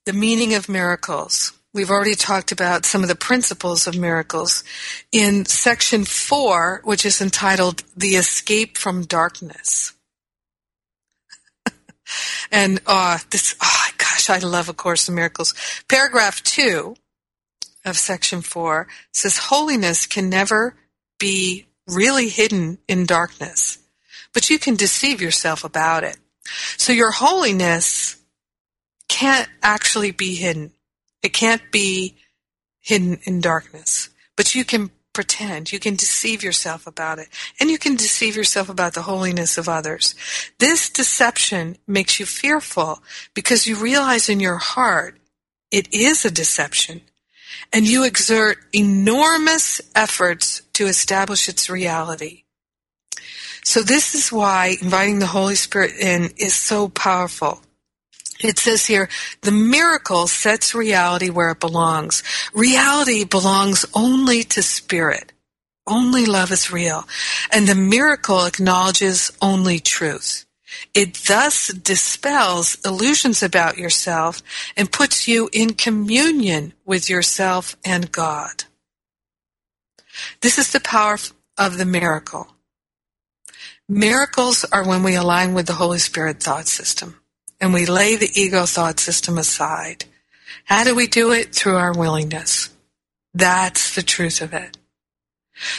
the 0.05 0.12
meaning 0.12 0.55
of 0.55 0.68
miracles, 0.68 1.53
we've 1.77 1.91
already 1.91 2.14
talked 2.14 2.53
about 2.53 2.87
some 2.87 3.03
of 3.03 3.09
the 3.09 3.14
principles 3.14 3.87
of 3.87 3.97
miracles. 3.97 4.64
In 5.12 5.45
section 5.45 6.07
four, 6.07 6.81
which 6.85 7.05
is 7.05 7.20
entitled 7.20 7.85
The 7.95 8.16
Escape 8.16 8.79
from 8.79 9.05
Darkness. 9.05 9.93
and 12.51 12.81
uh, 12.87 13.18
this, 13.31 13.55
oh 13.62 13.89
gosh, 13.99 14.31
I 14.31 14.39
love 14.39 14.70
A 14.70 14.72
Course 14.72 15.07
in 15.09 15.14
Miracles. 15.14 15.55
Paragraph 15.87 16.43
two 16.43 16.97
of 17.85 17.99
section 17.99 18.41
four 18.41 18.89
says 19.12 19.37
holiness 19.37 20.07
can 20.07 20.31
never 20.31 20.74
be 21.20 21.66
really 21.87 22.31
hidden 22.31 22.79
in 22.89 23.05
darkness, 23.05 23.79
but 24.33 24.49
you 24.49 24.59
can 24.59 24.77
deceive 24.77 25.20
yourself 25.20 25.62
about 25.62 26.05
it. 26.05 26.16
So 26.79 26.93
your 26.93 27.11
holiness 27.11 28.16
can't 29.09 29.49
actually 29.62 30.11
be 30.11 30.35
hidden. 30.35 30.72
It 31.22 31.32
can't 31.32 31.62
be 31.72 32.16
hidden 32.80 33.18
in 33.24 33.40
darkness, 33.40 34.10
but 34.36 34.54
you 34.54 34.64
can 34.64 34.90
pretend. 35.16 35.72
You 35.72 35.78
can 35.78 35.96
deceive 35.96 36.42
yourself 36.42 36.86
about 36.86 37.18
it. 37.18 37.28
And 37.58 37.70
you 37.70 37.78
can 37.78 37.96
deceive 37.96 38.36
yourself 38.36 38.68
about 38.68 38.92
the 38.92 39.02
holiness 39.02 39.56
of 39.56 39.66
others. 39.66 40.14
This 40.58 40.90
deception 40.90 41.78
makes 41.86 42.20
you 42.20 42.26
fearful 42.26 43.02
because 43.32 43.66
you 43.66 43.76
realize 43.76 44.28
in 44.28 44.40
your 44.40 44.58
heart 44.58 45.18
it 45.70 45.92
is 45.92 46.26
a 46.26 46.30
deception 46.30 47.00
and 47.72 47.88
you 47.88 48.04
exert 48.04 48.58
enormous 48.74 49.80
efforts 49.94 50.60
to 50.74 50.86
establish 50.86 51.48
its 51.48 51.70
reality. 51.70 52.44
So 53.64 53.82
this 53.82 54.14
is 54.14 54.30
why 54.30 54.76
inviting 54.82 55.18
the 55.18 55.26
Holy 55.26 55.56
Spirit 55.56 55.92
in 55.98 56.34
is 56.36 56.54
so 56.54 56.88
powerful. 56.88 57.62
It 58.41 58.59
says 58.59 58.87
here, 58.87 59.09
the 59.43 59.53
miracle 59.53 60.26
sets 60.26 60.74
reality 60.74 61.30
where 61.30 61.51
it 61.51 61.61
belongs. 61.61 62.22
Reality 62.53 63.24
belongs 63.24 63.87
only 63.95 64.43
to 64.45 64.62
spirit. 64.62 65.32
Only 65.87 66.26
love 66.26 66.51
is 66.51 66.72
real. 66.72 67.05
And 67.51 67.66
the 67.66 67.74
miracle 67.74 68.45
acknowledges 68.45 69.30
only 69.41 69.78
truth. 69.78 70.45
It 70.95 71.14
thus 71.26 71.68
dispels 71.68 72.76
illusions 72.84 73.43
about 73.43 73.78
yourself 73.78 74.43
and 74.76 74.93
puts 74.93 75.28
you 75.28 75.49
in 75.53 75.74
communion 75.74 76.74
with 76.84 77.09
yourself 77.09 77.76
and 77.84 78.11
God. 78.12 78.64
This 80.41 80.59
is 80.59 80.72
the 80.72 80.80
power 80.80 81.18
of 81.57 81.78
the 81.78 81.84
miracle. 81.84 82.49
Miracles 83.89 84.64
are 84.64 84.87
when 84.87 85.03
we 85.03 85.14
align 85.14 85.55
with 85.55 85.66
the 85.66 85.74
Holy 85.74 85.99
Spirit 85.99 86.43
thought 86.43 86.66
system 86.66 87.20
and 87.61 87.72
we 87.72 87.86
lay 87.86 88.16
the 88.16 88.30
ego 88.34 88.66
thought 88.66 89.00
system 89.00 89.38
aside. 89.38 90.04
How 90.64 90.84
do 90.84 90.94
we 90.94 91.07
do 91.07 91.32
it? 91.32 91.54
Through 91.54 91.76
our 91.76 91.92
willingness. 91.92 92.70
That's 93.34 93.94
the 93.94 94.02
truth 94.02 94.40
of 94.40 94.52
it. 94.52 94.76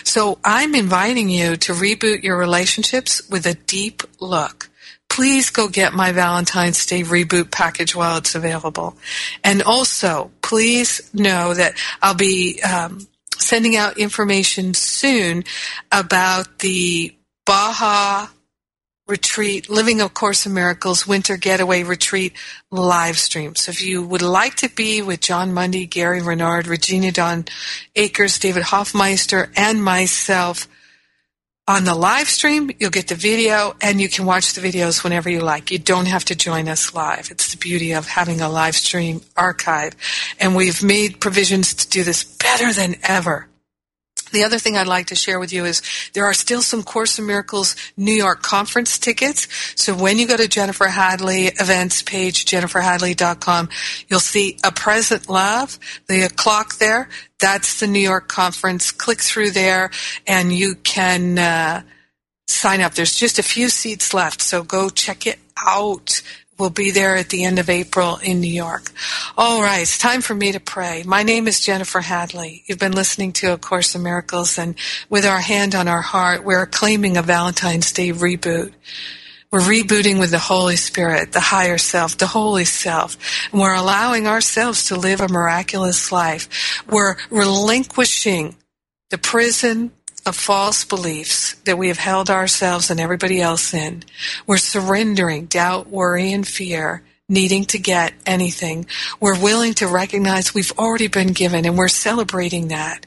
So 0.03 0.39
I'm 0.43 0.73
inviting 0.73 1.29
you 1.29 1.55
to 1.57 1.73
reboot 1.73 2.23
your 2.23 2.37
relationships 2.37 3.27
with 3.29 3.45
a 3.45 3.53
deep 3.53 4.01
look 4.19 4.69
please 5.17 5.49
go 5.49 5.67
get 5.67 5.93
my 5.93 6.11
Valentine's 6.11 6.85
Day 6.85 7.01
reboot 7.01 7.49
package 7.49 7.95
while 7.95 8.17
it's 8.17 8.35
available. 8.35 8.95
And 9.43 9.63
also, 9.63 10.29
please 10.41 11.09
know 11.13 11.55
that 11.55 11.73
I'll 12.03 12.13
be 12.13 12.61
um, 12.61 13.07
sending 13.35 13.75
out 13.75 13.97
information 13.97 14.75
soon 14.75 15.43
about 15.91 16.59
the 16.59 17.15
Baja 17.45 18.27
retreat, 19.07 19.69
Living 19.69 20.01
a 20.01 20.09
Course 20.09 20.45
in 20.45 20.53
Miracles 20.53 21.07
Winter 21.07 21.37
Getaway 21.37 21.83
Retreat 21.83 22.33
live 22.71 23.17
stream. 23.17 23.55
So 23.55 23.71
if 23.71 23.81
you 23.81 24.05
would 24.05 24.21
like 24.21 24.55
to 24.55 24.69
be 24.69 25.01
with 25.01 25.21
Jon 25.21 25.53
Mundy, 25.53 25.85
Gary 25.85 26.21
Renard, 26.21 26.67
Regina 26.67 27.11
Dawn 27.11 27.45
Akers, 27.95 28.37
David 28.37 28.63
Hoffmeister, 28.63 29.49
and 29.55 29.83
myself, 29.83 30.67
on 31.69 31.83
the 31.83 31.95
live 31.95 32.29
stream, 32.29 32.71
you'll 32.79 32.89
get 32.89 33.09
the 33.09 33.15
video 33.15 33.75
and 33.81 33.99
you 33.99 34.07
can 34.07 34.25
watch 34.25 34.53
the 34.53 34.61
videos 34.61 35.03
whenever 35.03 35.29
you 35.29 35.41
like. 35.41 35.69
You 35.69 35.77
don't 35.77 36.05
have 36.05 36.23
to 36.25 36.35
join 36.35 36.69
us 36.69 36.93
live. 36.93 37.29
It's 37.29 37.51
the 37.51 37.57
beauty 37.57 37.91
of 37.91 38.07
having 38.07 38.39
a 38.39 38.49
live 38.49 38.75
stream 38.75 39.19
archive. 39.35 39.93
And 40.39 40.55
we've 40.55 40.81
made 40.81 41.19
provisions 41.19 41.73
to 41.73 41.89
do 41.89 42.05
this 42.05 42.23
better 42.23 42.71
than 42.71 42.95
ever. 43.03 43.49
The 44.31 44.43
other 44.43 44.59
thing 44.59 44.77
I'd 44.77 44.87
like 44.87 45.07
to 45.07 45.15
share 45.15 45.39
with 45.39 45.53
you 45.53 45.65
is 45.65 45.81
there 46.13 46.25
are 46.25 46.33
still 46.33 46.61
some 46.61 46.83
Course 46.83 47.19
in 47.19 47.25
Miracles 47.25 47.75
New 47.95 48.13
York 48.13 48.41
conference 48.41 48.97
tickets. 48.97 49.47
So 49.75 49.95
when 49.95 50.17
you 50.17 50.27
go 50.27 50.37
to 50.37 50.47
Jennifer 50.47 50.87
Hadley 50.87 51.45
events 51.45 52.01
page, 52.01 52.45
jenniferhadley.com, 52.45 53.69
you'll 54.07 54.19
see 54.19 54.57
a 54.63 54.71
present 54.71 55.29
love, 55.29 55.79
the 56.07 56.29
clock 56.35 56.77
there. 56.77 57.09
That's 57.39 57.79
the 57.79 57.87
New 57.87 57.99
York 57.99 58.27
conference. 58.27 58.91
Click 58.91 59.21
through 59.21 59.51
there 59.51 59.91
and 60.25 60.51
you 60.51 60.75
can 60.75 61.37
uh, 61.37 61.81
sign 62.47 62.81
up. 62.81 62.93
There's 62.93 63.15
just 63.15 63.39
a 63.39 63.43
few 63.43 63.69
seats 63.69 64.13
left, 64.13 64.41
so 64.41 64.63
go 64.63 64.89
check 64.89 65.27
it 65.27 65.39
out. 65.57 66.21
We'll 66.57 66.69
be 66.71 66.89
there 66.89 67.15
at 67.15 67.29
the 67.29 67.43
end 67.43 67.59
of 67.59 67.69
April 67.69 68.17
in 68.17 68.41
New 68.41 68.51
York. 68.51 68.91
All 69.37 69.61
right, 69.61 69.81
it's 69.81 69.99
time 69.99 70.21
for 70.21 70.33
me 70.33 70.51
to 70.53 70.59
pray. 70.59 71.03
My 71.05 71.21
name 71.21 71.47
is 71.47 71.59
Jennifer 71.59 72.01
Hadley. 72.01 72.63
You've 72.65 72.79
been 72.79 72.93
listening 72.93 73.31
to 73.33 73.53
A 73.53 73.57
Course 73.59 73.93
in 73.93 74.01
Miracles, 74.01 74.57
and 74.57 74.73
with 75.07 75.23
our 75.23 75.39
hand 75.39 75.75
on 75.75 75.87
our 75.87 76.01
heart, 76.01 76.43
we're 76.43 76.65
claiming 76.65 77.15
a 77.15 77.21
Valentine's 77.21 77.91
Day 77.91 78.11
reboot. 78.11 78.73
We're 79.51 79.59
rebooting 79.59 80.19
with 80.19 80.31
the 80.31 80.39
Holy 80.39 80.77
Spirit, 80.77 81.31
the 81.31 81.39
higher 81.39 81.77
self, 81.77 82.17
the 82.17 82.25
holy 82.25 82.65
self, 82.65 83.17
and 83.51 83.61
we're 83.61 83.75
allowing 83.75 84.27
ourselves 84.27 84.87
to 84.87 84.95
live 84.95 85.21
a 85.21 85.27
miraculous 85.27 86.11
life. 86.11 86.83
We're 86.89 87.17
relinquishing 87.29 88.55
the 89.11 89.19
prison 89.19 89.91
of 90.27 90.35
false 90.35 90.83
beliefs 90.85 91.53
that 91.65 91.77
we 91.77 91.87
have 91.87 91.97
held 91.97 92.29
ourselves 92.29 92.89
and 92.89 92.99
everybody 92.99 93.41
else 93.41 93.73
in. 93.73 94.03
We're 94.45 94.57
surrendering 94.57 95.45
doubt, 95.45 95.87
worry, 95.87 96.31
and 96.31 96.47
fear, 96.47 97.03
needing 97.29 97.65
to 97.65 97.79
get 97.79 98.13
anything. 98.25 98.85
We're 99.19 99.39
willing 99.39 99.73
to 99.75 99.87
recognize 99.87 100.53
we've 100.53 100.71
already 100.77 101.07
been 101.07 101.33
given 101.33 101.65
and 101.65 101.77
we're 101.77 101.87
celebrating 101.87 102.67
that. 102.69 103.05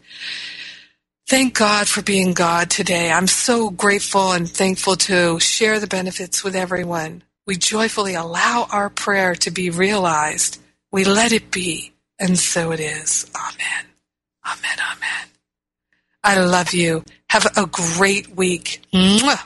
Thank 1.28 1.54
God 1.54 1.86
for 1.86 2.02
being 2.02 2.32
God 2.32 2.70
today. 2.70 3.12
I'm 3.12 3.28
so 3.28 3.70
grateful 3.70 4.32
and 4.32 4.50
thankful 4.50 4.96
to 4.96 5.38
share 5.38 5.78
the 5.78 5.86
benefits 5.86 6.42
with 6.42 6.56
everyone. 6.56 7.22
We 7.46 7.56
joyfully 7.56 8.14
allow 8.14 8.66
our 8.72 8.90
prayer 8.90 9.34
to 9.36 9.50
be 9.50 9.70
realized. 9.70 10.60
We 10.90 11.04
let 11.04 11.32
it 11.32 11.52
be, 11.52 11.92
and 12.18 12.36
so 12.36 12.72
it 12.72 12.80
is. 12.80 13.30
Amen. 13.36 13.86
Amen. 14.44 14.78
Amen. 14.92 15.28
I 16.22 16.38
love 16.40 16.74
you. 16.74 17.04
Have 17.28 17.46
a 17.56 17.66
great 17.66 18.36
week. 18.36 18.82
Mwah. 18.92 19.40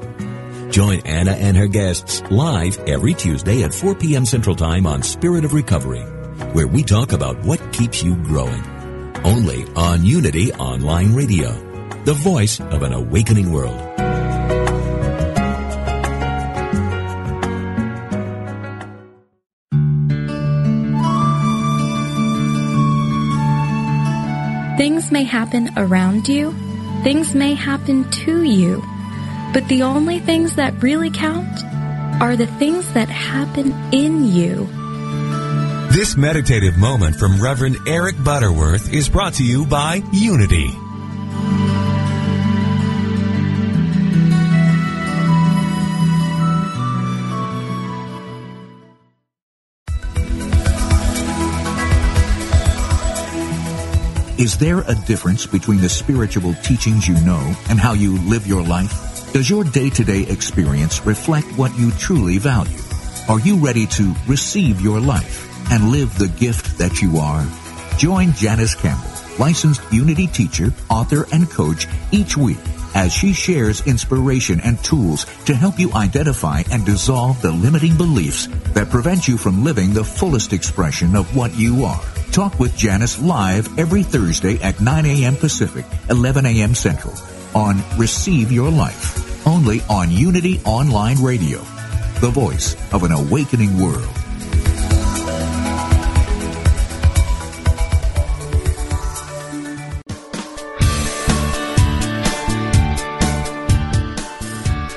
Join 0.71 1.01
Anna 1.01 1.31
and 1.31 1.57
her 1.57 1.67
guests 1.67 2.21
live 2.31 2.79
every 2.87 3.13
Tuesday 3.13 3.63
at 3.63 3.73
4 3.73 3.93
p.m. 3.93 4.25
Central 4.25 4.55
Time 4.55 4.87
on 4.87 5.03
Spirit 5.03 5.43
of 5.43 5.53
Recovery, 5.53 5.99
where 6.53 6.65
we 6.67 6.81
talk 6.81 7.11
about 7.11 7.37
what 7.43 7.73
keeps 7.73 8.01
you 8.01 8.15
growing. 8.15 8.63
Only 9.25 9.65
on 9.75 10.05
Unity 10.05 10.53
Online 10.53 11.13
Radio, 11.13 11.51
the 12.05 12.13
voice 12.13 12.61
of 12.61 12.83
an 12.83 12.93
awakening 12.93 13.51
world. 13.51 13.77
Things 24.77 25.11
may 25.11 25.25
happen 25.25 25.69
around 25.75 26.29
you, 26.29 26.53
things 27.03 27.35
may 27.35 27.55
happen 27.55 28.09
to 28.09 28.43
you, 28.43 28.81
but 29.53 29.67
the 29.67 29.83
only 29.83 30.19
things 30.19 30.55
that 30.55 30.81
really 30.81 31.09
count 31.09 31.63
are 32.21 32.35
the 32.35 32.47
things 32.47 32.93
that 32.93 33.09
happen 33.09 33.73
in 33.91 34.25
you. 34.25 34.67
This 35.91 36.15
meditative 36.15 36.77
moment 36.77 37.17
from 37.17 37.41
Reverend 37.41 37.77
Eric 37.85 38.15
Butterworth 38.23 38.93
is 38.93 39.09
brought 39.09 39.33
to 39.35 39.43
you 39.43 39.65
by 39.65 40.01
Unity. 40.13 40.71
Is 54.41 54.57
there 54.57 54.79
a 54.79 54.95
difference 55.05 55.45
between 55.45 55.81
the 55.81 55.89
spiritual 55.89 56.55
teachings 56.63 57.07
you 57.07 57.13
know 57.25 57.55
and 57.69 57.79
how 57.79 57.93
you 57.93 58.17
live 58.21 58.47
your 58.47 58.63
life? 58.63 59.10
Does 59.33 59.49
your 59.49 59.63
day-to-day 59.63 60.23
experience 60.23 61.05
reflect 61.05 61.47
what 61.57 61.77
you 61.79 61.91
truly 61.91 62.37
value? 62.37 62.77
Are 63.29 63.39
you 63.39 63.55
ready 63.55 63.87
to 63.87 64.13
receive 64.27 64.81
your 64.81 64.99
life 64.99 65.71
and 65.71 65.89
live 65.89 66.17
the 66.17 66.27
gift 66.27 66.77
that 66.79 67.01
you 67.01 67.17
are? 67.17 67.47
Join 67.97 68.33
Janice 68.33 68.75
Campbell, 68.75 69.09
licensed 69.39 69.81
Unity 69.89 70.27
teacher, 70.27 70.73
author, 70.89 71.25
and 71.31 71.49
coach 71.49 71.87
each 72.11 72.35
week 72.35 72.57
as 72.93 73.13
she 73.13 73.31
shares 73.31 73.87
inspiration 73.87 74.59
and 74.59 74.83
tools 74.83 75.25
to 75.45 75.55
help 75.55 75.79
you 75.79 75.93
identify 75.93 76.63
and 76.69 76.85
dissolve 76.85 77.41
the 77.41 77.53
limiting 77.53 77.95
beliefs 77.95 78.47
that 78.73 78.89
prevent 78.89 79.29
you 79.29 79.37
from 79.37 79.63
living 79.63 79.93
the 79.93 80.03
fullest 80.03 80.51
expression 80.51 81.15
of 81.15 81.37
what 81.37 81.55
you 81.55 81.85
are. 81.85 82.03
Talk 82.33 82.59
with 82.59 82.75
Janice 82.75 83.21
live 83.21 83.79
every 83.79 84.03
Thursday 84.03 84.61
at 84.61 84.81
9 84.81 85.05
a.m. 85.05 85.37
Pacific, 85.37 85.85
11 86.09 86.45
a.m. 86.45 86.75
Central 86.75 87.13
on 87.53 87.81
Receive 87.97 88.51
Your 88.51 88.71
Life, 88.71 89.20
only 89.45 89.81
on 89.89 90.11
Unity 90.11 90.61
Online 90.65 91.21
Radio, 91.21 91.59
the 92.19 92.31
voice 92.31 92.75
of 92.93 93.03
an 93.03 93.11
awakening 93.11 93.79
world. 93.79 94.07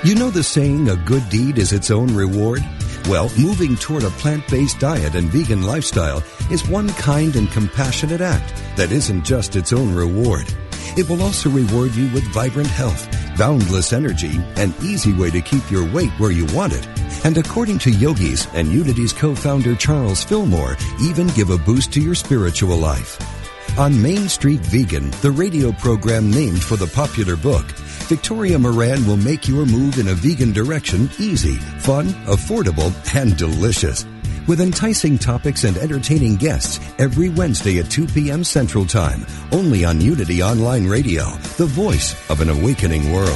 You 0.05 0.15
know 0.15 0.29
the 0.29 0.43
saying, 0.43 0.91
a 0.91 0.97
good 0.97 1.27
deed 1.31 1.57
is 1.57 1.73
its 1.73 1.91
own 1.91 2.15
reward? 2.15 2.63
Well, 3.09 3.31
moving 3.39 3.75
toward 3.77 4.05
a 4.05 4.11
plant-based 4.11 4.79
diet 4.79 5.15
and 5.15 5.31
vegan 5.31 5.63
lifestyle 5.63 6.23
is 6.51 6.69
one 6.69 6.91
kind 6.91 7.37
and 7.37 7.51
compassionate 7.51 8.21
act 8.21 8.55
that 8.77 8.93
isn't 8.93 9.25
just 9.25 9.57
its 9.57 9.73
own 9.73 9.95
reward. 9.95 10.45
It 10.97 11.09
will 11.09 11.23
also 11.23 11.49
reward 11.49 11.95
you 11.95 12.13
with 12.13 12.25
vibrant 12.35 12.69
health, 12.69 13.09
boundless 13.37 13.93
energy, 13.93 14.41
an 14.57 14.75
easy 14.83 15.13
way 15.13 15.31
to 15.31 15.41
keep 15.41 15.71
your 15.71 15.91
weight 15.93 16.11
where 16.19 16.31
you 16.31 16.47
want 16.55 16.73
it. 16.73 16.87
And 17.25 17.37
according 17.39 17.79
to 17.81 17.91
yogis 17.91 18.47
and 18.55 18.69
Unity's 18.69 19.13
co-founder 19.13 19.77
Charles 19.77 20.23
Fillmore, 20.23 20.77
even 21.01 21.29
give 21.29 21.51
a 21.51 21.59
boost 21.59 21.93
to 21.95 22.01
your 22.01 22.15
spiritual 22.15 22.77
life. 22.77 23.19
On 23.79 24.01
Main 24.01 24.29
Street 24.29 24.61
Vegan, 24.61 25.11
the 25.21 25.33
radio 25.33 25.73
program 25.73 26.31
named 26.31 26.63
for 26.63 26.77
the 26.77 26.87
popular 26.87 27.37
book, 27.37 27.67
Victoria 28.07 28.59
Moran 28.59 29.07
will 29.07 29.17
make 29.17 29.49
your 29.49 29.67
move 29.67 29.99
in 29.99 30.09
a 30.09 30.15
vegan 30.15 30.53
direction 30.53 31.11
easy, 31.19 31.57
fun, 31.81 32.07
affordable, 32.27 32.93
and 33.17 33.37
delicious. 33.37 34.07
With 34.47 34.61
enticing 34.61 35.17
topics 35.17 35.65
and 35.65 35.79
entertaining 35.79 36.37
guests 36.37 36.79
every 36.99 37.31
Wednesday 37.31 37.79
at 37.79 37.91
2 37.91 38.07
p.m. 38.09 38.45
Central 38.45 38.85
Time, 38.85 39.25
only 39.53 39.87
on 39.87 40.03
Unity 40.03 40.43
Online 40.43 40.87
Radio, 40.87 41.25
the 41.57 41.65
voice 41.65 42.15
of 42.29 42.43
an 42.43 42.51
awakening 42.51 43.11
world. 43.13 43.31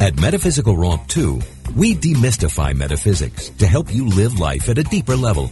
At 0.00 0.14
Metaphysical 0.20 0.76
Romp 0.76 1.08
2, 1.08 1.40
we 1.74 1.96
demystify 1.96 2.72
metaphysics 2.72 3.50
to 3.58 3.66
help 3.66 3.92
you 3.92 4.06
live 4.06 4.38
life 4.38 4.68
at 4.68 4.78
a 4.78 4.84
deeper 4.84 5.16
level. 5.16 5.50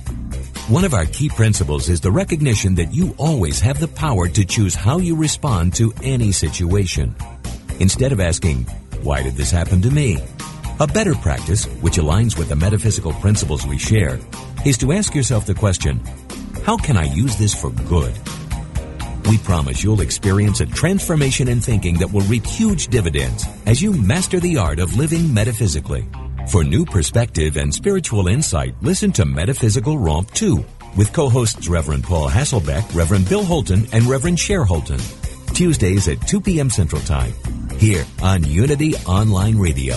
One 0.69 0.87
of 0.87 0.95
our 0.95 1.05
key 1.05 1.29
principles 1.29 1.91
is 1.91 2.01
the 2.01 2.11
recognition 2.11 2.75
that 2.77 2.91
you 2.91 3.15
always 3.19 3.61
have 3.61 3.79
the 3.79 3.87
power 3.87 4.29
to 4.29 4.47
choose 4.47 4.75
how 4.75 4.97
you 4.97 5.15
respond 5.15 5.75
to 5.75 5.93
any 6.03 6.33
situation. 6.33 7.15
Instead 7.81 8.13
of 8.13 8.21
asking, 8.21 8.63
why 9.03 9.23
did 9.23 9.35
this 9.35 9.51
happen 9.51 9.83
to 9.83 9.91
me? 9.91 10.25
A 10.81 10.87
better 10.87 11.15
practice, 11.17 11.67
which 11.83 11.99
aligns 11.99 12.39
with 12.39 12.49
the 12.49 12.57
metaphysical 12.57 13.13
principles 13.13 13.67
we 13.67 13.77
share, 13.77 14.19
is 14.65 14.79
to 14.79 14.93
ask 14.93 15.15
yourself 15.15 15.45
the 15.45 15.53
question, 15.53 16.01
how 16.65 16.79
can 16.79 16.97
I 16.97 17.13
use 17.13 17.37
this 17.37 17.55
for 17.55 17.69
good? 17.69 18.19
We 19.29 19.37
promise 19.37 19.85
you'll 19.85 20.01
experience 20.01 20.61
a 20.61 20.67
transformation 20.67 21.47
in 21.47 21.61
thinking 21.61 21.99
that 21.99 22.11
will 22.11 22.23
reap 22.23 22.47
huge 22.47 22.87
dividends 22.87 23.45
as 23.67 23.83
you 23.83 23.93
master 23.93 24.41
the 24.41 24.57
art 24.57 24.79
of 24.79 24.97
living 24.97 25.35
metaphysically. 25.35 26.07
For 26.49 26.63
new 26.63 26.85
perspective 26.85 27.57
and 27.57 27.75
spiritual 27.75 28.29
insight, 28.29 28.75
listen 28.83 29.11
to 29.13 29.25
Metaphysical 29.25 29.99
Romp 29.99 30.31
2 30.33 30.65
with 30.97 31.13
co-hosts 31.13 31.69
Reverend 31.69 32.05
Paul 32.05 32.29
Hasselbeck, 32.29 32.95
Reverend 32.95 33.29
Bill 33.29 33.45
Holton, 33.45 33.87
and 33.93 34.05
Reverend 34.05 34.39
Cher 34.39 34.65
Holton. 34.65 35.01
Tuesdays 35.55 36.07
at 36.09 36.21
2 36.29 36.41
p.m. 36.41 36.71
Central 36.71 37.03
Time. 37.03 37.33
Here 37.79 38.05
on 38.23 38.45
Unity 38.45 38.95
Online 39.07 39.59
Radio. 39.59 39.97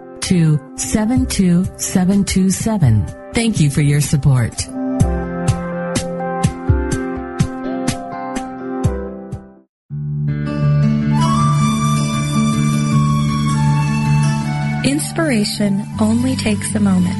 72727. 0.31 3.05
Thank 3.33 3.59
you 3.59 3.69
for 3.69 3.81
your 3.81 3.99
support. 3.99 4.65
Inspiration 14.85 15.83
only 15.99 16.37
takes 16.37 16.73
a 16.75 16.79
moment. 16.79 17.11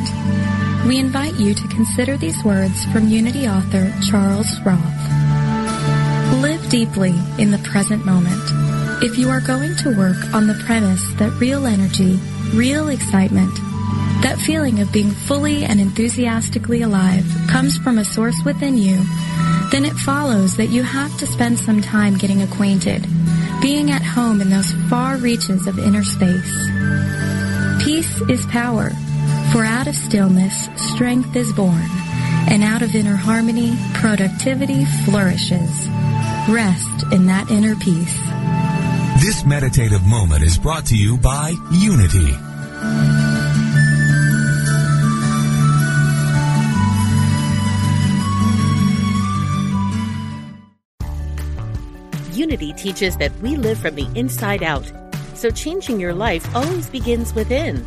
We 0.87 0.97
invite 0.97 1.35
you 1.35 1.53
to 1.53 1.67
consider 1.67 2.15
these 2.15 2.41
words 2.45 2.85
from 2.93 3.09
Unity 3.09 3.45
author 3.45 3.93
Charles 4.09 4.57
Roth. 4.61 4.79
Live 6.41 6.69
deeply 6.69 7.13
in 7.37 7.51
the 7.51 7.59
present 7.65 8.05
moment. 8.05 8.41
If 9.03 9.17
you 9.17 9.29
are 9.29 9.41
going 9.41 9.75
to 9.77 9.97
work 9.97 10.33
on 10.33 10.47
the 10.47 10.53
premise 10.65 11.11
that 11.13 11.31
real 11.41 11.65
energy, 11.65 12.19
real 12.53 12.89
excitement, 12.89 13.53
that 14.21 14.37
feeling 14.45 14.79
of 14.79 14.91
being 14.91 15.11
fully 15.11 15.63
and 15.63 15.79
enthusiastically 15.79 16.81
alive 16.81 17.25
comes 17.49 17.77
from 17.77 17.97
a 17.97 18.05
source 18.05 18.39
within 18.43 18.77
you, 18.77 19.03
then 19.71 19.85
it 19.85 19.93
follows 19.93 20.57
that 20.57 20.67
you 20.67 20.83
have 20.83 21.17
to 21.19 21.25
spend 21.25 21.57
some 21.57 21.81
time 21.81 22.17
getting 22.17 22.41
acquainted, 22.41 23.05
being 23.61 23.89
at 23.89 24.01
home 24.01 24.41
in 24.41 24.49
those 24.49 24.71
far 24.89 25.17
reaches 25.17 25.65
of 25.65 25.79
inner 25.79 26.03
space. 26.03 26.53
Peace 27.83 28.21
is 28.29 28.45
power, 28.47 28.91
for 29.51 29.63
out 29.63 29.87
of 29.87 29.95
stillness, 29.95 30.69
strength 30.75 31.35
is 31.35 31.51
born, 31.53 31.87
and 32.49 32.63
out 32.63 32.81
of 32.81 32.95
inner 32.95 33.15
harmony, 33.15 33.77
productivity 33.93 34.85
flourishes. 35.05 35.87
Rest 36.49 37.05
in 37.11 37.27
that 37.27 37.47
inner 37.49 37.75
peace. 37.75 38.40
This 39.21 39.45
meditative 39.45 40.03
moment 40.03 40.41
is 40.41 40.57
brought 40.57 40.87
to 40.87 40.97
you 40.97 41.15
by 41.15 41.53
Unity. 41.69 42.33
Unity 52.33 52.73
teaches 52.73 53.15
that 53.17 53.31
we 53.43 53.55
live 53.55 53.77
from 53.77 53.93
the 53.93 54.09
inside 54.15 54.63
out, 54.63 54.91
so 55.35 55.51
changing 55.51 55.99
your 55.99 56.15
life 56.15 56.55
always 56.55 56.89
begins 56.89 57.35
within. 57.35 57.85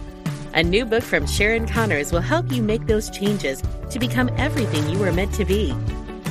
A 0.55 0.63
new 0.63 0.85
book 0.85 1.03
from 1.03 1.27
Sharon 1.27 1.67
Connors 1.67 2.13
will 2.13 2.21
help 2.21 2.53
you 2.53 2.63
make 2.63 2.87
those 2.87 3.11
changes 3.11 3.61
to 3.91 3.99
become 3.99 4.31
everything 4.37 4.89
you 4.89 5.01
were 5.01 5.13
meant 5.13 5.35
to 5.35 5.45
be. 5.45 5.75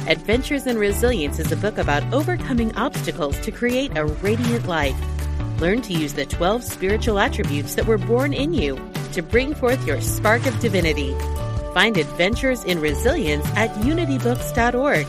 Adventures 0.08 0.68
in 0.68 0.78
Resilience 0.78 1.40
is 1.40 1.54
a 1.54 1.56
book 1.56 1.78
about 1.78 2.04
overcoming 2.14 2.76
obstacles 2.76 3.40
to 3.40 3.52
create 3.52 3.98
a 3.98 4.06
radiant 4.06 4.68
life. 4.68 4.98
Learn 5.62 5.82
to 5.82 5.94
use 5.94 6.12
the 6.14 6.26
12 6.26 6.62
spiritual 6.62 7.20
attributes 7.20 7.76
that 7.76 7.86
were 7.86 7.98
born 7.98 8.34
in 8.34 8.54
you 8.54 8.78
to 9.14 9.22
bring 9.22 9.56
forth 9.56 9.88
your 9.88 10.02
spark 10.02 10.46
of 10.46 10.60
divinity. 10.60 11.16
Find 11.74 11.96
Adventures 11.96 12.66
in 12.66 12.82
Resilience 12.82 13.46
at 13.56 13.70
unitybooks.org 13.76 15.08